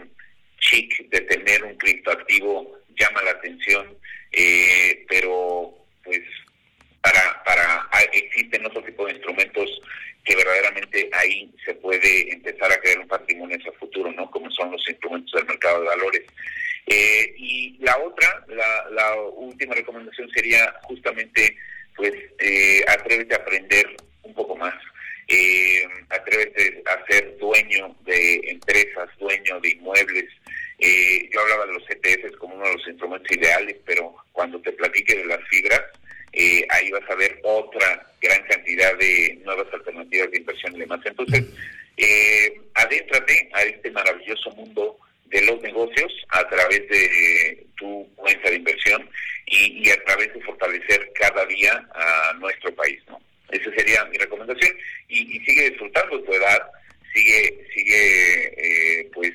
chic 0.58 1.08
de 1.08 1.20
tener 1.22 1.64
un 1.64 1.76
criptoactivo 1.76 2.78
llama 2.94 3.22
la 3.22 3.30
atención, 3.30 3.96
eh, 4.32 5.06
pero 5.08 5.74
pues 6.04 6.20
para, 7.02 7.42
para 7.44 7.88
existen 8.12 8.66
otro 8.66 8.82
tipo 8.82 9.06
de 9.06 9.12
instrumentos 9.12 9.80
que 10.24 10.36
verdaderamente 10.36 11.08
ahí 11.12 11.50
se 11.64 11.74
puede 11.74 12.32
empezar 12.32 12.70
a 12.70 12.80
crear 12.80 12.98
un 12.98 13.08
patrimonio 13.08 13.56
hacia 13.56 13.70
el 13.70 13.78
futuro, 13.78 14.12
¿no? 14.12 14.30
Como 14.30 14.50
son 14.50 14.70
los 14.70 14.88
instrumentos 14.88 15.32
del 15.32 15.46
mercado 15.46 15.80
de 15.80 15.86
valores. 15.88 16.22
Eh, 16.86 17.34
y 17.36 17.76
la 17.80 17.96
otra, 17.98 18.44
la, 18.48 18.90
la, 18.90 19.20
última 19.20 19.74
recomendación 19.74 20.28
sería 20.30 20.74
justamente, 20.82 21.56
pues, 21.96 22.12
eh, 22.38 22.84
atrévete 22.88 23.34
a 23.34 23.38
aprender 23.38 23.96
un 24.22 24.34
poco 24.34 24.56
más. 24.56 24.74
Eh, 25.28 25.86
atrévete 26.08 26.82
a 26.86 27.06
ser 27.06 27.38
dueño 27.38 27.94
de 28.04 28.40
empresas, 28.50 29.08
dueño 29.18 29.60
de 29.60 29.70
inmuebles. 29.70 30.26
Eh, 30.78 31.28
yo 31.32 31.40
hablaba 31.40 31.66
de 31.66 31.74
los 31.74 31.90
ETFs 31.90 32.36
como 32.36 32.56
uno 32.56 32.66
de 32.66 32.72
los 32.74 32.88
instrumentos 32.88 33.30
ideales, 33.36 33.76
pero 33.86 34.16
cuando 34.32 34.60
te 34.60 34.72
platique 34.72 35.14
de 35.14 35.26
las 35.26 35.40
fibras, 35.48 35.82
eh, 36.32 36.66
ahí 36.70 36.90
vas 36.90 37.08
a 37.10 37.14
ver 37.14 37.38
otra 37.42 38.06
gran 38.20 38.42
cantidad 38.44 38.96
de 38.98 39.38
nuevas 39.44 39.66
alternativas 39.72 40.30
de 40.30 40.38
inversión 40.38 40.76
y 40.76 40.80
demás. 40.80 41.00
Entonces, 41.04 41.44
eh, 41.96 42.60
adéntrate 42.74 43.48
a 43.52 43.62
este 43.62 43.90
maravilloso 43.90 44.50
mundo 44.52 44.96
de 45.26 45.42
los 45.42 45.60
negocios 45.62 46.12
a 46.30 46.48
través 46.48 46.88
de 46.88 47.66
tu 47.76 48.08
cuenta 48.16 48.50
de 48.50 48.56
inversión 48.56 49.08
y, 49.46 49.88
a 49.90 50.04
través 50.04 50.32
de 50.34 50.40
fortalecer 50.42 51.10
cada 51.14 51.44
día 51.46 51.72
a 51.94 52.32
nuestro 52.38 52.74
país, 52.74 53.00
¿no? 53.08 53.20
Esa 53.50 53.70
sería 53.74 54.04
mi 54.04 54.16
recomendación 54.16 54.72
y, 55.08 55.40
sigue 55.40 55.70
disfrutando 55.70 56.22
tu 56.22 56.32
edad, 56.32 56.62
sigue, 57.12 57.66
sigue 57.74 59.00
eh, 59.00 59.10
pues 59.12 59.32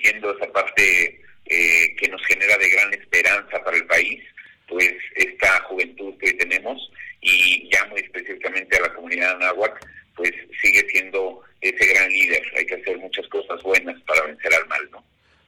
siendo 0.00 0.34
esa 0.36 0.50
parte 0.52 1.20
eh, 1.46 1.96
que 1.96 2.08
nos 2.08 2.24
genera 2.26 2.56
de 2.56 2.68
gran 2.70 2.94
esperanza 2.94 3.62
para 3.62 3.76
el 3.76 3.86
país 3.86 4.22
pues 4.68 4.94
esta 5.16 5.60
juventud 5.62 6.14
que 6.18 6.32
tenemos 6.34 6.90
y 7.20 7.68
ya 7.72 7.84
muy 7.86 8.00
específicamente 8.00 8.76
a 8.76 8.82
la 8.82 8.94
comunidad 8.94 9.38
de 9.38 9.44
Anáhuac, 9.46 9.84
pues 10.14 10.32
sigue 10.62 10.86
siendo 10.90 11.40
ese 11.60 11.86
gran 11.92 12.08
líder. 12.08 12.42
Hay 12.56 12.66
que 12.66 12.74
hacer 12.74 12.98
muchas 12.98 13.26
cosas 13.28 13.62
buenas 13.62 14.00
para 14.02 14.26
vencer 14.26 14.52
al 14.54 14.68
mal, 14.68 14.90
¿no? 14.90 15.04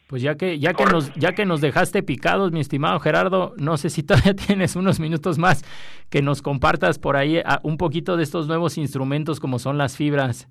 Pues 0.07 0.23
ya 0.23 0.35
que 0.35 0.59
ya 0.59 0.75
que 0.75 0.85
nos 0.87 1.15
ya 1.15 1.35
que 1.37 1.45
nos 1.45 1.61
dejaste 1.61 2.03
picados, 2.03 2.51
mi 2.51 2.59
estimado 2.59 2.99
Gerardo, 2.99 3.55
no 3.59 3.77
sé 3.77 3.91
si 3.91 4.03
todavía 4.07 4.35
tienes 4.35 4.75
unos 4.75 4.99
minutos 4.99 5.39
más 5.39 5.63
que 6.11 6.21
nos 6.21 6.43
compartas 6.43 6.99
por 6.99 7.17
ahí 7.17 7.39
a, 7.39 7.61
un 7.63 7.77
poquito 7.77 8.17
de 8.17 8.25
estos 8.25 8.49
nuevos 8.49 8.77
instrumentos 8.77 9.39
como 9.39 9.61
son 9.61 9.79
las 9.79 9.97
fibras. 9.97 10.49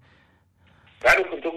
Claro, 0.99 1.29
con. 1.29 1.48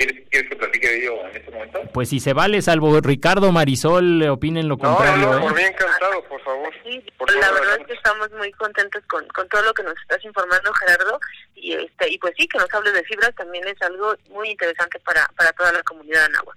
¿Quieres, 0.00 0.28
¿Quieres, 0.30 0.48
que 0.48 0.56
platique 0.56 0.88
de 0.88 0.96
ello 0.96 1.26
en 1.28 1.36
este 1.36 1.50
momento? 1.50 1.82
Pues 1.92 2.08
si 2.08 2.20
se 2.20 2.32
vale, 2.32 2.62
salvo 2.62 2.98
Ricardo 3.02 3.52
Marisol 3.52 4.18
le 4.18 4.30
opinen 4.30 4.66
lo 4.66 4.78
contrario. 4.78 5.26
No, 5.26 5.32
no, 5.32 5.38
¿eh? 5.38 5.42
por 5.42 5.54
bien 5.54 5.68
encantado, 5.68 6.24
por 6.24 6.42
favor. 6.42 6.72
Sí, 6.82 7.04
por 7.18 7.30
la 7.34 7.42
favor, 7.42 7.60
verdad 7.60 7.80
es 7.82 7.86
que 7.86 7.92
estamos 7.92 8.32
muy 8.32 8.50
contentos 8.52 9.04
con, 9.08 9.28
con 9.28 9.46
todo 9.50 9.60
lo 9.60 9.74
que 9.74 9.82
nos 9.82 9.94
estás 10.00 10.24
informando, 10.24 10.72
Gerardo. 10.72 11.20
Y 11.54 11.74
este 11.74 12.08
y 12.08 12.16
pues 12.16 12.32
sí, 12.38 12.48
que 12.48 12.56
nos 12.56 12.72
hables 12.72 12.94
de 12.94 13.04
fibras 13.04 13.34
también 13.34 13.68
es 13.68 13.76
algo 13.82 14.14
muy 14.30 14.48
interesante 14.48 14.98
para, 15.00 15.28
para 15.36 15.52
toda 15.52 15.70
la 15.70 15.82
comunidad 15.82 16.20
de 16.20 16.24
Anáhuac. 16.24 16.56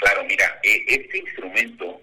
Claro, 0.00 0.24
mira, 0.24 0.60
eh, 0.62 0.84
este 0.88 1.18
instrumento 1.20 2.02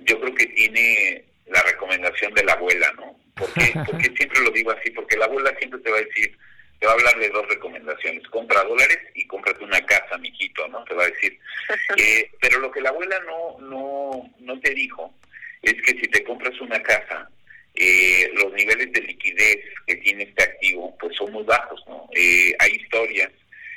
yo 0.00 0.20
creo 0.20 0.34
que 0.34 0.46
tiene 0.48 1.24
la 1.46 1.62
recomendación 1.62 2.34
de 2.34 2.44
la 2.44 2.52
abuela, 2.52 2.92
¿no? 2.96 3.16
Porque, 3.34 3.72
porque 3.86 4.12
siempre 4.14 4.40
lo 4.42 4.50
digo 4.50 4.72
así, 4.72 4.90
porque 4.90 5.16
la 5.16 5.24
abuela 5.24 5.54
siempre 5.58 5.80
te 5.80 5.90
va 5.90 5.96
a 5.96 6.02
decir, 6.02 6.38
te 6.82 6.86
va 6.86 6.94
a 6.94 6.96
hablar 6.96 7.16
de 7.16 7.28
dos 7.28 7.46
recomendaciones, 7.46 8.26
compra 8.26 8.64
dólares 8.64 8.98
y 9.14 9.24
cómprate 9.28 9.62
una 9.62 9.80
casa, 9.86 10.18
mijito, 10.18 10.66
¿no? 10.66 10.82
Te 10.82 10.94
va 10.94 11.04
a 11.04 11.10
decir. 11.10 11.38
Eh, 11.96 12.28
pero 12.40 12.58
lo 12.58 12.72
que 12.72 12.80
la 12.80 12.88
abuela 12.88 13.18
no, 13.20 13.60
no, 13.60 14.34
no 14.40 14.60
te 14.60 14.74
dijo 14.74 15.14
es 15.62 15.74
que 15.74 15.92
si 15.92 16.08
te 16.08 16.24
compras 16.24 16.60
una 16.60 16.82
casa, 16.82 17.30
eh, 17.74 18.28
los 18.34 18.52
niveles 18.52 18.92
de 18.92 19.00
liquidez 19.00 19.58
que 19.86 19.94
tiene 19.96 20.24
este 20.24 20.42
activo, 20.42 20.96
pues 20.98 21.16
son 21.16 21.30
muy 21.32 21.44
bajos, 21.44 21.80
¿no? 21.86 22.08
Eh, 22.16 22.52
hay 22.58 22.72
historias 22.72 23.30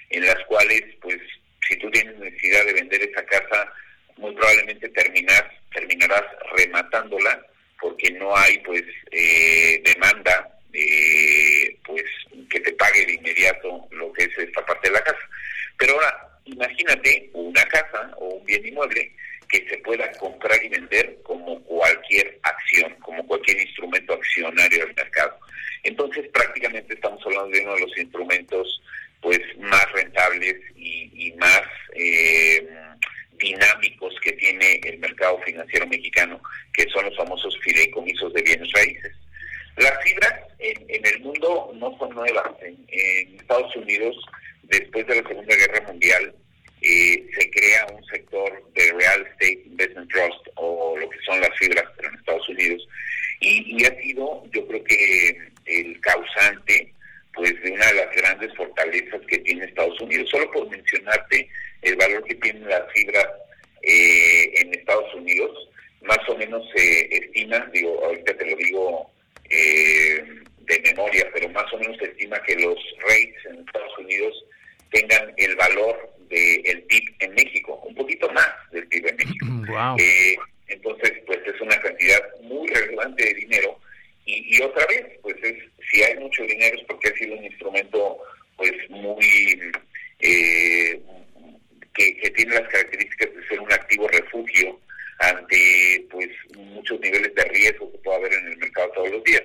en 0.10 0.26
las 0.26 0.43
cuales, 0.45 0.82
pues, 0.99 1.20
si 1.70 1.78
tú 1.78 1.91
tienes 1.91 2.18
necesidad 2.18 2.66
de 2.66 2.74
vender 2.74 3.03
esa 3.03 3.24
casa, 3.26 3.72
muy 4.18 4.34
probablemente 4.34 4.89
terminas, 4.89 5.43
terminarás 5.72 6.24
rematándola 6.58 7.45
porque 7.80 8.10
no 8.14 8.36
hay, 8.36 8.58
pues, 8.60 8.84
eh, 9.12 9.80
demanda 9.86 10.56
eh, 10.74 11.24
pues 11.86 12.04
que 12.50 12.60
te 12.60 12.74
pague 12.74 13.06
de 13.06 13.14
inmediato 13.14 13.88
lo 13.92 14.12
que 14.14 14.24
es 14.24 14.38
esta 14.38 14.66
parte 14.66 14.90
de 14.90 14.96
la 14.96 15.04
casa. 15.04 15.30
Pero 15.78 15.94
ahora, 15.94 16.40
imagínate 16.46 17.30
una 17.34 17.64
casa 17.66 18.12
o 18.18 18.26
un 18.36 18.46
bien 18.46 18.66
inmueble 18.66 19.12
que 19.50 19.68
se 19.70 19.78
pueda 19.80 20.12
comprar 20.14 20.64
y 20.64 20.70
vender 20.70 21.18
como 21.24 21.62
cualquier 21.64 22.40
acción, 22.44 22.96
como 23.02 23.26
cualquier 23.28 23.62
instrumento 23.62 24.14
accionario 24.14 24.86
del 24.86 24.96
mercado. 24.96 25.38
Entonces, 25.84 26.28
prácticamente 26.34 26.96
estamos 26.96 27.22
hablando 27.26 27.50
de 27.50 27.62
uno 27.62 27.76
de 27.76 27.82
los 27.82 27.98
instrumentos 27.98 28.82
pues 29.22 29.40
más 29.58 29.92
rentables 29.94 30.56
y, 30.76 31.34
más 31.38 31.64
eh, 31.94 32.68
dinámicos 33.38 34.14
que 34.22 34.32
tiene 34.34 34.80
el 34.84 35.00
mercado 35.00 35.40
financiero 35.44 35.88
mexicano, 35.88 36.40
que 36.74 36.88
son 36.90 37.06
los 37.06 37.18
famosos 37.18 37.58
fideicomisos 37.62 38.34
de 38.34 38.42
bienes 38.44 38.72
raíces. 38.72 39.14
Las 39.78 40.03
fibras 40.03 40.34
en, 40.59 40.86
en 40.89 41.05
el 41.05 41.19
mundo 41.21 41.71
no 41.76 41.97
son 41.97 42.15
nuevas. 42.15 42.49
En, 42.61 42.76
Estados 43.39 43.76
Unidos, 43.76 44.15
después 44.63 45.05
de 45.05 45.21
la 45.21 45.28
Segunda 45.28 45.55
Guerra 45.55 45.88
Mundial, 45.88 46.34
eh, 46.82 47.26
se 47.38 47.49
crea 47.51 47.88
un 47.93 48.03
sector 48.05 48.63
de 48.73 48.91
Real 48.93 49.21
Estate 49.28 49.63
Investment 49.65 50.09
Trust, 50.11 50.47
o 50.55 50.97
lo 50.97 51.09
que 51.09 51.19
son 51.26 51.39
las 51.39 51.55
fibras, 51.59 51.86
pero 51.95 52.09
en 52.09 52.15
Estados 52.15 52.49
Unidos, 52.49 52.88
y, 53.41 53.78
y 53.78 53.86
ha 53.86 54.01
sido, 54.01 54.43
yo 54.51 54.67
creo 54.67 54.84
que, 54.84 55.38
el 55.65 55.99
causante 56.01 56.93
pues 57.34 57.51
de 57.61 57.71
una 57.71 57.86
de 57.88 57.93
las 57.95 58.15
grandes 58.15 58.55
fortalezas 58.55 59.19
que 59.28 59.39
tiene 59.39 59.65
Estados 59.65 59.99
Unidos. 59.99 60.30
Solo 60.30 60.49
por 60.51 60.69
mencionarte 60.69 61.49
el 61.82 61.95
valor 61.97 62.23
que 62.23 62.36
tienen 62.36 62.67
las 62.67 62.89
fibras 62.93 63.28
eh, 63.82 64.53
en 64.55 64.73
Estados 64.73 65.13
Unidos, 65.13 65.69
más 66.01 66.19
o 66.30 66.38
menos 66.38 66.63
se 66.73 67.13
estima, 67.13 67.69
digo, 67.73 68.01
ahorita 68.05 68.38
te 68.38 68.45
lo 68.49 68.55
digo 68.55 69.11
eh, 69.50 70.24
de 70.60 70.80
memoria, 70.82 71.28
pero 71.34 71.50
más 71.50 71.72
o 71.74 71.78
menos 71.78 71.98
se 71.98 72.06
estima 72.06 72.41
que 72.43 72.56
los 72.56 72.76
rates 73.02 73.46
en 73.50 73.60
Estados 73.60 73.98
Unidos 74.00 74.46
tengan 74.91 75.34
el 75.38 75.56
valor 75.56 76.10
del 76.30 76.64
de 76.64 76.86
PIB 76.88 77.16
en 77.20 77.34
México, 77.36 77.82
un 77.86 77.96
poquito 77.96 78.32
más 78.32 78.50
del 78.72 78.88
PIB 78.88 79.08
en 79.08 79.16
México. 79.18 79.46
Wow. 79.68 79.98
Eh, 80.00 80.36
entonces, 80.68 81.14
pues 81.28 81.39
es 81.46 81.62
una 81.62 81.80
cantidad 81.80 82.20
muy 82.41 82.68
relevante 82.70 83.24
de 83.24 83.34
dinero 83.36 83.80
y, 84.26 84.58
y, 84.58 84.62
otra 84.62 84.86
vez, 84.88 85.06
pues 85.22 85.36
es 85.43 85.56
si 85.91 86.02
hay 86.04 86.18
mucho 86.18 86.43
dinero 86.43 86.78
es 86.78 86.84
porque 86.86 87.10
ha 87.10 87.18
sido 87.18 87.36
un 87.36 87.46
instrumento 87.46 88.18
pues 88.58 88.74
muy 88.89 89.62
eh, 90.20 91.00
que, 91.93 92.18
que, 92.18 92.30
tiene 92.32 92.56
las 92.56 92.68
características 92.70 93.36
de 93.36 93.48
ser 93.48 93.60
un 93.60 93.72
activo 93.72 94.08
refugio 94.08 94.80
ante 95.20 96.05
pues 96.09 96.30
muchos 96.55 96.99
niveles 96.99 97.34
de 97.36 97.43
riesgo 97.45 97.91
que 97.91 97.97
puede 97.99 98.18
haber 98.18 98.34
en 98.34 98.47
el 98.47 98.57
mercado 98.57 98.91
todos 98.95 99.11
los 99.11 99.24
días. 99.24 99.43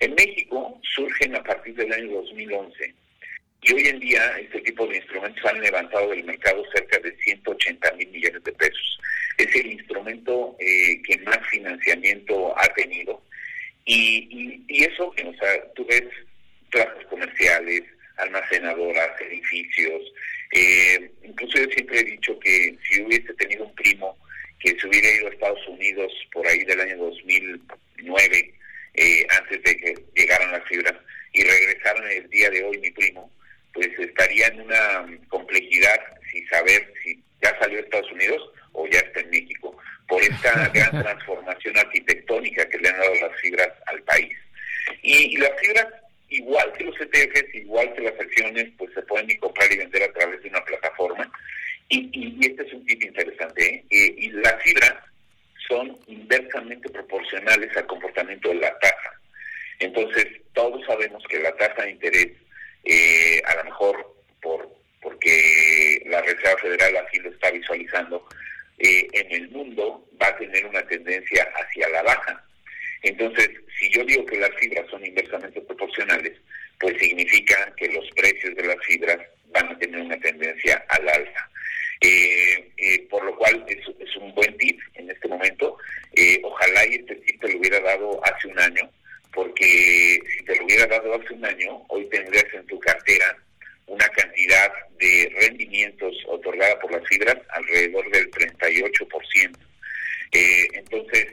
En 0.00 0.14
México 0.14 0.80
surgen 0.94 1.34
a 1.34 1.42
partir 1.42 1.74
del 1.74 1.92
año 1.92 2.12
2011 2.22 2.94
y 3.62 3.74
hoy 3.74 3.88
en 3.88 3.98
día 3.98 4.38
este 4.38 4.60
tipo 4.60 4.86
de 4.86 4.96
instrumentos 4.96 5.44
han 5.44 5.60
levantado 5.60 6.10
del 6.10 6.24
mercado 6.24 6.62
cerca 6.72 6.98
de 7.00 7.16
180 7.16 7.92
mil 7.92 8.08
millones 8.08 8.44
de 8.44 8.52
pesos. 8.52 9.00
Es 9.36 9.54
el 9.56 9.72
instrumento 9.72 10.56
eh, 10.60 11.02
que 11.02 11.18
más 11.18 11.38
financiamiento 11.50 12.58
ha 12.58 12.66
tenido 12.74 13.20
y, 13.84 14.28
y, 14.30 14.64
y 14.68 14.84
eso, 14.84 15.08
o 15.08 15.14
sea, 15.14 15.72
tú 15.74 15.84
ves 15.86 16.04
plazas 16.70 17.06
comerciales, 17.06 17.82
almacenadoras, 18.18 19.20
edificios. 19.22 20.12
Eh, 20.52 21.10
incluso 21.24 21.58
yo 21.58 21.70
siempre 21.70 22.00
he 22.00 22.04
dicho 22.04 22.38
que 22.38 22.76
si 22.86 23.02
hubiese 23.02 23.32
tenido 23.34 23.64
un 23.64 23.74
primo 23.74 24.16
que 24.60 24.78
se 24.78 24.86
hubiera 24.86 25.08
ido 25.10 25.28
a 25.28 25.30
Estados 25.30 25.68
Unidos 25.68 26.12
por 26.32 26.46
ahí 26.46 26.64
del 26.64 26.80
año 26.80 26.96
2009, 26.96 28.54
eh, 28.94 29.26
antes 29.30 29.62
de 29.62 29.76
que 29.76 29.94
llegaran 30.14 30.52
las 30.52 30.64
fibras, 30.64 30.94
y 31.32 31.42
regresaran 31.44 32.10
el 32.10 32.28
día 32.30 32.50
de 32.50 32.64
hoy 32.64 32.78
mi 32.78 32.90
primo, 32.90 33.30
pues 33.74 33.88
estaría 33.98 34.46
en 34.48 34.62
una 34.62 35.06
complejidad 35.28 36.00
sin 36.32 36.48
saber 36.48 36.92
si 37.02 37.22
ya 37.42 37.56
salió 37.60 37.78
a 37.78 37.82
Estados 37.82 38.10
Unidos 38.12 38.50
o 38.72 38.86
ya 38.88 38.98
está 38.98 39.20
en 39.20 39.30
México 39.30 39.76
por 40.08 40.22
esta 40.22 40.68
gran 40.74 41.02
transformación 41.02 41.78
arquitectónica 41.78 42.68
que 42.68 42.78
le 42.78 42.88
han 42.88 42.98
dado 42.98 43.14
las 43.16 43.40
fibras 43.40 43.68
al 43.86 44.02
país. 44.02 44.36
Y, 45.02 45.34
y, 45.34 45.36
las 45.36 45.52
fibras, 45.60 45.86
igual 46.30 46.72
que 46.72 46.84
los 46.84 47.00
ETFs, 47.00 47.54
igual 47.54 47.92
que 47.94 48.02
las 48.02 48.18
acciones, 48.18 48.68
pues 48.78 48.92
se 48.94 49.02
pueden 49.02 49.36
comprar 49.38 49.70
y 49.70 49.76
vender 49.76 50.02
a 50.04 50.12
través 50.12 50.42
Y, 51.88 52.10
y, 52.12 52.46
este 52.46 52.66
es 52.66 52.72
un 52.72 52.84
tip 52.86 53.02
interesante. 53.02 53.84
¿eh? 53.90 54.14
y 54.18 54.30
las 54.30 54.62
fibras 54.62 54.94
son 55.68 55.98
inversamente 56.06 56.88
proporcionales 56.88 57.76
al 57.76 57.86
comportamiento 57.86 58.48
de 58.48 58.56
la 58.56 58.78
tasa. 58.78 59.20
Entonces, 59.78 60.26
todos 60.54 60.84
sabemos 60.86 61.22
que 61.28 61.38
la 61.38 61.54
tasa 61.56 61.82
de 61.82 61.90
interés, 61.90 62.28
eh, 62.84 63.40
a 63.44 63.56
lo 63.56 63.64
mejor 63.64 64.16
por 64.40 64.78
porque 65.00 66.02
la 66.06 66.20
Reserva 66.22 66.58
Federal 66.60 66.96
así 66.96 67.20
lo 67.20 67.30
está 67.30 67.52
visualizando, 67.52 68.26
eh, 68.78 69.06
en 69.12 69.32
el 69.32 69.48
mundo 69.50 70.04
va 70.20 70.26
a 70.26 70.36
tener 70.36 70.66
una 70.66 70.82
tendencia 70.88 71.48
hacia 71.54 71.88
la 71.90 72.02
baja. 72.02 72.44
Entonces, 73.02 73.48
si 73.78 73.88
yo 73.90 74.04
digo 74.04 74.26
que 74.26 74.38
las 74.38 74.50
fibras 74.56 74.90
son 74.90 75.06
inversamente 75.06 75.60
proporcionales, 75.60 76.32
pues 76.80 76.98
significa 76.98 77.72
que 77.76 77.88
los 77.88 78.10
precios 78.10 78.56
de 78.56 78.66
las 78.66 78.84
fibras 78.84 79.18
van 79.52 79.68
a 79.68 79.78
tener 79.78 80.00
una 80.00 80.18
tendencia 80.18 80.84
al 80.88 81.08
alza. 81.08 81.50
Eh, 82.00 82.72
eh, 82.76 83.06
por 83.10 83.24
lo 83.24 83.36
cual 83.36 83.64
es, 83.68 83.78
es, 83.98 84.16
un 84.16 84.32
buen 84.34 84.56
tip 84.58 84.78
en 84.94 85.10
este 85.10 85.28
momento. 85.28 85.76
Eh, 86.14 86.40
ojalá 86.44 86.86
y 86.86 86.94
este 86.94 87.16
tip 87.16 87.40
te 87.40 87.52
lo 87.52 87.58
hubiera 87.58 87.80
dado 87.80 88.20
hace 88.24 88.48
un 88.48 88.58
año, 88.58 88.90
porque 89.32 90.20
si 90.30 90.44
te 90.44 90.56
lo 90.56 90.64
hubiera 90.64 90.86
dado 90.86 91.14
hace 91.14 91.34
un 91.34 91.44
año, 91.44 91.82
hoy 91.88 92.04
tendrías 92.08 92.46
en 92.54 92.66
tu 92.66 92.78
cartera 92.78 93.36
una 93.86 94.08
cantidad 94.10 94.72
de 94.98 95.32
rendimientos 95.40 96.14
otorgada 96.26 96.78
por 96.78 96.92
las 96.92 97.06
fibras 97.08 97.36
alrededor 97.48 98.08
del 98.10 98.30
38%. 98.30 99.56
Eh, 100.32 100.68
entonces, 100.74 101.26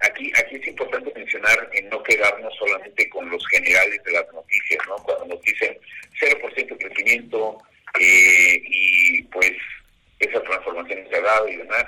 aquí 0.00 0.32
aquí 0.36 0.56
es 0.56 0.66
importante 0.66 1.12
mencionar 1.14 1.70
en 1.72 1.88
no 1.88 2.02
quedarnos 2.02 2.52
solamente 2.58 3.08
con 3.10 3.30
los 3.30 3.46
generales 3.48 4.02
de 4.04 4.12
las 4.12 4.32
noticias, 4.32 4.80
¿no? 4.88 4.96
Cuando 4.96 5.26
nos 5.26 5.42
dicen 5.42 5.78
0% 6.20 6.78
crecimiento 6.78 7.58
eh, 8.00 8.62
y 8.64 9.22
pues 9.24 9.52
esa 10.18 10.42
transformación 10.42 11.06
se 11.08 11.16
ha 11.16 11.20
dado 11.20 11.48
y 11.48 11.56
demás. 11.56 11.84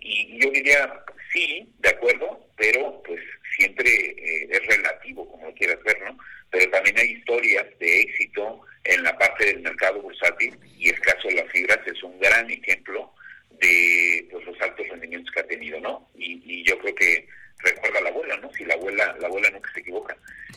Y 0.00 0.38
yo 0.40 0.50
diría, 0.50 1.04
sí, 1.32 1.68
de 1.78 1.90
acuerdo, 1.90 2.46
pero 2.56 3.02
pues 3.04 3.20
siempre 3.56 3.88
eh, 3.90 4.48
es 4.50 4.66
relativo, 4.66 5.28
como 5.30 5.46
lo 5.46 5.54
quieras 5.54 5.82
ver, 5.84 6.00
¿no? 6.02 6.18
Pero 6.50 6.70
también 6.70 6.98
hay 6.98 7.10
historias 7.12 7.66
de 7.78 8.00
éxito 8.00 8.60
en 8.84 9.02
la 9.02 9.16
parte 9.18 9.46
del 9.46 9.60
mercado 9.60 10.00
bursátil 10.00 10.56
y 10.78 10.88
el 10.90 11.00
caso 11.00 11.28
de 11.28 11.34
las 11.34 11.50
fibras 11.50 11.78
es 11.86 12.02
un 12.02 12.18
gran 12.20 12.48
ejemplo 12.50 13.12
de 13.50 14.28
pues, 14.30 14.44
los 14.44 14.60
altos 14.60 14.86
rendimientos 14.88 15.32
que 15.34 15.40
ha 15.40 15.46
tenido, 15.46 15.80
¿no? 15.80 16.08
Y, 16.14 16.42
y 16.44 16.64
yo 16.64 16.78
creo 16.78 16.94
que 16.94 17.26
recuerda 17.58 17.98
a 17.98 18.02
la 18.02 18.08
abuela, 18.10 18.36
¿no? 18.36 18.52
Si 18.52 18.64
la 18.64 18.74
abuela, 18.74 19.16
la 19.20 19.26
abuela 19.26 19.50
nunca 19.50 19.70
se 19.72 19.80
equivoca. 19.80 20.16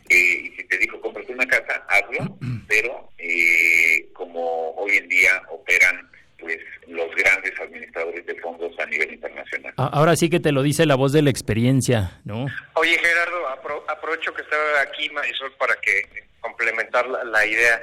Eh, 0.10 0.42
y 0.44 0.56
si 0.56 0.64
te 0.66 0.78
dijo, 0.78 1.00
cómprate 1.02 1.32
una 1.32 1.46
casa, 1.48 1.86
hazlo, 1.88 2.38
pero 2.68 3.12
eh, 3.18 4.10
como 4.14 4.72
hoy 4.72 4.98
en 4.98 5.08
día 5.08 5.42
operan 5.50 6.10
pues 6.40 6.58
los 6.88 7.14
grandes 7.16 7.52
administradores 7.60 8.26
de 8.26 8.36
fondos 8.36 8.72
a 8.80 8.86
nivel 8.86 9.14
internacional. 9.14 9.74
Ahora 9.76 10.09
sí 10.20 10.30
que 10.30 10.42
te 10.42 10.52
lo 10.52 10.62
dice 10.62 10.86
la 10.86 10.96
voz 10.96 11.14
de 11.14 11.22
la 11.22 11.30
experiencia, 11.30 12.20
¿no? 12.26 12.46
Oye 12.74 13.00
Gerardo, 13.00 13.48
aprovecho 13.88 14.34
que 14.34 14.42
estaba 14.42 14.82
aquí 14.82 15.10
Marisol 15.12 15.54
para 15.54 15.76
que 15.78 16.28
complementar 16.42 17.08
la, 17.08 17.46
idea. 17.46 17.82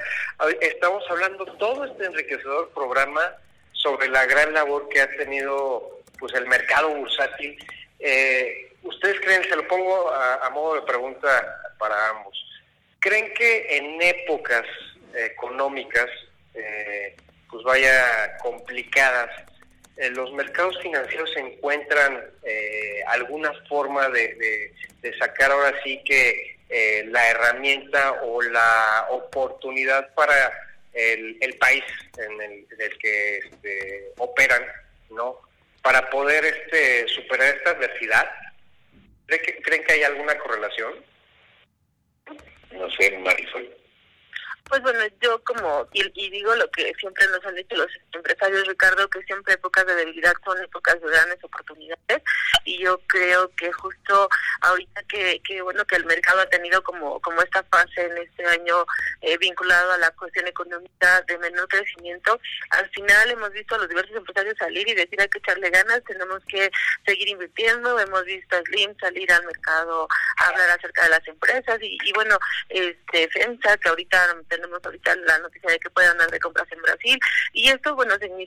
Estamos 0.61 1.03
hablando 1.09 1.45
todo 1.57 1.85
este 1.85 2.05
enriquecedor 2.05 2.69
programa 2.75 3.21
sobre 3.71 4.07
la 4.09 4.25
gran 4.27 4.53
labor 4.53 4.87
que 4.89 5.01
ha 5.01 5.09
tenido 5.17 6.01
pues 6.19 6.33
el 6.35 6.45
mercado 6.45 6.89
bursátil. 6.89 7.57
Eh, 7.99 8.71
¿Ustedes 8.83 9.19
creen, 9.21 9.43
se 9.43 9.55
lo 9.55 9.67
pongo 9.67 10.11
a, 10.11 10.47
modo 10.51 10.75
de 10.75 10.81
pregunta 10.83 11.73
para 11.79 12.09
ambos, 12.09 12.37
creen 12.99 13.33
que 13.33 13.77
en 13.77 13.99
épocas 13.99 14.65
económicas 15.15 16.07
eh, 16.53 17.15
pues 17.49 17.63
vaya 17.63 18.37
complicadas, 18.37 19.29
los 20.11 20.31
mercados 20.33 20.77
financieros 20.81 21.35
encuentran 21.37 22.23
eh, 22.43 23.01
alguna 23.07 23.51
forma 23.67 24.09
de, 24.09 24.73
sacar 25.19 25.51
ahora 25.51 25.73
sí 25.83 26.01
que 26.03 26.57
eh, 26.69 27.05
la 27.07 27.29
herramienta 27.29 28.21
o 28.23 28.41
la 28.41 29.07
oportunidad 29.09 30.13
para 30.13 30.51
el, 30.93 31.57
país 31.59 31.83
en 32.17 32.41
el, 32.41 32.67
que 32.99 33.37
este, 33.37 34.11
operan, 34.17 34.63
¿no? 35.11 35.39
Para 35.81 36.09
poder 36.09 36.43
este, 36.43 37.07
superar 37.07 37.55
esta 37.55 37.71
adversidad. 37.71 38.29
¿Creen 39.27 39.41
que, 39.43 39.61
¿Creen 39.61 39.83
que 39.83 39.93
hay 39.93 40.03
alguna 40.03 40.37
correlación? 40.37 40.93
No 42.71 42.89
sé, 42.91 43.17
Marisol. 43.19 43.77
Pues 44.69 44.81
bueno, 44.81 44.99
yo 45.21 45.41
como, 45.43 45.87
y, 45.93 46.29
digo 46.29 46.53
lo 46.55 46.69
que 46.71 46.93
siempre 46.99 47.25
nos 47.27 47.45
han 47.45 47.55
dicho 47.55 47.75
los 47.75 47.87
Ricardo, 48.65 49.09
que 49.09 49.23
siempre 49.23 49.53
épocas 49.53 49.85
de 49.85 49.95
debilidad 49.95 50.33
son 50.43 50.61
épocas 50.63 50.99
de 51.01 51.07
grandes 51.09 51.43
oportunidades. 51.43 52.23
Y 52.65 52.79
yo 52.79 52.99
creo 53.07 53.49
que 53.55 53.71
justo 53.71 54.29
ahorita 54.61 55.03
que, 55.03 55.41
que 55.43 55.61
bueno, 55.61 55.85
que 55.85 55.95
el 55.95 56.05
mercado 56.05 56.41
ha 56.41 56.49
tenido 56.49 56.83
como, 56.83 57.19
como 57.21 57.41
esta 57.41 57.63
fase 57.63 58.05
en 58.05 58.17
este 58.17 58.45
año 58.45 58.85
eh, 59.21 59.37
vinculado 59.37 59.93
a 59.93 59.97
la 59.97 60.11
cuestión 60.11 60.47
económica 60.47 61.21
de 61.23 61.37
menor 61.37 61.67
crecimiento, 61.67 62.39
al 62.71 62.89
final 62.89 63.31
hemos 63.31 63.51
visto 63.51 63.75
a 63.75 63.79
los 63.79 63.89
diversos 63.89 64.15
empresarios 64.15 64.57
salir 64.57 64.87
y 64.87 64.95
decir 64.95 65.19
hay 65.21 65.29
que 65.29 65.39
echarle 65.39 65.69
ganas, 65.69 66.03
tenemos 66.05 66.43
que 66.47 66.71
seguir 67.05 67.29
invirtiendo, 67.29 67.99
hemos 67.99 68.23
visto 68.25 68.55
a 68.55 68.61
Slim 68.61 68.95
salir 68.99 69.31
al 69.31 69.45
mercado 69.45 70.07
a 70.37 70.47
hablar 70.47 70.71
acerca 70.71 71.03
de 71.03 71.09
las 71.09 71.27
empresas 71.27 71.79
y, 71.81 71.97
y 72.03 72.13
bueno, 72.13 72.37
este 72.69 73.29
FEMSA 73.29 73.77
que 73.77 73.89
ahorita 73.89 74.35
tenemos 74.49 74.79
ahorita 74.83 75.15
la 75.15 75.39
noticia 75.39 75.71
de 75.71 75.79
que 75.79 75.89
pueden 75.89 76.11
andar 76.11 76.29
de 76.31 76.39
compras 76.39 76.67
en 76.71 76.81
Brasil. 76.81 77.19
Y 77.53 77.69
esto 77.69 77.95
bueno 77.95 78.17
significa 78.17 78.46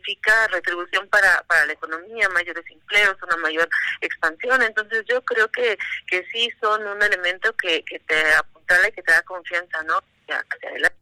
retribución 0.50 1.08
para, 1.08 1.42
para 1.44 1.66
la 1.66 1.72
economía, 1.72 2.28
mayores 2.28 2.64
empleos, 2.70 3.16
una 3.22 3.36
mayor 3.36 3.68
expansión, 4.00 4.62
entonces 4.62 5.04
yo 5.08 5.22
creo 5.22 5.48
que, 5.48 5.78
que 6.06 6.24
sí 6.32 6.50
son 6.60 6.86
un 6.86 7.02
elemento 7.02 7.54
que, 7.56 7.82
que 7.84 7.98
te 8.00 8.34
apuntala 8.34 8.88
y 8.88 8.92
que 8.92 9.02
te 9.02 9.12
da 9.12 9.22
confianza, 9.22 9.82
¿no? 9.84 10.00
Hacia 10.28 10.68
adelante. 10.68 10.96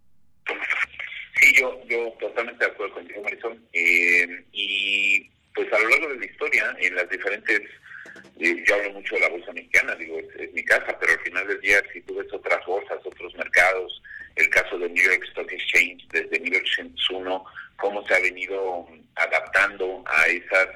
Sí, 1.40 1.52
yo, 1.54 1.80
yo 1.86 2.10
totalmente 2.18 2.64
de 2.64 2.70
acuerdo 2.70 2.94
contigo, 2.94 3.22
Marisol. 3.22 3.60
Eh, 3.72 4.44
y 4.52 5.30
pues 5.54 5.72
a 5.72 5.78
lo 5.78 5.88
largo 5.88 6.08
de 6.08 6.18
la 6.18 6.26
historia, 6.26 6.76
en 6.78 6.94
las 6.94 7.08
diferentes 7.08 7.62
eh, 8.40 8.64
yo 8.66 8.74
hablo 8.74 8.92
mucho 8.92 9.14
de 9.14 9.20
la 9.20 9.28
bolsa 9.28 9.52
mexicana, 9.52 9.94
digo, 9.96 10.18
es, 10.18 10.52
mi 10.52 10.64
casa, 10.64 10.96
pero 10.98 11.12
al 11.12 11.20
final 11.20 11.46
del 11.46 11.60
día, 11.60 11.82
si 11.92 12.00
tú 12.02 12.16
ves 12.16 12.32
otras 12.32 12.64
bolsas, 12.66 12.98
otros 13.04 13.34
mercados, 13.34 14.02
el 14.38 14.48
caso 14.50 14.78
de 14.78 14.88
New 14.88 15.04
York 15.04 15.24
Stock 15.28 15.50
Exchange 15.52 16.06
desde 16.12 16.40
1801, 16.40 17.44
cómo 17.76 18.06
se 18.06 18.14
ha 18.14 18.20
venido 18.20 18.88
adaptando 19.14 20.04
a 20.06 20.26
esas 20.26 20.68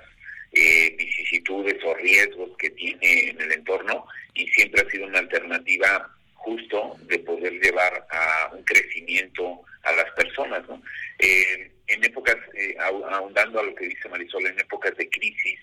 eh, 0.53 0.95
vicisitudes 0.99 1.83
o 1.85 1.95
riesgos 1.95 2.51
que 2.59 2.71
tiene 2.71 3.31
en 3.31 3.41
el 3.41 3.53
entorno 3.53 4.07
y 4.35 4.47
siempre 4.49 4.83
ha 4.83 4.91
sido 4.91 5.07
una 5.07 5.21
alternativa 5.21 6.11
justo 6.35 6.97
de 7.03 7.19
poder 7.21 7.53
llevar 7.61 8.07
a 8.11 8.51
un 8.53 8.63
crecimiento 8.65 9.63
a 9.83 9.93
las 9.93 10.11
personas. 10.13 10.67
¿no? 10.69 10.83
Eh, 11.19 11.71
en 11.89 12.05
épocas, 12.05 12.37
eh, 12.55 12.75
ahondando 12.79 13.61
a 13.61 13.65
lo 13.65 13.75
que 13.75 13.89
dice 13.89 14.09
Marisol, 14.09 14.47
en 14.47 14.59
épocas 14.59 14.97
de 14.97 15.09
crisis, 15.09 15.59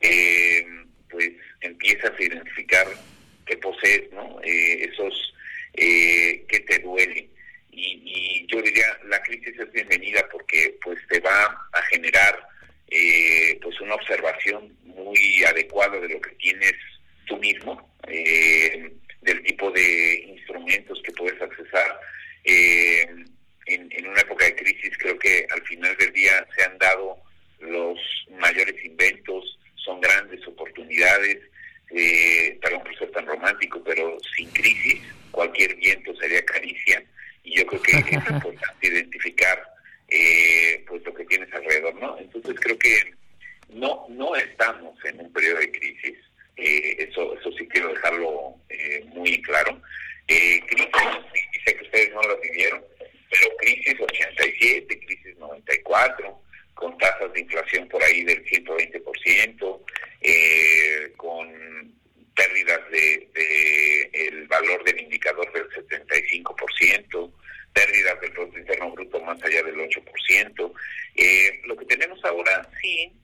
eh, 0.00 0.66
pues 1.10 1.30
empiezas 1.60 2.12
a 2.18 2.22
identificar 2.22 2.86
qué 3.46 3.56
posees, 3.56 4.10
¿no? 4.12 4.40
Esos 4.42 5.34
que 5.74 6.64
te 6.68 6.78
duele. 6.80 7.28
Y, 7.72 8.46
yo 8.46 8.60
diría, 8.60 8.86
la 9.06 9.20
crisis 9.22 9.58
es 9.58 9.72
bienvenida 9.72 10.28
porque 10.30 10.78
pues 10.82 10.98
te 11.08 11.20
va 11.20 11.44
a 11.72 11.82
generar 11.90 12.46
eh, 12.90 13.58
pues 13.62 13.80
una 13.80 13.94
observación 13.94 14.76
muy 14.84 15.42
adecuada 15.44 15.98
de 15.98 16.08
lo 16.08 16.20
que 16.20 16.34
tienes 16.36 16.74
tú 17.26 17.38
mismo, 17.38 17.90
eh, 18.08 18.92
del 19.22 19.42
tipo 19.44 19.70
de 19.70 20.14
instrumentos 20.28 21.00
que 21.02 21.12
puedes 21.12 21.40
accesar. 21.40 21.98
En, 22.44 23.26
en 23.66 24.06
una 24.08 24.20
época 24.20 24.44
de 24.44 24.56
crisis 24.56 24.98
creo 24.98 25.18
que 25.18 25.46
al 25.50 25.62
final 25.62 25.96
del 25.96 26.12
día 26.12 26.46
se 26.56 26.64
han 26.64 26.76
dado 26.78 27.16
los 27.60 27.98
mayores 28.40 28.84
inventos, 28.84 29.58
son 29.76 30.00
grandes 30.00 30.46
oportunidades, 30.46 31.38
eh, 31.90 32.58
perdón 32.60 32.82
por 32.84 32.98
ser 32.98 33.10
tan 33.10 33.26
romántico, 33.26 33.82
pero 33.84 34.16
sin 34.36 34.48
crisis 34.50 35.00
cualquier 35.30 35.74
viento 35.76 36.14
sería 36.16 36.42
y 36.61 36.61
yo 38.12 38.20
creo 38.20 38.40
que 38.40 38.48
es 38.48 38.54
importante 38.54 38.86
identificar 38.86 39.72
eh, 40.08 40.84
pues 40.86 41.02
lo 41.04 41.14
que 41.14 41.24
tienes 41.24 41.52
alrededor, 41.52 41.94
¿no? 41.94 42.18
Entonces 42.18 42.54
creo 42.60 42.78
que 42.78 43.14
no 43.70 44.06
no 44.08 44.36
estamos 44.36 45.02
en 45.04 45.20
un 45.20 45.32
periodo 45.32 45.60
de 45.60 45.72
crisis, 45.72 46.18
eh, 46.56 46.96
eso 46.98 47.38
eso 47.38 47.52
sí 47.52 47.66
quiero 47.68 47.88
dejarlo 47.88 48.56
eh, 48.68 49.04
muy 49.06 49.40
claro. 49.42 49.80
Eh, 50.28 50.60
crisis, 50.66 50.90
sé 51.64 51.76
que 51.76 51.84
ustedes 51.84 52.12
no 52.12 52.22
lo 52.22 52.38
vivieron, 52.40 52.82
pero 53.30 53.56
crisis 53.56 54.00
87, 54.00 55.00
crisis 55.00 55.36
94, 55.38 56.42
con 56.74 56.98
tasas 56.98 57.32
de 57.32 57.40
inflación 57.40 57.88
por 57.88 58.02
ahí 58.02 58.22
del 58.24 58.44
120%, 58.44 59.80
eh, 60.20 61.12
con 61.16 61.92
pérdidas 62.34 62.80
de, 62.90 64.10
el 64.12 64.46
valor 64.46 64.82
del 64.84 65.00
indicador 65.00 65.52
del 65.52 65.68
75%, 65.70 67.32
pérdidas 67.72 68.20
del 68.20 68.32
Producto 68.32 68.58
Interno 68.58 68.90
Bruto 68.90 69.20
más 69.20 69.42
allá 69.42 69.62
del 69.62 69.76
8%. 69.76 70.72
Eh, 71.14 71.60
lo 71.66 71.76
que 71.76 71.84
tenemos 71.86 72.22
ahora 72.24 72.54
ahora 72.54 72.68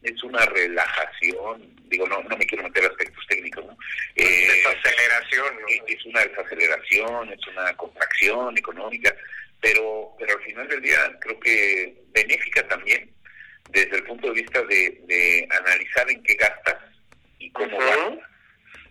es 0.03 0.23
una 0.23 0.45
relajación, 0.47 1.75
digo, 1.89 2.07
no 2.07 2.23
no 2.23 2.37
me 2.37 2.47
quiero 2.47 2.65
meter 2.65 2.85
aspectos 2.85 3.27
técnicos, 3.29 3.65
¿no? 3.65 3.77
Eh, 4.15 4.47
desaceleración, 4.49 5.55
Es 5.87 6.05
una 6.05 6.25
desaceleración, 6.25 7.33
es 7.33 7.47
una 7.47 7.75
contracción 7.77 8.57
económica, 8.59 9.15
pero, 9.61 10.15
pero 10.19 10.39
al 10.39 10.45
final 10.45 10.69
del 10.69 10.83
día 10.83 11.19
creo 11.21 11.41
que 11.41 11.95
benéfica 12.13 12.67
también 12.69 13.11
desde 13.71 13.97
el 13.97 14.05
punto 14.05 14.29
de 14.29 14.43
vista 14.43 14.63
de, 14.63 15.49
analizar 15.51 16.11
en 16.11 16.23
qué 16.23 16.35
gastas 16.35 16.77
y 17.39 17.51
cómo 17.51 17.79
gastas. 17.79 18.19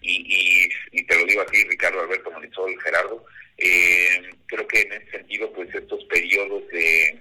Y, 0.02 0.70
y, 0.92 1.04
te 1.04 1.16
lo 1.18 1.26
digo 1.26 1.42
a 1.42 1.46
ti, 1.48 1.64
Ricardo, 1.64 2.00
Alberto, 2.00 2.32
Marisol, 2.32 2.80
Gerardo, 2.82 3.26
eh, 3.58 4.30
creo 4.46 4.68
que 4.68 4.82
en 4.82 4.94
ese 4.94 5.12
sentido, 5.12 5.52
pues 5.54 5.74
estos 5.74 6.04
periodos 6.06 6.68
de, 6.70 7.20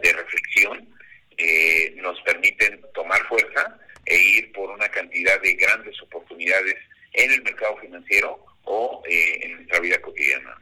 de 0.00 0.12
reflexión 0.12 0.88
eh, 1.36 1.94
nos 1.96 2.20
permiten 2.22 2.80
tomar 2.94 3.26
fuerza 3.26 3.78
e 4.06 4.16
ir 4.16 4.52
por 4.52 4.70
una 4.70 4.88
cantidad 4.88 5.40
de 5.42 5.54
grandes 5.54 6.00
oportunidades 6.02 6.76
en 7.12 7.32
el 7.32 7.42
mercado 7.42 7.76
financiero 7.78 8.44
o 8.64 9.02
eh, 9.08 9.40
en 9.42 9.56
nuestra 9.56 9.80
vida 9.80 10.00
cotidiana. 10.00 10.56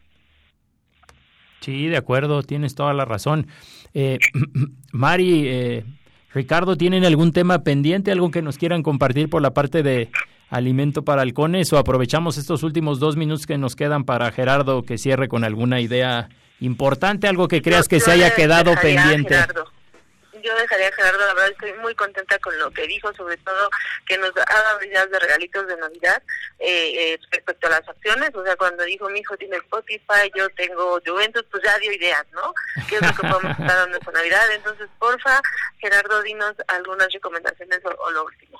Sí, 1.61 1.89
de 1.89 1.99
acuerdo, 1.99 2.40
tienes 2.51 2.75
toda 2.75 2.93
la 2.93 3.05
razón. 3.05 3.47
Eh, 3.95 4.19
Mari, 4.91 5.47
eh, 5.47 5.85
Ricardo, 6.35 6.77
¿tienen 6.77 7.05
algún 7.05 7.33
tema 7.33 7.63
pendiente, 7.63 8.11
algo 8.11 8.33
que 8.33 8.43
nos 8.43 8.59
quieran 8.59 8.83
compartir 8.83 9.31
por 9.31 9.41
la 9.41 9.55
parte 9.55 9.85
de 9.85 10.11
alimento 10.49 11.05
para 11.05 11.23
halcones 11.23 11.73
o 11.73 11.79
aprovechamos 11.79 12.39
estos 12.39 12.65
últimos 12.65 12.99
dos 12.99 13.17
minutos 13.17 13.47
que 13.47 13.57
nos 13.57 13.77
quedan 13.77 14.03
para 14.03 14.33
Gerardo 14.33 14.83
que 14.83 14.99
cierre 14.99 15.29
con 15.29 15.45
alguna 15.45 15.81
idea 15.81 16.29
importante, 16.59 17.29
algo 17.29 17.47
que 17.47 17.63
creas 17.63 17.87
que 17.87 18.01
se 18.01 18.11
haya 18.11 18.35
quedado 18.35 18.75
pendiente? 18.83 19.37
yo 20.43 20.55
dejaría 20.57 20.89
a 20.89 20.93
Gerardo, 20.93 21.27
la 21.27 21.35
verdad 21.35 21.51
estoy 21.51 21.73
muy 21.75 21.95
contenta 21.95 22.39
con 22.39 22.59
lo 22.59 22.71
que 22.71 22.87
dijo, 22.87 23.13
sobre 23.15 23.37
todo 23.39 23.71
que 24.07 24.19
nos 24.19 24.31
ha 24.31 24.63
dado 24.63 24.83
ideas 24.83 25.11
de 25.11 25.19
regalitos 25.19 25.67
de 25.67 25.77
Navidad 25.77 26.23
eh, 26.59 27.13
eh, 27.13 27.21
respecto 27.31 27.67
a 27.67 27.71
las 27.71 27.89
acciones, 27.89 28.35
o 28.35 28.45
sea, 28.45 28.57
cuando 28.57 28.85
dijo 28.85 29.09
mi 29.09 29.21
hijo 29.21 29.37
tiene 29.37 29.57
Spotify, 29.57 30.31
yo 30.35 30.49
tengo 30.51 31.01
Juventus, 31.05 31.45
pues 31.51 31.63
ya 31.63 31.79
dio 31.79 31.93
ideas, 31.93 32.25
¿no? 32.33 32.40
¿Qué 32.89 32.97
es 32.97 33.03
lo 33.03 33.09
que 33.09 33.29
podemos 33.29 33.51
estar 33.53 33.67
dando 33.67 33.99
esta 33.99 34.13
Navidad? 34.13 34.55
Entonces, 34.55 34.89
porfa, 34.99 35.41
Gerardo, 35.79 36.23
dinos 36.23 36.55
algunas 36.69 37.13
recomendaciones 37.13 37.81
o, 37.85 38.11
lo 38.11 38.25
último. 38.25 38.59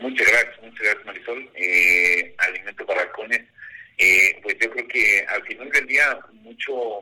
Muchas 0.00 0.26
gracias, 0.26 0.62
muchas 0.62 0.80
gracias 0.80 1.06
Marisol. 1.06 1.50
Eh, 1.54 2.34
alimento 2.38 2.86
para 2.86 3.02
halcones. 3.02 3.42
Eh, 3.98 4.38
pues 4.42 4.56
yo 4.60 4.70
creo 4.70 4.88
que 4.88 5.24
al 5.28 5.42
final 5.46 5.70
del 5.70 5.86
día 5.86 6.18
mucho 6.32 7.00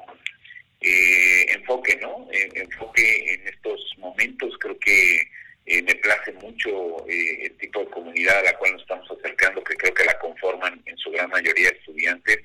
eh, 0.80 1.46
enfoque, 1.48 1.96
¿no? 1.96 2.28
enfoque 2.30 3.34
en 3.34 3.48
estos 3.48 3.80
momentos. 3.98 4.57
Creo 4.61 4.78
que 4.78 5.28
eh, 5.66 5.82
me 5.82 5.94
place 5.94 6.30
mucho 6.34 7.09
eh, 7.09 7.46
el 7.46 7.57
tipo 7.57 7.80
de 7.80 7.86
comunidad 7.86 8.38
a 8.38 8.42
la 8.42 8.59
cual 8.59 8.72
nos 8.72 8.82
estamos 8.82 9.11
acercando, 9.11 9.64
que 9.64 9.76
creo 9.76 9.94
que 9.94 10.05
la 10.05 10.18
conforman 10.18 10.82
en 10.84 10.96
su 10.98 11.11
gran 11.11 11.30
mayoría 11.30 11.70
estudiantes. 11.70 12.40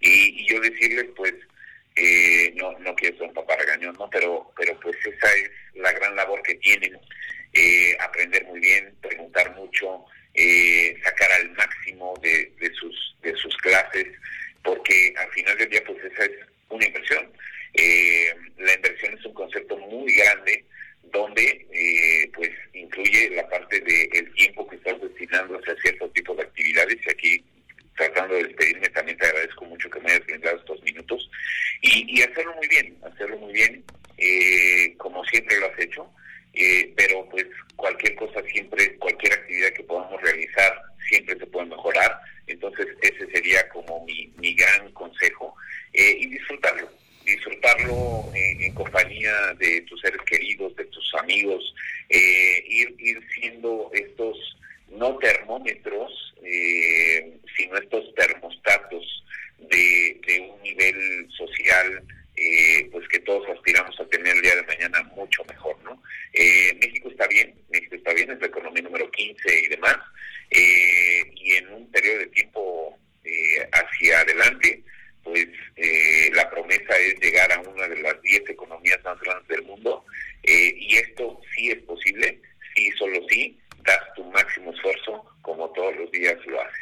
Y, 0.00 0.46
yo 0.46 0.60
decirles, 0.60 1.06
pues, 1.16 1.34
eh, 1.96 2.52
no, 2.56 2.78
no 2.78 2.94
quiero 2.94 3.16
ser 3.16 3.28
un 3.28 3.34
papá 3.34 3.56
regañón, 3.56 3.96
¿no? 3.98 4.08
Pero, 4.10 4.52
pero 4.56 4.78
pues 4.80 4.96
esa 5.04 5.34
es 5.34 5.50
la 5.74 5.92
gran 5.92 6.14
labor 6.14 6.42
que 6.42 6.54
tienen. 6.56 6.98
aprender 8.00 8.44
muy 8.44 8.60
bien, 8.60 8.94
preguntar 9.00 9.54
mucho, 9.56 10.04
sacar 11.02 11.32
al 11.32 11.50
máximo 11.52 12.14
de, 12.22 12.52
de, 12.60 12.70
sus, 12.74 13.16
de 13.22 13.34
sus 13.36 13.56
clases, 13.58 14.06
porque 14.62 15.14
al 15.16 15.30
final 15.32 15.56
del 15.58 15.70
día, 15.70 15.82
pues 15.86 16.04
esa 16.04 16.24
es 16.24 16.32
una 16.68 16.86
inversión. 16.86 17.32
Eh, 17.74 18.34
la 18.58 18.74
inversión 18.74 19.14
es 19.14 19.24
un 19.24 19.34
concepto 19.34 19.76
muy 19.76 20.12
grande 20.14 20.64
donde 21.12 21.66
eh, 21.72 22.30
pues 22.34 22.50
incluye 22.72 23.30
la 23.30 23.46
parte 23.48 23.80
del 23.80 24.32
tiempo 24.34 24.66
que 24.66 24.76
estás 24.76 25.00
destinando 25.00 25.58
hacia 25.58 25.76
cierto 25.82 26.08
tipo 26.10 26.34
de 26.34 26.42
actividades 26.42 26.96
y 27.06 27.10
aquí 27.10 27.44
tratando 27.96 28.34
de 28.34 28.44
despedirme 28.44 28.88
también 28.90 29.16
te 29.18 29.26
agradezco 29.26 29.64
mucho 29.64 29.90
que 29.90 30.00
me 30.00 30.10
hayas 30.10 30.26
brindado 30.26 30.56
estos 30.56 30.82
minutos. 30.82 31.30
Y, 31.82 32.22
hacerlo 32.22 32.54
muy 32.54 32.68
bien, 32.68 32.96
hacerlo 33.02 33.36
muy 33.38 33.52
bien 33.52 33.84
eh, 34.18 34.94
como 34.96 35.24
siempre 35.26 35.60
lo 35.60 35.66
has 35.66 35.78
hecho 35.78 36.10
eh, 36.54 36.90
pero 36.96 37.28
pues 37.28 37.44
cualquier 37.76 38.14
cosa 38.14 38.42
siempre, 38.50 38.96
cualquier 38.96 39.34
actividad 39.34 39.72
que 39.74 39.82
podamos 39.84 40.20
realizar 40.22 40.82
siempre 41.08 41.38
se 41.38 41.46
puede 41.46 41.66
mejorar. 41.66 42.18
Entonces 42.46 42.86
ese 43.02 43.26
sería 43.30 43.68
como 43.68 44.04
mi, 44.06 44.32
mi 44.38 44.54
gran 44.54 44.90
consejo. 44.92 45.54
Y 45.92 46.26
disfrutarlo 46.26 46.90
disfrutarlo 47.26 48.30
en, 48.34 48.72
compañía 48.72 49.52
de 49.58 49.82
tus 49.82 50.00
seres 50.00 50.20
queridos, 50.22 50.74
de 50.76 50.84
tus 50.86 51.14
amigos, 51.16 51.74
eh, 52.08 52.64
ir, 52.68 52.94
ir 52.98 53.20
siendo 53.34 53.90
estos 53.92 54.56
no 54.88 55.16
termómetros, 55.18 56.34
eh, 56.42 57.38
sino 57.56 57.76
estos 57.76 58.14
termostatos 58.14 59.24
de, 59.58 60.20
un 60.50 60.62
nivel 60.62 61.28
social 61.30 62.02
eh, 62.36 62.88
pues 62.92 63.08
que 63.08 63.20
todos 63.20 63.48
aspiramos 63.48 63.98
a 63.98 64.06
tener 64.08 64.36
el 64.36 64.42
día 64.42 64.56
de 64.56 64.62
mañana 64.64 65.02
mucho 65.14 65.44
mejor, 65.46 65.76
¿no? 65.82 66.02
México 66.34 67.08
está 67.08 67.26
bien, 67.28 67.54
México 67.70 67.96
está 67.96 68.12
bien, 68.12 68.30
es 68.30 68.40
la 68.40 68.46
economía 68.46 68.82
número 68.82 69.10
15 69.10 69.60
y 69.64 69.68
demás, 69.68 69.96
y 70.50 71.54
en 71.54 71.72
un 71.72 71.90
periodo 71.90 72.18
de 72.18 72.26
tiempo 72.26 72.98
hacia 73.72 74.20
adelante, 74.20 74.82
pues 75.26 75.48
eh, 75.74 76.30
la 76.34 76.48
promesa 76.48 76.96
es 76.98 77.18
llegar 77.20 77.50
a 77.52 77.60
una 77.60 77.88
de 77.88 78.00
las 78.00 78.22
10 78.22 78.48
economías 78.48 79.02
más 79.04 79.18
grandes 79.20 79.48
del 79.48 79.64
mundo 79.64 80.04
eh, 80.44 80.72
y 80.78 80.96
esto 80.96 81.40
sí 81.52 81.70
es 81.70 81.82
posible, 81.82 82.40
sí, 82.74 82.90
solo 82.96 83.18
sí, 83.28 83.58
das 83.86 84.14
tu 84.14 84.24
máximo 84.24 84.72
esfuerzo 84.72 85.24
como 85.42 85.70
todos 85.70 85.96
los 85.96 86.10
días 86.10 86.34
lo 86.46 86.60
haces. 86.60 86.80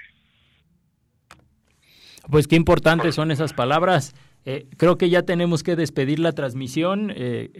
Pues 2.30 2.48
qué 2.48 2.56
importantes 2.56 3.14
son 3.14 3.30
esas 3.30 3.52
palabras. 3.52 4.14
Eh, 4.46 4.66
creo 4.78 4.96
que 4.96 5.10
ya 5.10 5.22
tenemos 5.22 5.62
que 5.62 5.76
despedir 5.76 6.18
la 6.18 6.32
transmisión. 6.32 7.14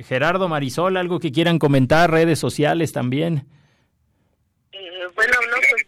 Gerardo, 0.04 0.48
Marisol, 0.48 0.96
algo 0.96 1.20
que 1.20 1.32
quieran 1.32 1.58
comentar, 1.58 2.10
redes 2.10 2.38
sociales 2.38 2.92
también. 2.92 3.46
bueno, 5.14 5.34
no, 5.50 5.56
pues... 5.70 5.86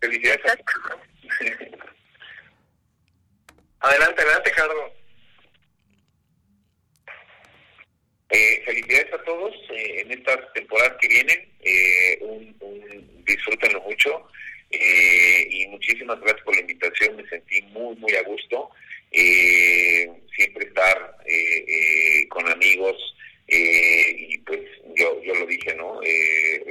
Felicidades. 0.00 0.40
Adelante, 3.82 4.22
adelante, 4.22 4.50
Carlos. 4.54 5.01
Eh, 8.32 8.62
felicidades 8.64 9.12
a 9.12 9.22
todos 9.24 9.54
eh, 9.70 10.00
en 10.00 10.12
estas 10.12 10.52
temporadas 10.54 10.96
que 11.00 11.08
vienen. 11.08 11.48
Eh, 11.60 12.18
un, 12.22 12.56
un, 12.60 13.24
disfrútenlo 13.24 13.80
mucho. 13.82 14.26
Eh, 14.70 15.46
y 15.50 15.66
muchísimas 15.68 16.18
gracias 16.20 16.42
por 16.42 16.54
la 16.54 16.62
invitación. 16.62 17.16
Me 17.16 17.28
sentí 17.28 17.60
muy, 17.72 17.94
muy 17.96 18.12
a 18.14 18.22
gusto. 18.22 18.70
siempre 19.10 20.66
estar 20.66 21.16
con 22.30 22.48
amigos. 22.48 22.96
y 23.48 24.38
pues 24.38 24.60
yo, 24.96 25.22
yo 25.22 25.34
lo 25.34 25.46
dije, 25.46 25.74
¿no? 25.74 26.00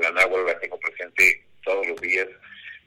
la 0.01 0.11
náhuatl 0.11 0.47
la 0.47 0.59
tengo 0.59 0.79
presente 0.79 1.43
todos 1.63 1.85
los 1.85 2.01
días 2.01 2.27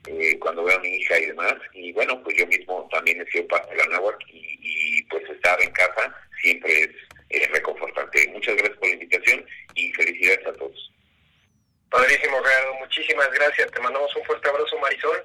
eh, 0.06 0.38
cuando 0.38 0.64
veo 0.64 0.76
a 0.76 0.80
mi 0.80 0.88
hija 0.88 1.18
y 1.18 1.26
demás. 1.26 1.54
Y 1.72 1.92
bueno, 1.92 2.22
pues 2.22 2.36
yo 2.36 2.46
mismo 2.46 2.88
también 2.92 3.20
he 3.20 3.30
sido 3.30 3.46
parte 3.48 3.70
de 3.70 3.78
la 3.78 3.86
náhuatl 3.86 4.24
y, 4.32 5.02
pues 5.04 5.28
estar 5.30 5.60
en 5.62 5.70
casa 5.70 6.14
siempre 6.42 6.82
es, 6.82 6.90
reconfortante. 7.30 8.28
Muchas 8.32 8.56
gracias 8.56 8.78
por 8.78 8.88
la 8.88 8.94
invitación 8.94 9.46
y 9.74 9.92
felicidades 9.92 10.46
a 10.46 10.52
todos. 10.52 10.92
Padrísimo, 11.90 12.42
Gerardo. 12.42 12.74
Muchísimas 12.80 13.30
gracias. 13.32 13.70
Te 13.70 13.80
mandamos 13.80 14.14
un 14.16 14.24
fuerte 14.24 14.48
abrazo, 14.48 14.78
Marisol. 14.78 15.24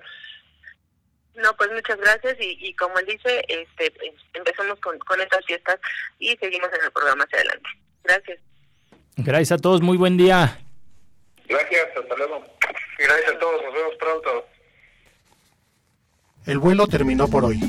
No, 1.35 1.55
pues 1.55 1.71
muchas 1.71 1.97
gracias 1.97 2.35
y, 2.39 2.57
y 2.59 2.73
como 2.75 2.99
él 2.99 3.05
dice, 3.05 3.43
este, 3.47 3.93
empezamos 4.33 4.79
con, 4.79 4.97
con 4.99 5.21
estas 5.21 5.45
fiestas 5.45 5.79
y 6.19 6.35
seguimos 6.37 6.69
en 6.77 6.83
el 6.83 6.91
programa 6.91 7.23
hacia 7.23 7.37
adelante. 7.37 7.69
Gracias. 8.03 8.39
Gracias 9.17 9.59
a 9.59 9.61
todos, 9.61 9.81
muy 9.81 9.97
buen 9.97 10.17
día. 10.17 10.59
Gracias, 11.47 11.87
hasta 11.97 12.15
luego. 12.15 12.43
Gracias 12.97 13.31
a 13.31 13.39
todos, 13.39 13.63
nos 13.63 13.73
vemos 13.73 13.95
pronto. 13.99 14.47
El 16.45 16.59
vuelo 16.59 16.87
terminó 16.87 17.27
por 17.27 17.45
hoy. 17.45 17.59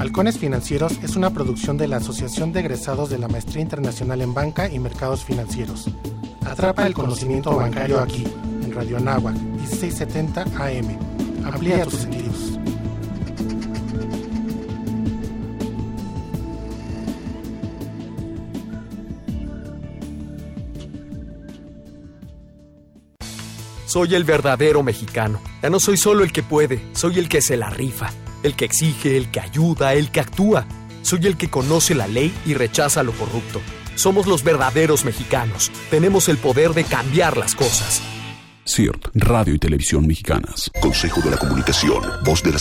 Halcones 0.00 0.38
Financieros 0.38 0.98
es 1.02 1.14
una 1.14 1.28
producción 1.28 1.76
de 1.76 1.86
la 1.86 1.98
Asociación 1.98 2.52
de 2.52 2.60
Egresados 2.60 3.10
de 3.10 3.18
la 3.18 3.28
Maestría 3.28 3.60
Internacional 3.60 4.22
en 4.22 4.32
Banca 4.32 4.66
y 4.66 4.78
Mercados 4.78 5.26
Financieros. 5.26 5.90
Atrapa 6.46 6.86
el 6.86 6.94
conocimiento 6.94 7.54
bancario 7.54 8.00
aquí, 8.00 8.24
en 8.62 8.72
Radio 8.72 8.96
Anáhuac, 8.96 9.34
1670 9.34 10.44
AM. 10.56 11.44
Amplía 11.44 11.84
tus 11.84 12.00
sentidos. 12.00 12.58
Soy 23.84 24.14
el 24.14 24.24
verdadero 24.24 24.82
mexicano. 24.82 25.40
Ya 25.62 25.68
no 25.68 25.78
soy 25.78 25.98
solo 25.98 26.24
el 26.24 26.32
que 26.32 26.42
puede, 26.42 26.80
soy 26.94 27.18
el 27.18 27.28
que 27.28 27.42
se 27.42 27.56
la 27.56 27.68
rifa, 27.68 28.10
el 28.42 28.54
que 28.54 28.64
exige, 28.64 29.16
el 29.16 29.30
que 29.30 29.40
ayuda, 29.40 29.94
el 29.94 30.10
que 30.10 30.20
actúa. 30.20 30.66
Soy 31.02 31.26
el 31.26 31.36
que 31.36 31.50
conoce 31.50 31.94
la 31.94 32.06
ley 32.06 32.32
y 32.46 32.54
rechaza 32.54 33.02
lo 33.02 33.12
corrupto. 33.12 33.60
Somos 33.94 34.26
los 34.26 34.44
verdaderos 34.44 35.04
mexicanos. 35.04 35.70
Tenemos 35.90 36.28
el 36.28 36.38
poder 36.38 36.74
de 36.74 36.84
cambiar 36.84 37.36
las 37.36 37.54
cosas. 37.54 38.02
CIRT, 38.66 39.08
Radio 39.14 39.54
y 39.54 39.58
Televisión 39.58 40.06
Mexicanas. 40.06 40.70
Consejo 40.80 41.20
de 41.22 41.30
la 41.30 41.36
Comunicación, 41.36 42.02
voz 42.24 42.42
de 42.42 42.52
las 42.52 42.58